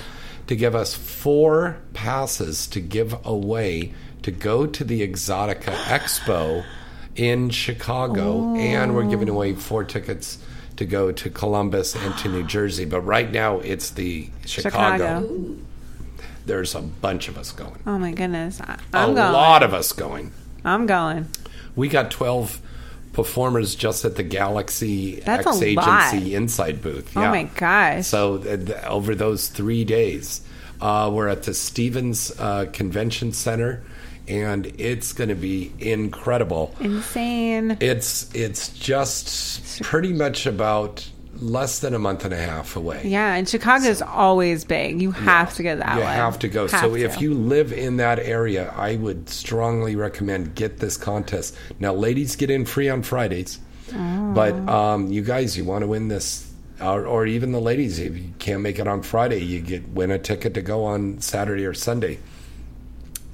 [0.46, 3.92] to give us four passes to give away
[4.22, 6.64] to go to the Exxxotica Expo
[7.14, 8.54] in Chicago.
[8.56, 10.38] And we're giving away four tickets
[10.76, 12.84] to go to Columbus and to New Jersey.
[12.84, 15.20] But right now, it's the Chicago.
[15.20, 15.56] Chicago.
[16.44, 17.80] There's a bunch of us going.
[17.86, 18.60] Oh my goodness.
[18.60, 19.32] I, A I'm going.
[19.32, 20.32] lot of us going.
[20.64, 21.28] I'm going.
[21.74, 22.60] We got 12
[23.16, 25.62] performers just at the Galaxy That's X.
[25.62, 27.16] Agency Inside booth.
[27.16, 28.06] Oh my gosh.
[28.06, 30.42] So th- th- over those three days,
[30.82, 33.82] uh, we're at the Stephens uh, Convention Center,
[34.28, 36.74] and it's going to be incredible.
[36.78, 37.78] Insane.
[37.80, 41.08] It's it's just pretty much about
[41.40, 43.02] less than a month and a half away.
[43.04, 45.00] Yeah, and Chicago's always big.
[45.00, 46.06] You have to go that you way.
[46.06, 46.68] have to go.
[46.68, 47.04] Have so to.
[47.04, 51.56] if you live in that area, I would strongly recommend get this contest.
[51.80, 53.58] Now, ladies get in free on Fridays,
[53.94, 54.32] Oh.
[54.34, 58.16] but um, you guys, you want to win this, or, or even the ladies, if
[58.16, 61.64] you can't make it on Friday, you get win a ticket to go on Saturday
[61.64, 62.18] or Sunday.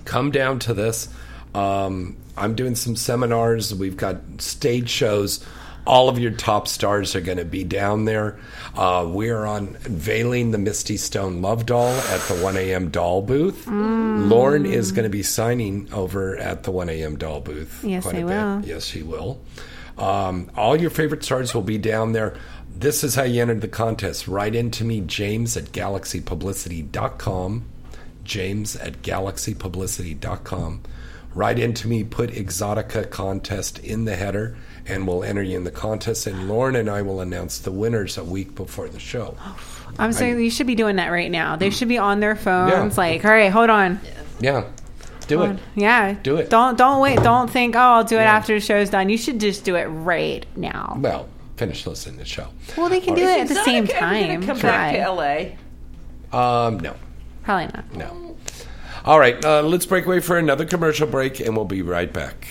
[0.04, 1.08] Come down to this.
[1.54, 3.74] Um, I'm doing some seminars.
[3.74, 5.44] We've got stage shows.
[5.84, 8.38] All of your top stars are going to be down there.
[8.76, 12.90] Uh, we are on unveiling the Misty Stone Love Doll at the 1 a.m.
[12.90, 13.66] doll booth.
[13.66, 14.30] Mm.
[14.30, 17.16] Lauren is going to be signing over at the 1 a.m.
[17.16, 17.82] doll booth.
[17.82, 18.60] Yes, quite I a will.
[18.60, 18.68] Bit.
[18.68, 19.40] Yes, she will.
[19.98, 22.36] Um, all your favorite stars will be down there.
[22.74, 24.26] This is how you entered the contest.
[24.26, 27.64] Write into me, James at galaxypublicity.com.
[28.24, 30.82] James at galaxypublicity.com.
[31.34, 34.56] Write into me, put Exxxotica contest in the header,
[34.86, 36.26] and we'll enter you in the contest.
[36.26, 39.36] And Lauren and I will announce the winners a week before the show.
[39.98, 41.56] I'm saying you should be doing that right now.
[41.56, 42.90] They should be on their phones, Yeah.
[42.96, 44.00] like, all right, hold on.
[44.40, 44.64] Yeah,
[45.28, 45.58] do it.
[45.74, 46.48] Yeah, Do it.
[46.50, 47.18] Don't don't wait.
[47.22, 49.08] Don't think, oh, I'll do it after the show's done.
[49.08, 50.96] You should just do it right now.
[51.00, 52.48] Well, finish listening to the show.
[52.76, 54.44] Well, they can do it at the same time.
[54.46, 54.70] Come Try.
[54.70, 55.58] back to L.A.
[56.32, 56.94] Um, no.
[57.44, 57.94] Probably not.
[57.94, 58.36] No.
[59.04, 62.46] All right, uh, let's break away for another commercial break, and we'll be right back.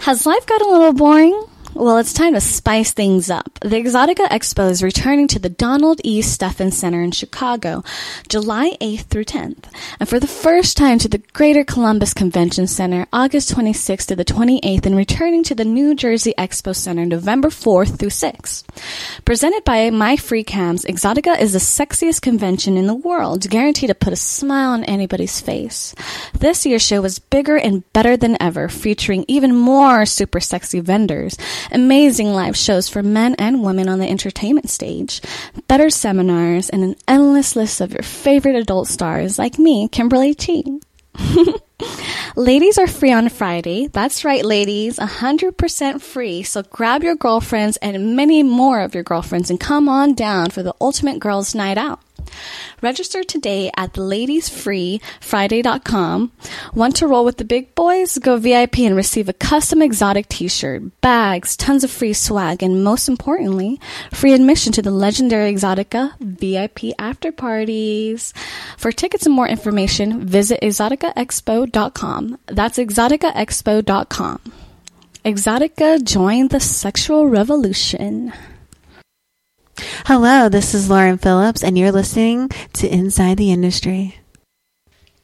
[0.00, 1.44] Has life got a little boring?
[1.76, 3.58] Well, it's time to spice things up.
[3.60, 6.22] The Exxxotica Expo is returning to the Donald E.
[6.22, 7.82] Stephens Center in Chicago,
[8.28, 9.64] July 8th through 10th,
[9.98, 14.24] and for the first time to the Greater Columbus Convention Center, August 26th to the
[14.24, 18.62] 28th, and returning to the New Jersey Expo Center, November 4th through 6th.
[19.24, 23.96] Presented by My Free Cams, Exxxotica is the sexiest convention in the world, guaranteed to
[23.96, 25.92] put a smile on anybody's face.
[26.38, 31.36] This year's show was bigger and better than ever, featuring even more super sexy vendors,
[31.72, 35.20] amazing live shows for men and women on the entertainment stage,
[35.68, 40.62] better seminars, and an endless list of your favorite adult stars like me, Kimberly Chi.
[42.36, 43.86] Ladies are free on Friday.
[43.88, 44.98] That's right, ladies.
[44.98, 46.42] 100% free.
[46.42, 50.62] So grab your girlfriends and many more of your girlfriends and come on down for
[50.62, 52.00] the ultimate girls' night out.
[52.82, 56.32] Register today at theladiesfreefriday.com.
[56.74, 58.18] Want to roll with the big boys?
[58.18, 63.08] Go VIP and receive a custom exotic t-shirt, bags, tons of free swag, and most
[63.08, 63.80] importantly,
[64.12, 68.34] free admission to the legendary Exxxotica VIP after parties.
[68.76, 72.38] For tickets and more information, visit exxxoticaexpo.com.
[72.46, 74.40] That's exxxoticaexpo.com.
[75.24, 78.32] Exxxotica join the sexual revolution.
[79.78, 84.18] Hello, this is Lauren Phillips, and you're listening to Inside the Industry.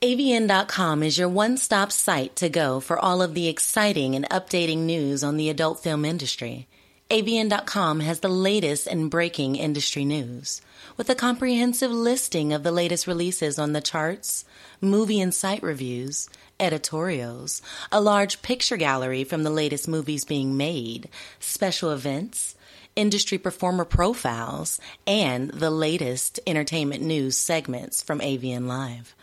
[0.02, 4.78] AVN.com is your one stop site to go for all of the exciting and updating
[4.78, 6.66] news on the adult film industry.
[7.10, 10.62] AVN.com has the latest and breaking industry news
[10.96, 14.44] with a comprehensive listing of the latest releases on the charts,
[14.80, 17.60] movie and site reviews, editorials,
[17.90, 21.08] a large picture gallery from the latest movies being made,
[21.40, 22.54] special events,
[23.00, 29.14] industry performer profiles, and the latest entertainment news segments from AVN Live.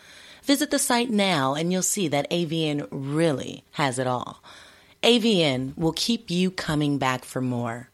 [0.42, 4.42] Visit the site now and you'll see that AVN really has it all.
[5.02, 7.88] AVN will keep you coming back for more.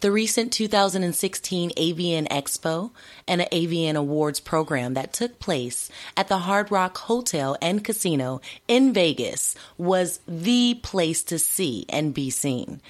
[0.00, 2.92] The recent 2016 AVN Expo
[3.26, 8.40] and an AVN Awards program that took place at the Hard Rock Hotel and Casino
[8.68, 12.80] in Vegas was the place to see and be seen,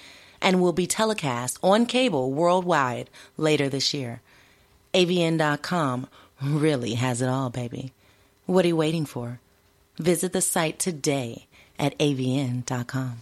[0.40, 4.20] and will be telecast on cable worldwide later this year.
[4.94, 6.06] AVN.com
[6.42, 7.92] really has it all, baby.
[8.46, 9.40] What are you waiting for?
[9.98, 11.46] Visit the site today
[11.78, 13.18] at avn.com.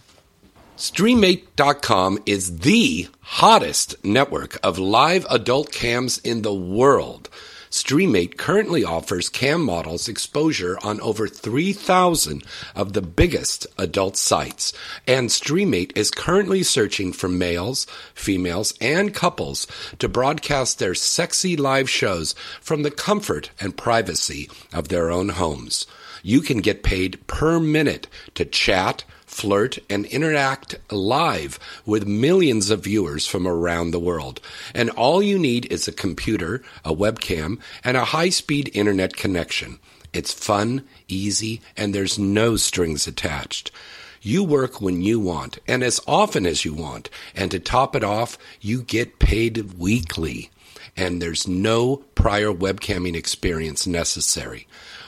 [0.77, 7.29] Streamate.com is the hottest network of live adult cams in the world.
[7.77, 12.43] Streamate currently offers cam models exposure on over 3,000
[12.75, 14.73] of the biggest adult sites,
[15.05, 17.85] and Streamate is currently searching for males,
[18.15, 19.67] females, and couples
[19.99, 25.85] to broadcast their sexy live shows from the comfort and privacy of their own homes.
[26.23, 29.03] You can get paid per minute to chat,
[29.37, 34.41] flirt, and interact live with millions of viewers from around the world.
[34.73, 39.77] And all you need is a computer, a webcam, and a high speed internet connection.
[40.11, 43.69] It's fun, easy, and there's no strings attached.
[44.21, 47.11] You work when you want and as often as you want.
[47.35, 50.49] And to top it off, you get paid weekly.
[50.95, 54.67] And there's no prior webcamming experience necessary.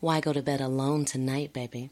[0.00, 1.90] Why go to bed alone tonight, baby?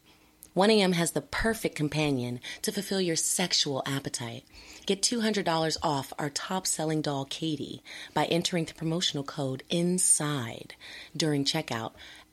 [0.57, 4.43] 1AM has the perfect companion to fulfill your sexual appetite.
[4.89, 7.83] Get $200 off our top selling doll, Katie,
[8.15, 10.77] by entering the promotional code INSIDE
[11.15, 11.93] during checkout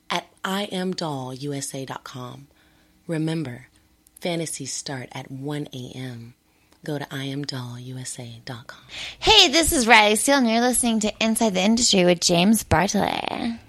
[0.10, 2.48] at imdollusa.com.
[3.07, 3.68] Remember,
[4.22, 6.34] fantasies start at 1 a.m.
[6.86, 8.84] Go to imdollusa.com.
[9.19, 13.60] Hey, this is Riley Steele, and you're listening to Inside the Industry with James Bartholet.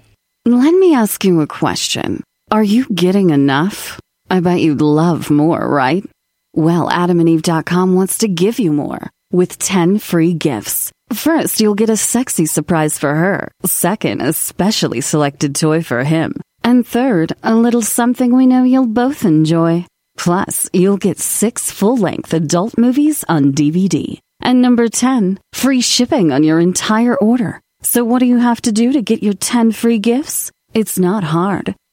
[0.44, 2.22] Let me ask you a question.
[2.52, 3.98] Are you getting enough?
[4.30, 6.08] I bet you'd love more, right?
[6.56, 10.90] Well, adamandeve.com wants to give you more with 10 free gifts.
[11.12, 13.52] First, you'll get a sexy surprise for her.
[13.66, 16.40] Second, a specially selected toy for him.
[16.64, 19.84] And third, a little something we know you'll both enjoy.
[20.16, 24.18] Plus, you'll get six full length adult movies on DVD.
[24.40, 27.60] And number 10, free shipping on your entire order.
[27.82, 30.50] So, what do you have to do to get your 10 free gifts?
[30.72, 31.74] It's not hard.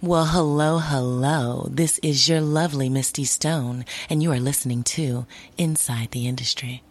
[0.00, 1.66] Well, hello, hello.
[1.68, 5.26] This is your lovely Misty Stone, and you are listening to
[5.56, 6.84] Inside the Industry.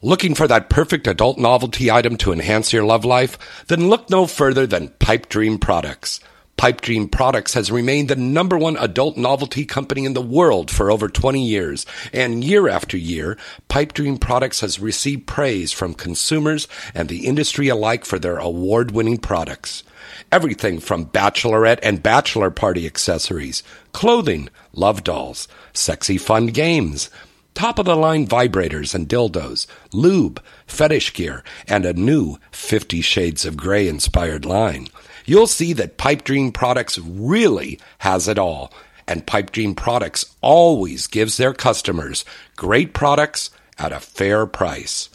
[0.00, 3.36] Looking for that perfect adult novelty item to enhance your love life?
[3.66, 6.18] Then look no further than Pipe Dream Products.
[6.56, 10.90] Pipe Dream Products has remained the number one adult novelty company in the world for
[10.90, 13.36] over 20 years, and year after year,
[13.68, 19.18] Pipe Dream Products has received praise from consumers and the industry alike for their award-winning
[19.18, 19.82] products.
[20.30, 23.62] Everything from bachelorette and bachelor party accessories,
[23.92, 27.10] clothing, love dolls, sexy fun games,
[27.54, 33.44] top of the line vibrators and dildos, lube, fetish gear, and a new Fifty Shades
[33.44, 34.88] of Grey inspired line.
[35.24, 38.72] You'll see that Pipe Dream Products really has it all.
[39.06, 42.24] And Pipe Dream Products always gives their customers
[42.56, 45.08] great products at a fair price.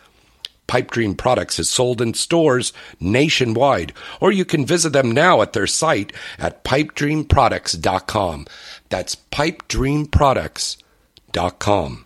[0.68, 5.53] Pipe Dream Products is sold in stores nationwide, or you can visit them now at
[5.53, 8.48] their site at pipedreamproducts.com.
[8.90, 12.06] That's pipedreamproducts.com.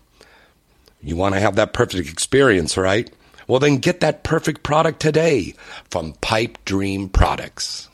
[1.02, 3.10] You want to have that perfect experience, right?
[3.48, 5.54] Well, then get that perfect product today
[5.90, 7.88] from Pipe Dream Products.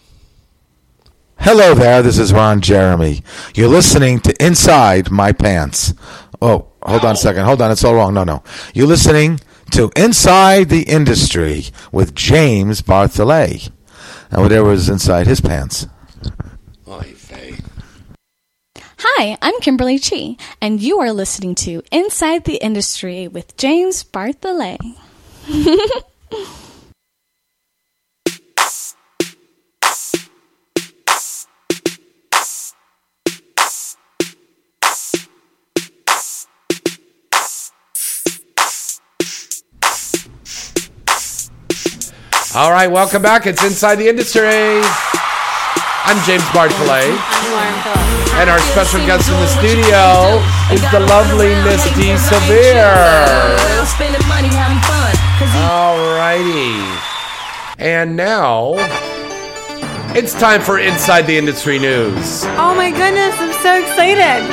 [1.37, 3.21] Hello there, this is Ron Jeremy.
[3.53, 5.93] You're listening to Inside My Pants.
[6.41, 7.45] Oh, hold on a second.
[7.45, 8.13] Hold on, it's all wrong.
[8.13, 8.43] No, no.
[8.73, 9.39] You're listening
[9.71, 13.71] to Inside the Industry with James Bartholet.
[14.31, 15.87] And whatever was inside his pants.
[19.05, 24.79] Hi, I'm Kimberly Chi, and you are listening to Inside the Industry with James Bartholet.
[42.55, 43.47] All right, welcome back.
[43.47, 44.45] It's Inside the Industry.
[46.05, 47.09] I'm James Bartholet.
[47.09, 47.97] I'm Lauren Clark.
[48.37, 50.37] And our special guest in the studio
[50.69, 52.93] is the lovely Miss Dee Severe.
[55.65, 56.77] All righty.
[57.79, 58.75] And now
[60.13, 62.45] it's time for Inside the Industry News.
[62.61, 64.45] Oh my goodness, I'm so excited.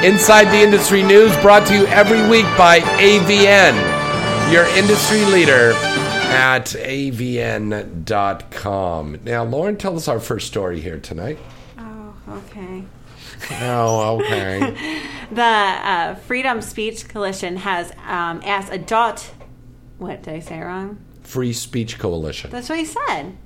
[0.02, 3.76] Inside the Industry News brought to you every week by AVN,
[4.50, 5.74] your industry leader
[6.30, 7.98] at avn.com.
[9.24, 11.38] Now, Lauren, tell us our first story here tonight.
[11.78, 12.84] Oh, okay.
[13.62, 15.02] Oh, okay.
[15.28, 19.34] The uh, Freedom Speech Coalition has um, asked adult.
[19.98, 20.98] What did I say wrong?
[21.22, 22.52] Free Speech Coalition.
[22.52, 23.36] That's what he said.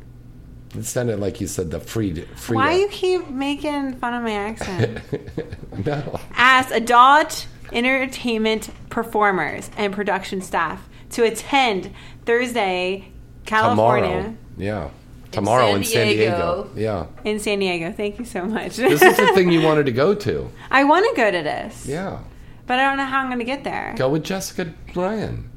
[0.74, 2.27] It sounded like you said the free.
[2.36, 5.01] free Why you keep making fun of my accent?
[5.86, 6.20] no.
[6.35, 11.90] Asked adult entertainment performers and production staff to attend
[12.24, 13.10] Thursday,
[13.46, 14.08] California.
[14.10, 14.34] Tomorrow.
[14.56, 14.90] Yeah.
[15.30, 16.68] Tomorrow in San, Diego.
[16.74, 17.06] Diego.
[17.24, 17.30] Yeah.
[17.30, 17.92] In San Diego.
[17.92, 18.76] Thank you so much.
[18.76, 20.50] This is the thing you wanted to go to.
[20.70, 22.18] I want to go to this, Yeah.
[22.66, 23.94] but I don't know how I'm going to get there.
[23.96, 25.48] Go with Jessica Ryan.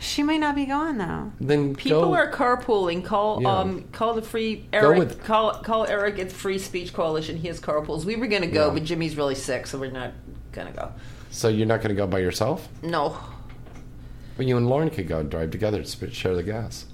[0.00, 1.32] She might not be going though.
[1.40, 2.14] Then People go.
[2.14, 3.04] are carpooling.
[3.04, 3.48] Call Yeah.
[3.58, 4.96] um call the free Eric.
[4.98, 7.36] with- call call Eric at Free Speech Coalition.
[7.36, 8.04] He has carpools.
[8.04, 8.74] We were gonna go, Yeah.
[8.74, 10.12] but Jimmy's really sick, so we're not
[10.52, 10.92] gonna go.
[11.32, 12.68] So you're not going to go by yourself?
[12.82, 13.16] No.
[14.38, 16.86] Well, you and Lauren could go and drive together to share the gas.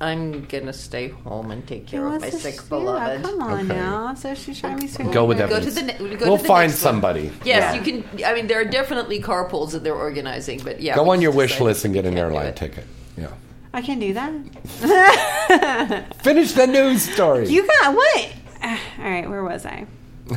[0.00, 3.22] I'm gonna stay home and take care of my to- sick yeah, beloved.
[3.22, 3.62] come on Okay.
[3.68, 4.14] now.
[4.14, 5.12] So she's trying to be sweet.
[5.12, 6.94] Go with Go to the ne- we go we'll to the find next one.
[6.94, 7.30] somebody.
[7.44, 8.24] Yes, you can.
[8.26, 10.96] I mean, there are definitely carpools that they're organizing, but yeah.
[10.96, 12.56] go we on your just wish decided list and get an can't do airline it.
[12.56, 12.84] ticket.
[13.16, 13.28] Yeah.
[13.72, 16.14] I can do that.
[16.22, 17.48] Finish the news story.
[17.48, 18.32] You got what?
[18.64, 19.86] All right, where was I?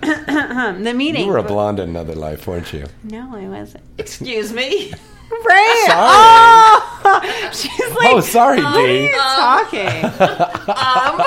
[0.82, 1.26] the meeting.
[1.26, 2.86] You were a blonde in another life, weren't you?
[3.04, 3.84] No, I wasn't.
[3.98, 4.92] Excuse me.
[5.28, 5.84] Right.
[5.86, 5.98] Sorry.
[7.04, 9.06] Oh, she's oh, like, Oh, sorry, what are Dee.
[9.06, 10.04] you um, talking?
[10.68, 11.20] Um,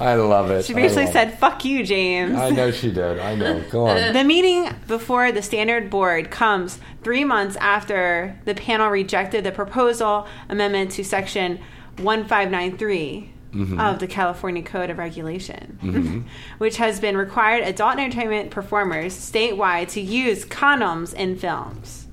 [0.00, 0.64] I love it.
[0.64, 3.20] She basically love said, "Fuck you, James." I know she did.
[3.20, 3.62] I know.
[3.70, 4.12] Go on.
[4.12, 10.26] The meeting before the standard board comes three months after the panel rejected the proposal
[10.48, 11.58] amendment to section
[11.98, 13.78] 1593 Mhm.
[13.80, 16.24] of the California Code of Regulation, Mhm.
[16.58, 22.06] which has been required adult entertainment performers statewide to use condoms in films.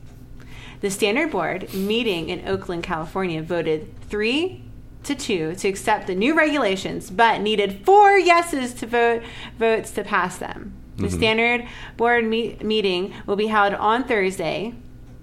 [0.81, 4.63] The standard board meeting in Oakland, California voted three
[5.03, 9.23] to two to accept the new regulations, but needed four yeses to vote
[9.57, 10.73] votes to pass them.
[10.97, 11.11] The Mhm.
[11.17, 14.73] standard board me- meeting will be held on Thursday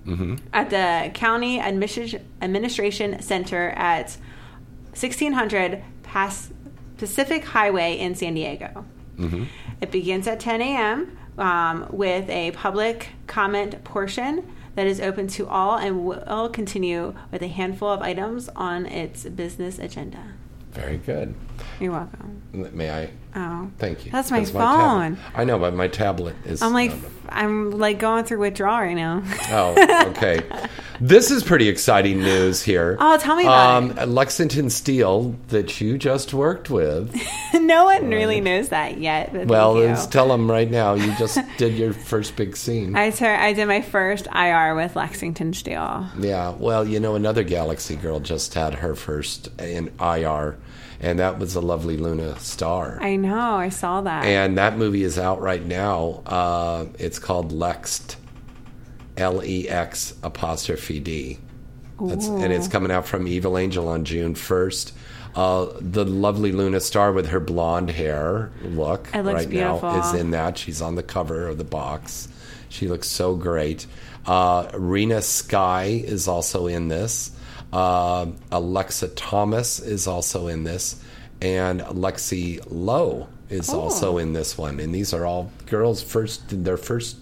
[0.07, 0.37] Mm-hmm.
[0.53, 4.17] at the County Admission- Administration Center at
[4.95, 6.51] 1600 Pas-
[6.97, 8.85] Pacific Highway in San Diego.
[9.19, 9.45] Mm-hmm.
[9.81, 11.19] It begins at 10 a.m.
[11.37, 17.43] Um, with a public comment portion that is open to all and will continue with
[17.43, 20.33] a handful of items on its business agenda.
[20.73, 21.35] Very good.
[21.79, 22.38] You're welcome.
[22.53, 23.11] May I?
[23.35, 24.11] Oh, Thank you.
[24.11, 24.61] That's my tablet.
[24.61, 25.19] phone.
[25.35, 26.63] I know, but my tablet is.
[26.63, 26.93] I'm like,
[27.29, 29.23] I'm like going through withdrawal right now.
[29.51, 30.41] oh, okay.
[31.01, 32.97] this is pretty exciting news here.
[32.99, 37.15] Oh, tell me about um, Lexington Steele that you just worked with.
[37.55, 39.47] no one really knows that yet.
[39.47, 40.95] Well, let's tell them right now.
[40.95, 42.97] You just did your first big scene.
[42.97, 46.09] I I did my first IR with Lexington Steele.
[46.19, 50.57] Yeah, well, you know, another Galaxy girl just had her first in IR,
[51.01, 52.99] and that was a lovely Luna Star.
[53.01, 54.25] I know, I saw that.
[54.25, 56.23] And that movie is out right now.
[56.27, 58.17] Uh, it's called Lext,
[59.17, 61.39] L E X apostrophe D.
[62.01, 64.93] That's, and it's coming out from Evil Angel on June 1st.
[65.35, 70.59] Uh, the lovely Luna Star with her blonde hair look right now is in that.
[70.59, 72.29] She's on the cover of the box.
[72.69, 73.87] She looks so great.
[74.27, 77.31] Uh, Reena Sky is also in this.
[77.73, 81.03] Uh, Alexa Tomas is also in this.
[81.41, 83.81] And Lexi Lowe is Cool.
[83.81, 84.81] also in this one.
[84.81, 87.17] And these are all girls first their first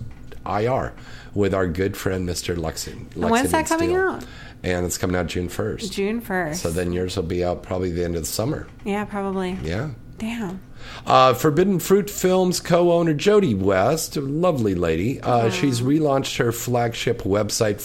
[0.46, 0.94] IR
[1.34, 2.56] with our good friend Mr.
[2.56, 3.08] Lexington.
[3.22, 4.24] And when's that coming out?
[4.62, 5.90] And it's coming out June 1st.
[5.92, 6.54] June 1st.
[6.56, 8.66] So then yours will be out probably the end of the summer.
[8.84, 9.58] yeah, probably.
[9.62, 9.90] Yeah.
[10.18, 10.60] Damn.
[11.04, 17.22] Uh, Forbidden Fruit Films co owner Jody West, lovely lady, uh, she's relaunched her flagship
[17.22, 17.82] website,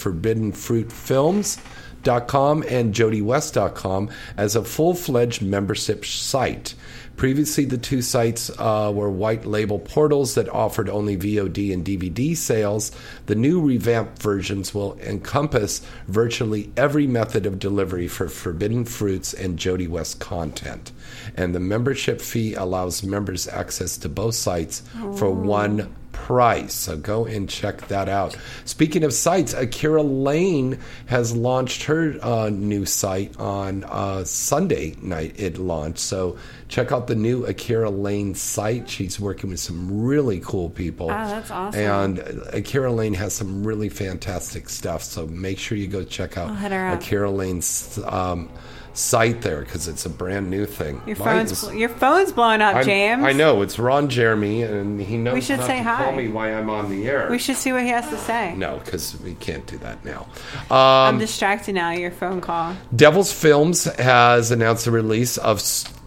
[2.02, 6.74] forbiddenfruitfilms.com and jodywest.com, as a full fledged membership site.
[7.16, 12.34] Previously, the two sites uh, were white label portals that offered only VOD and DVD
[12.36, 12.90] sales.
[13.26, 19.58] The new revamped versions will encompass virtually every method of delivery for Forbidden Fruits and
[19.58, 20.90] Jody West content.
[21.36, 24.82] And the membership fee allows members access to both sites
[25.16, 26.74] for one price.
[26.74, 28.36] So go and check that out.
[28.64, 35.34] Speaking of sites, Akira Lane has launched her uh, new site on uh, Sunday night.
[35.38, 35.98] It launched.
[35.98, 38.88] So check out the new Akira Lane site.
[38.88, 41.06] She's working with some really cool people.
[41.06, 41.80] Oh, that's awesome.
[41.80, 42.18] And
[42.52, 45.02] Akira Lane has some really fantastic stuff.
[45.02, 47.00] So make sure you go check out I'll hit her up.
[47.00, 48.48] Akira Lane's um,
[48.94, 51.00] site there because it's a brand new thing.
[51.06, 53.24] Your phone's your phone's blowing up, I'm- James.
[53.24, 56.04] I know it's Ron Jeremy, and he knows We should not say to hi.
[56.04, 57.28] call me while I'm on the air.
[57.30, 58.54] We should see what he has to say.
[58.56, 60.26] No, because we can't do that now.
[60.70, 61.90] I'm Um, distracted now.
[61.92, 62.74] Your phone call.
[62.94, 65.60] Devils Films has announced the release of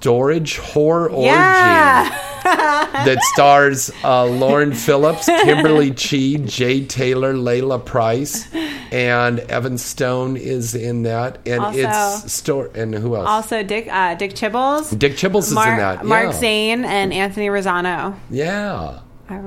[0.06, 2.08] Storage Horror Orgy Yeah.
[2.44, 8.48] that stars uh, Lauren Phillips, Kimberly Chi, Jay Taylor, Layla Price,
[8.92, 11.40] and Evan Stone is in that.
[11.48, 13.28] And Also- it's store and who else?
[13.28, 14.96] Also, Dick uh, Dick Chibbles.
[15.00, 16.06] Dick Chibbles is in that.
[16.06, 16.32] Mark yeah.
[16.34, 18.16] Zane and Anthony Rosano.
[18.30, 19.00] Yeah.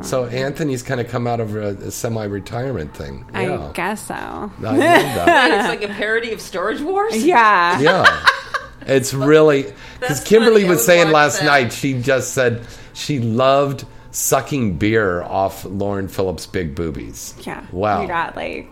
[0.02, 3.24] So Anthony's kind of come out of a, a semi-retirement thing.
[3.32, 3.68] Yeah.
[3.68, 4.14] I guess so.
[4.14, 5.50] I love that.
[5.52, 7.24] it's like a parody of Storage Wars.
[7.24, 7.78] Yeah.
[7.78, 8.26] yeah.
[8.86, 10.70] It's really because Kimberly funny.
[10.74, 11.46] Was saying last that.
[11.46, 11.72] night.
[11.72, 12.64] She just said
[12.94, 17.34] she loved sucking beer off Lauren Phillips' big boobies.
[17.46, 17.64] Yeah.
[17.72, 18.02] Wow.
[18.02, 18.68] You got like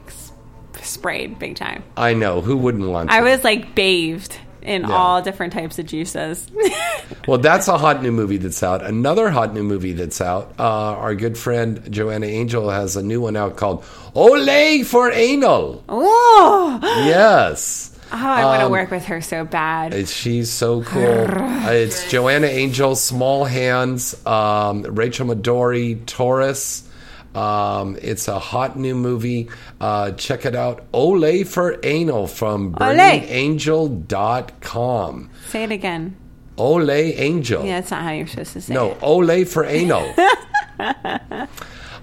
[0.83, 1.83] sprayed big time.
[1.97, 3.11] I know who wouldn't want.
[3.11, 3.24] I to?
[3.24, 4.93] was like bathed in Yeah.
[4.95, 6.51] all different types of juices.
[7.28, 8.85] Well, that's a hot new movie that's out.
[8.85, 10.55] Another hot new movie that's out.
[10.61, 13.85] Uh, our good friend Joanna Angel has a new one out called
[14.15, 17.95] "Ole for Anal." oh, Yes.
[18.12, 20.09] Oh, I want to Um, work with her so bad.
[20.09, 21.03] She's so cool.
[21.66, 26.85] Uh, it's Joanna Angel, Small Hands, um, Rachel Midori, Taurus.
[27.35, 29.49] Um, it's a hot new movie.
[29.81, 30.85] Uh, check it out.
[30.93, 32.73] Ole for Anal from
[34.07, 35.31] burningangel.com.
[35.49, 36.16] Say it again.
[36.57, 37.65] Ole Angel.
[37.66, 39.01] Yeah, that's not how you're supposed to say No, it.
[39.03, 40.15] No, Ole for anal.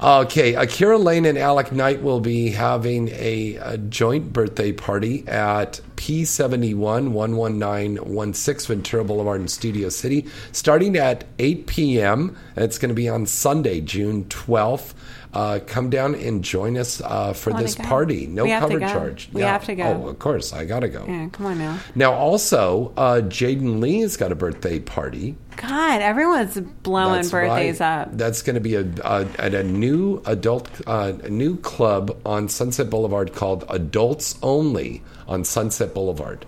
[0.04, 5.80] okay, Akira Lane and Alec Knight will be having a, a joint birthday party at
[5.96, 12.36] P71 11916 Ventura Boulevard in Studio City, starting at 8 p.m.
[12.58, 14.94] It's going to be on Sunday, June 12th.
[15.34, 18.28] Uh, come down and join us uh, for this party.
[18.28, 19.30] No We have to cover charge.
[19.34, 19.84] We have to go.
[19.84, 21.06] Oh, of course, I gotta go.
[21.08, 21.80] Yeah, come on now.
[21.96, 25.36] Now, also, uh, Jaden Lee has got a birthday party.
[25.58, 28.02] God, everyone's blowing That's birthdays right.
[28.02, 28.10] up.
[28.18, 32.50] That's going to be a, a at a new adult uh, a new club on
[32.50, 36.46] Sunset Boulevard called Adults Only on Sunset Boulevard.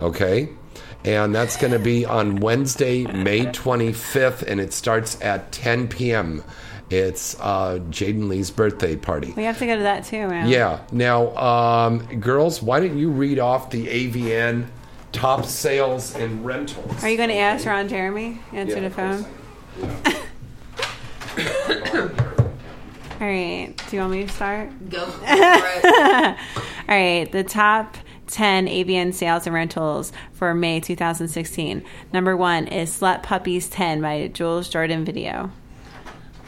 [0.00, 0.48] Okay.
[1.04, 6.42] And that's going to be on Wednesday, May 25th, and it starts at 10 p.m.
[6.90, 9.32] It's uh, Jaden Lee's birthday party.
[9.36, 10.48] We have to go to that too, man.
[10.48, 10.80] Yeah.
[10.90, 14.66] Now, um, girls, why don't you read off the AVN
[15.12, 17.04] top sales and rentals?
[17.04, 18.40] Are you going to ask Ron Jeremy?
[18.52, 20.14] Answer Yeah, the of phone.
[23.20, 23.74] All right.
[23.90, 24.70] Do you want me to start?
[24.88, 25.04] Go.
[25.26, 26.36] All
[26.88, 27.28] right.
[27.30, 27.96] The top
[28.28, 31.84] 10 AVN sales and rentals for May 2016.
[32.12, 35.50] Number one is Slut Puppies 10 by Jules Jordan Video.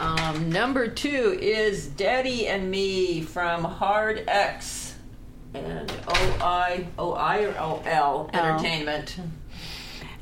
[0.00, 4.94] Um, number two is Daddy and Me from Hard X
[5.52, 9.16] and O I O I or O L Entertainment.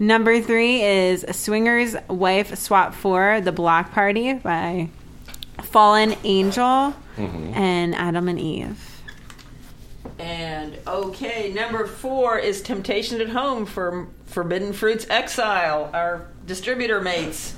[0.00, 4.88] Number three is Swingers Wife Swap 4 The Block Party by
[5.62, 7.54] Fallen Angel Mhm.
[7.56, 8.84] and Adam and Eve.
[10.18, 17.54] And okay, number four is Temptation at Home from Forbidden Fruits Exile, our distributor mates.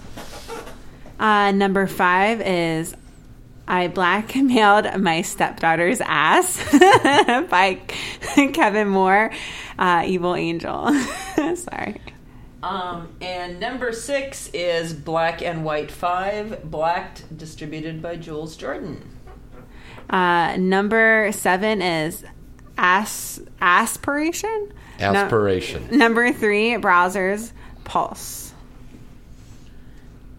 [1.21, 2.97] Uh, number five is
[3.69, 6.57] I blackmailed my stepdaughter's ass
[7.51, 7.75] by
[8.55, 9.31] Kevin Moore,
[9.79, 10.93] uh, Evil Angel.
[11.55, 12.01] Sorry.
[12.63, 19.03] Um, and number six is Black and White Five, Blacked, distributed by Jules Jordan.
[20.09, 22.25] Uh, number seven is
[22.77, 24.73] As- Aspiration.
[24.99, 25.97] No- Aspiration.
[25.97, 27.53] number three, Browsers
[27.85, 28.50] Pulse.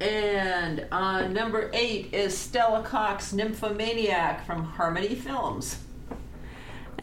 [0.02, 5.78] And uh, number eight is Stella Cox, Nymphomaniac from Harmony Films.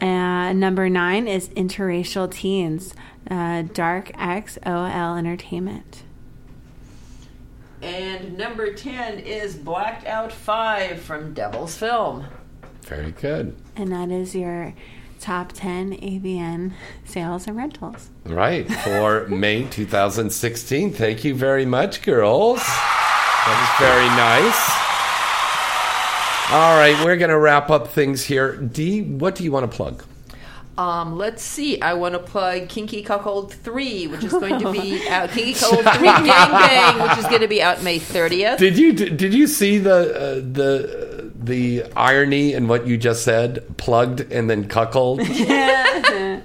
[0.01, 2.93] Uh, number nine is Interracial Teens,
[3.31, 6.03] uh, Dark XOL Entertainment.
[7.81, 12.25] And number 10 is Blacked Out 5 from Devil's Film.
[12.81, 13.55] Very good.
[13.77, 14.73] And that is your
[15.19, 16.71] top 10 AVN
[17.05, 18.09] sales and rentals.
[18.25, 20.93] Right, for May 2016.
[20.93, 22.59] Thank you very much, girls.
[22.59, 24.89] That was very nice.
[26.51, 28.55] All right, we're going to wrap up things here.
[28.55, 30.03] Dee, what do you want to plug?
[30.79, 31.81] Um, let's see.
[31.81, 35.29] I want to plug Kinky Cuckold 3, which is going to be out.
[35.29, 38.57] Kinky Cuckold 3 Gang Bang, which is going to be out May 30th.
[38.57, 43.63] Did you did you see the uh, the the irony in what you just said?
[43.77, 45.21] Plugged and then cuckold.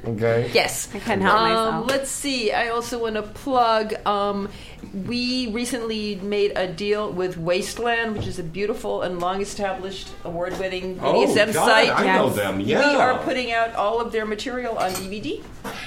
[0.07, 0.51] okay.
[0.53, 0.89] Yes.
[0.95, 1.91] I couldn't help um, myself.
[1.91, 2.53] Let's see.
[2.53, 3.95] I also want to plug.
[4.07, 4.49] Um,
[4.93, 10.59] we recently made a deal with Wasteland, which is a beautiful and long established award
[10.59, 11.91] winning Oh, BDSM God, site.
[11.91, 12.79] I know them, yeah.
[12.91, 15.43] We are putting out all of their material on DVD.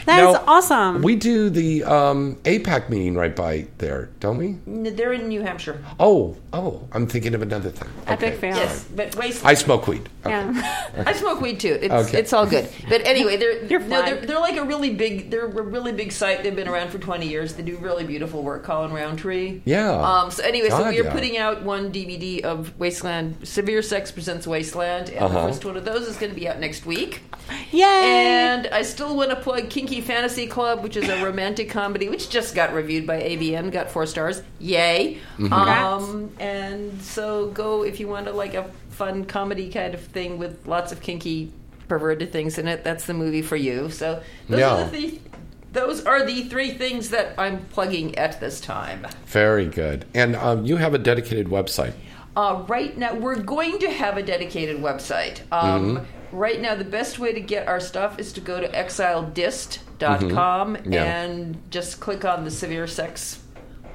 [0.05, 1.01] That is Now, awesome.
[1.03, 4.57] We do the um, APAC meeting right by there, don't we?
[4.65, 5.83] N- They're in New Hampshire.
[5.99, 7.89] Oh, oh, I'm thinking of another thing.
[8.07, 8.37] Epic Okay.
[8.37, 8.55] fail.
[8.55, 9.47] Yes, but Wasteland.
[9.49, 10.09] I smoke weed.
[10.25, 10.91] Yeah.
[11.05, 11.77] I smoke weed too.
[11.81, 12.19] It's, Okay.
[12.19, 12.67] it's all good.
[12.89, 16.11] But anyway, they're You're no, they're, they're like a really big they're a really big
[16.11, 16.43] site.
[16.43, 17.53] They've been around for twenty years.
[17.55, 18.63] They do really beautiful work.
[18.63, 19.61] Colin Rowntree.
[19.65, 19.91] Yeah.
[19.91, 20.31] Um.
[20.31, 21.11] So anyway, so God, we are yeah.
[21.13, 23.47] putting out one DVD of Wasteland.
[23.47, 25.41] Severe Sex presents Wasteland, and Uh-huh.
[25.41, 27.21] the first one of those is going to be out next week.
[27.71, 27.83] Yay!
[27.83, 32.29] And I still want to plug Kinky Fantasy Club, which is a romantic comedy, which
[32.29, 34.41] just got reviewed by AVN, got four stars.
[34.59, 35.19] Yay!
[35.37, 35.53] Mm-hmm.
[35.53, 40.37] Um, and so go if you want to like a fun comedy kind of thing
[40.37, 41.51] with lots of kinky
[41.87, 42.83] perverted things in it.
[42.83, 43.89] That's the movie for you.
[43.89, 44.75] So those Yeah.
[44.75, 45.21] are the th-
[45.73, 49.05] those are the three things that I'm plugging at this time.
[49.25, 50.05] Very good.
[50.15, 51.93] And um, you have a dedicated website.
[52.35, 55.41] Uh, right now, we're going to have a dedicated website.
[55.51, 56.05] Um, Mhm.
[56.31, 60.93] Right now, the best way to get our stuff is to go to exiledist.com Mhm.
[60.93, 61.03] Yeah.
[61.03, 63.39] and just click on the severe sex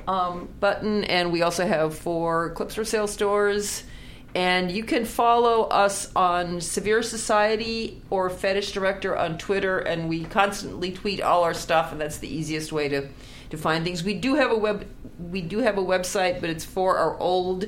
[0.08, 1.04] um, button.
[1.04, 3.84] And we also have four Clips4Sale stores.
[4.34, 10.24] And you can follow us on Severe Society or Fetish Director on Twitter, and we
[10.24, 13.08] constantly tweet all our stuff, and that's the easiest way to,
[13.50, 14.02] to find things.
[14.02, 14.86] We do have a web
[15.30, 17.66] we do have a website, but it's for our old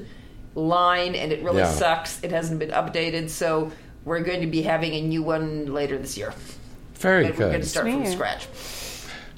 [0.54, 1.70] line, and it really Yeah.
[1.70, 2.22] sucks.
[2.24, 3.70] It hasn't been updated, so
[4.04, 6.32] we're going to be having a new one later this year.
[6.94, 8.46] Very And We're going to start from scratch.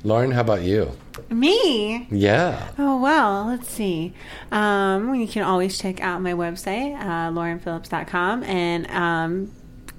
[0.05, 0.93] Lauren, how about you?
[1.31, 2.07] Me?
[2.11, 2.69] Yeah.
[2.79, 4.13] Oh, well, let's see.
[4.53, 9.53] Um, you can always check out my website, uh, laurenphillips.com, and um,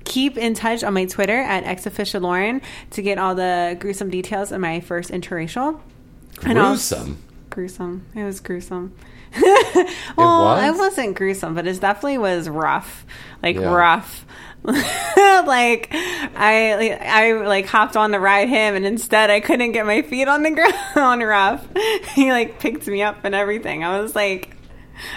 [0.06, 2.62] keep in touch on my Twitter at xofficiallauren
[2.92, 5.80] to get all the gruesome details of my first interracial.
[6.38, 7.22] Gruesome.
[7.50, 8.06] gruesome.
[8.16, 8.94] It was gruesome.
[10.16, 10.64] well, was?
[10.64, 13.06] it wasn't gruesome, but it definitely was rough.
[13.44, 13.74] Like Yeah.
[13.74, 14.26] rough.
[15.48, 20.02] like I I like hopped on to ride him and instead I couldn't get my
[20.02, 20.52] feet on the
[20.94, 21.66] ground rough.
[22.16, 23.84] he like picked me up and everything.
[23.84, 24.56] I was like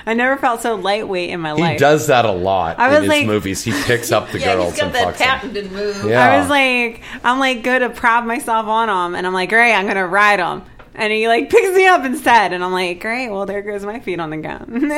[0.07, 1.73] I never felt so lightweight in my He life.
[1.73, 3.65] He does that a lot I in was his like- movies.
[3.65, 5.73] He picks up the yeah, girls he's got and that fucks them.
[5.73, 6.05] move.
[6.05, 6.23] Yeah.
[6.33, 9.73] I was like, I'm like good to prop myself on him, and I'm like, great,
[9.75, 10.63] I'm gonna ride him,
[10.95, 14.01] and he like picks me up instead, and I'm like, great, well there goes my
[14.01, 14.93] feet on the ground.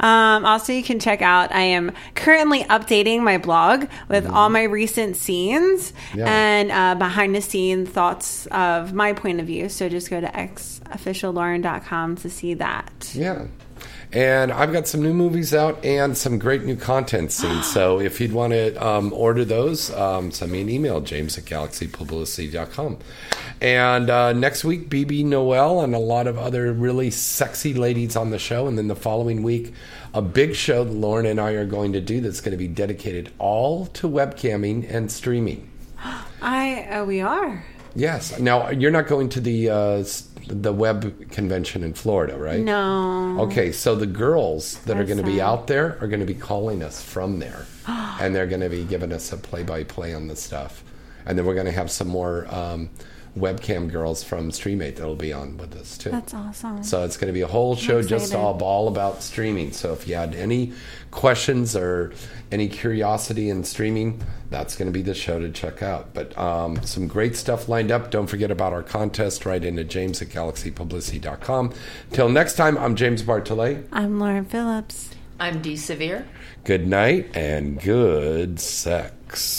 [0.00, 1.52] Um, also, you can check out.
[1.52, 6.26] I am currently updating my blog with all my recent scenes Yeah.
[6.28, 9.68] and uh, behind the scene thoughts of my point of view.
[9.68, 13.12] So just go to xofficiallauren.com to see that.
[13.14, 13.46] Yeah.
[14.12, 17.62] And I've got some new movies out and some great new content soon.
[17.74, 21.44] so if you'd want to um, order those, um, send me an email, james at
[21.44, 22.98] galaxypublicity.com.
[23.60, 28.30] And uh, next week, Bibi Noel and a lot of other really sexy ladies on
[28.30, 28.66] the show.
[28.66, 29.74] And then the following week,
[30.12, 32.68] a big show that Lauren and I are going to do that's going to be
[32.68, 35.70] dedicated all to webcamming and streaming.
[36.42, 37.64] I uh, we are.
[37.94, 38.38] Yes.
[38.38, 40.04] Now, you're not going to the, uh,
[40.46, 42.60] the web convention in Florida, right?
[42.60, 43.40] No.
[43.40, 46.34] Okay, so the girls that are going to be out there are going to be
[46.34, 50.36] calling us from there, and they're going to be giving us a play-by-play on the
[50.36, 50.84] stuff,
[51.26, 52.90] and then we're going to have some more um,
[53.36, 56.10] webcam girls from Streamate that'll be on with us too.
[56.10, 56.82] That's awesome.
[56.82, 59.72] So it's going to be a whole show just all, all about streaming.
[59.72, 60.72] So if you had any
[61.10, 62.12] questions or
[62.50, 66.12] any curiosity in streaming, that's going to be the show to check out.
[66.12, 68.10] But um, some great stuff lined up.
[68.10, 71.72] Don't forget about our contest right into james at galaxypublicity.com.
[72.12, 73.86] Till next time, I'm James Bartholet.
[73.92, 75.10] I'm Lauren Phillips.
[75.38, 76.26] I'm Dee Severe.
[76.64, 79.58] Good night and good sex.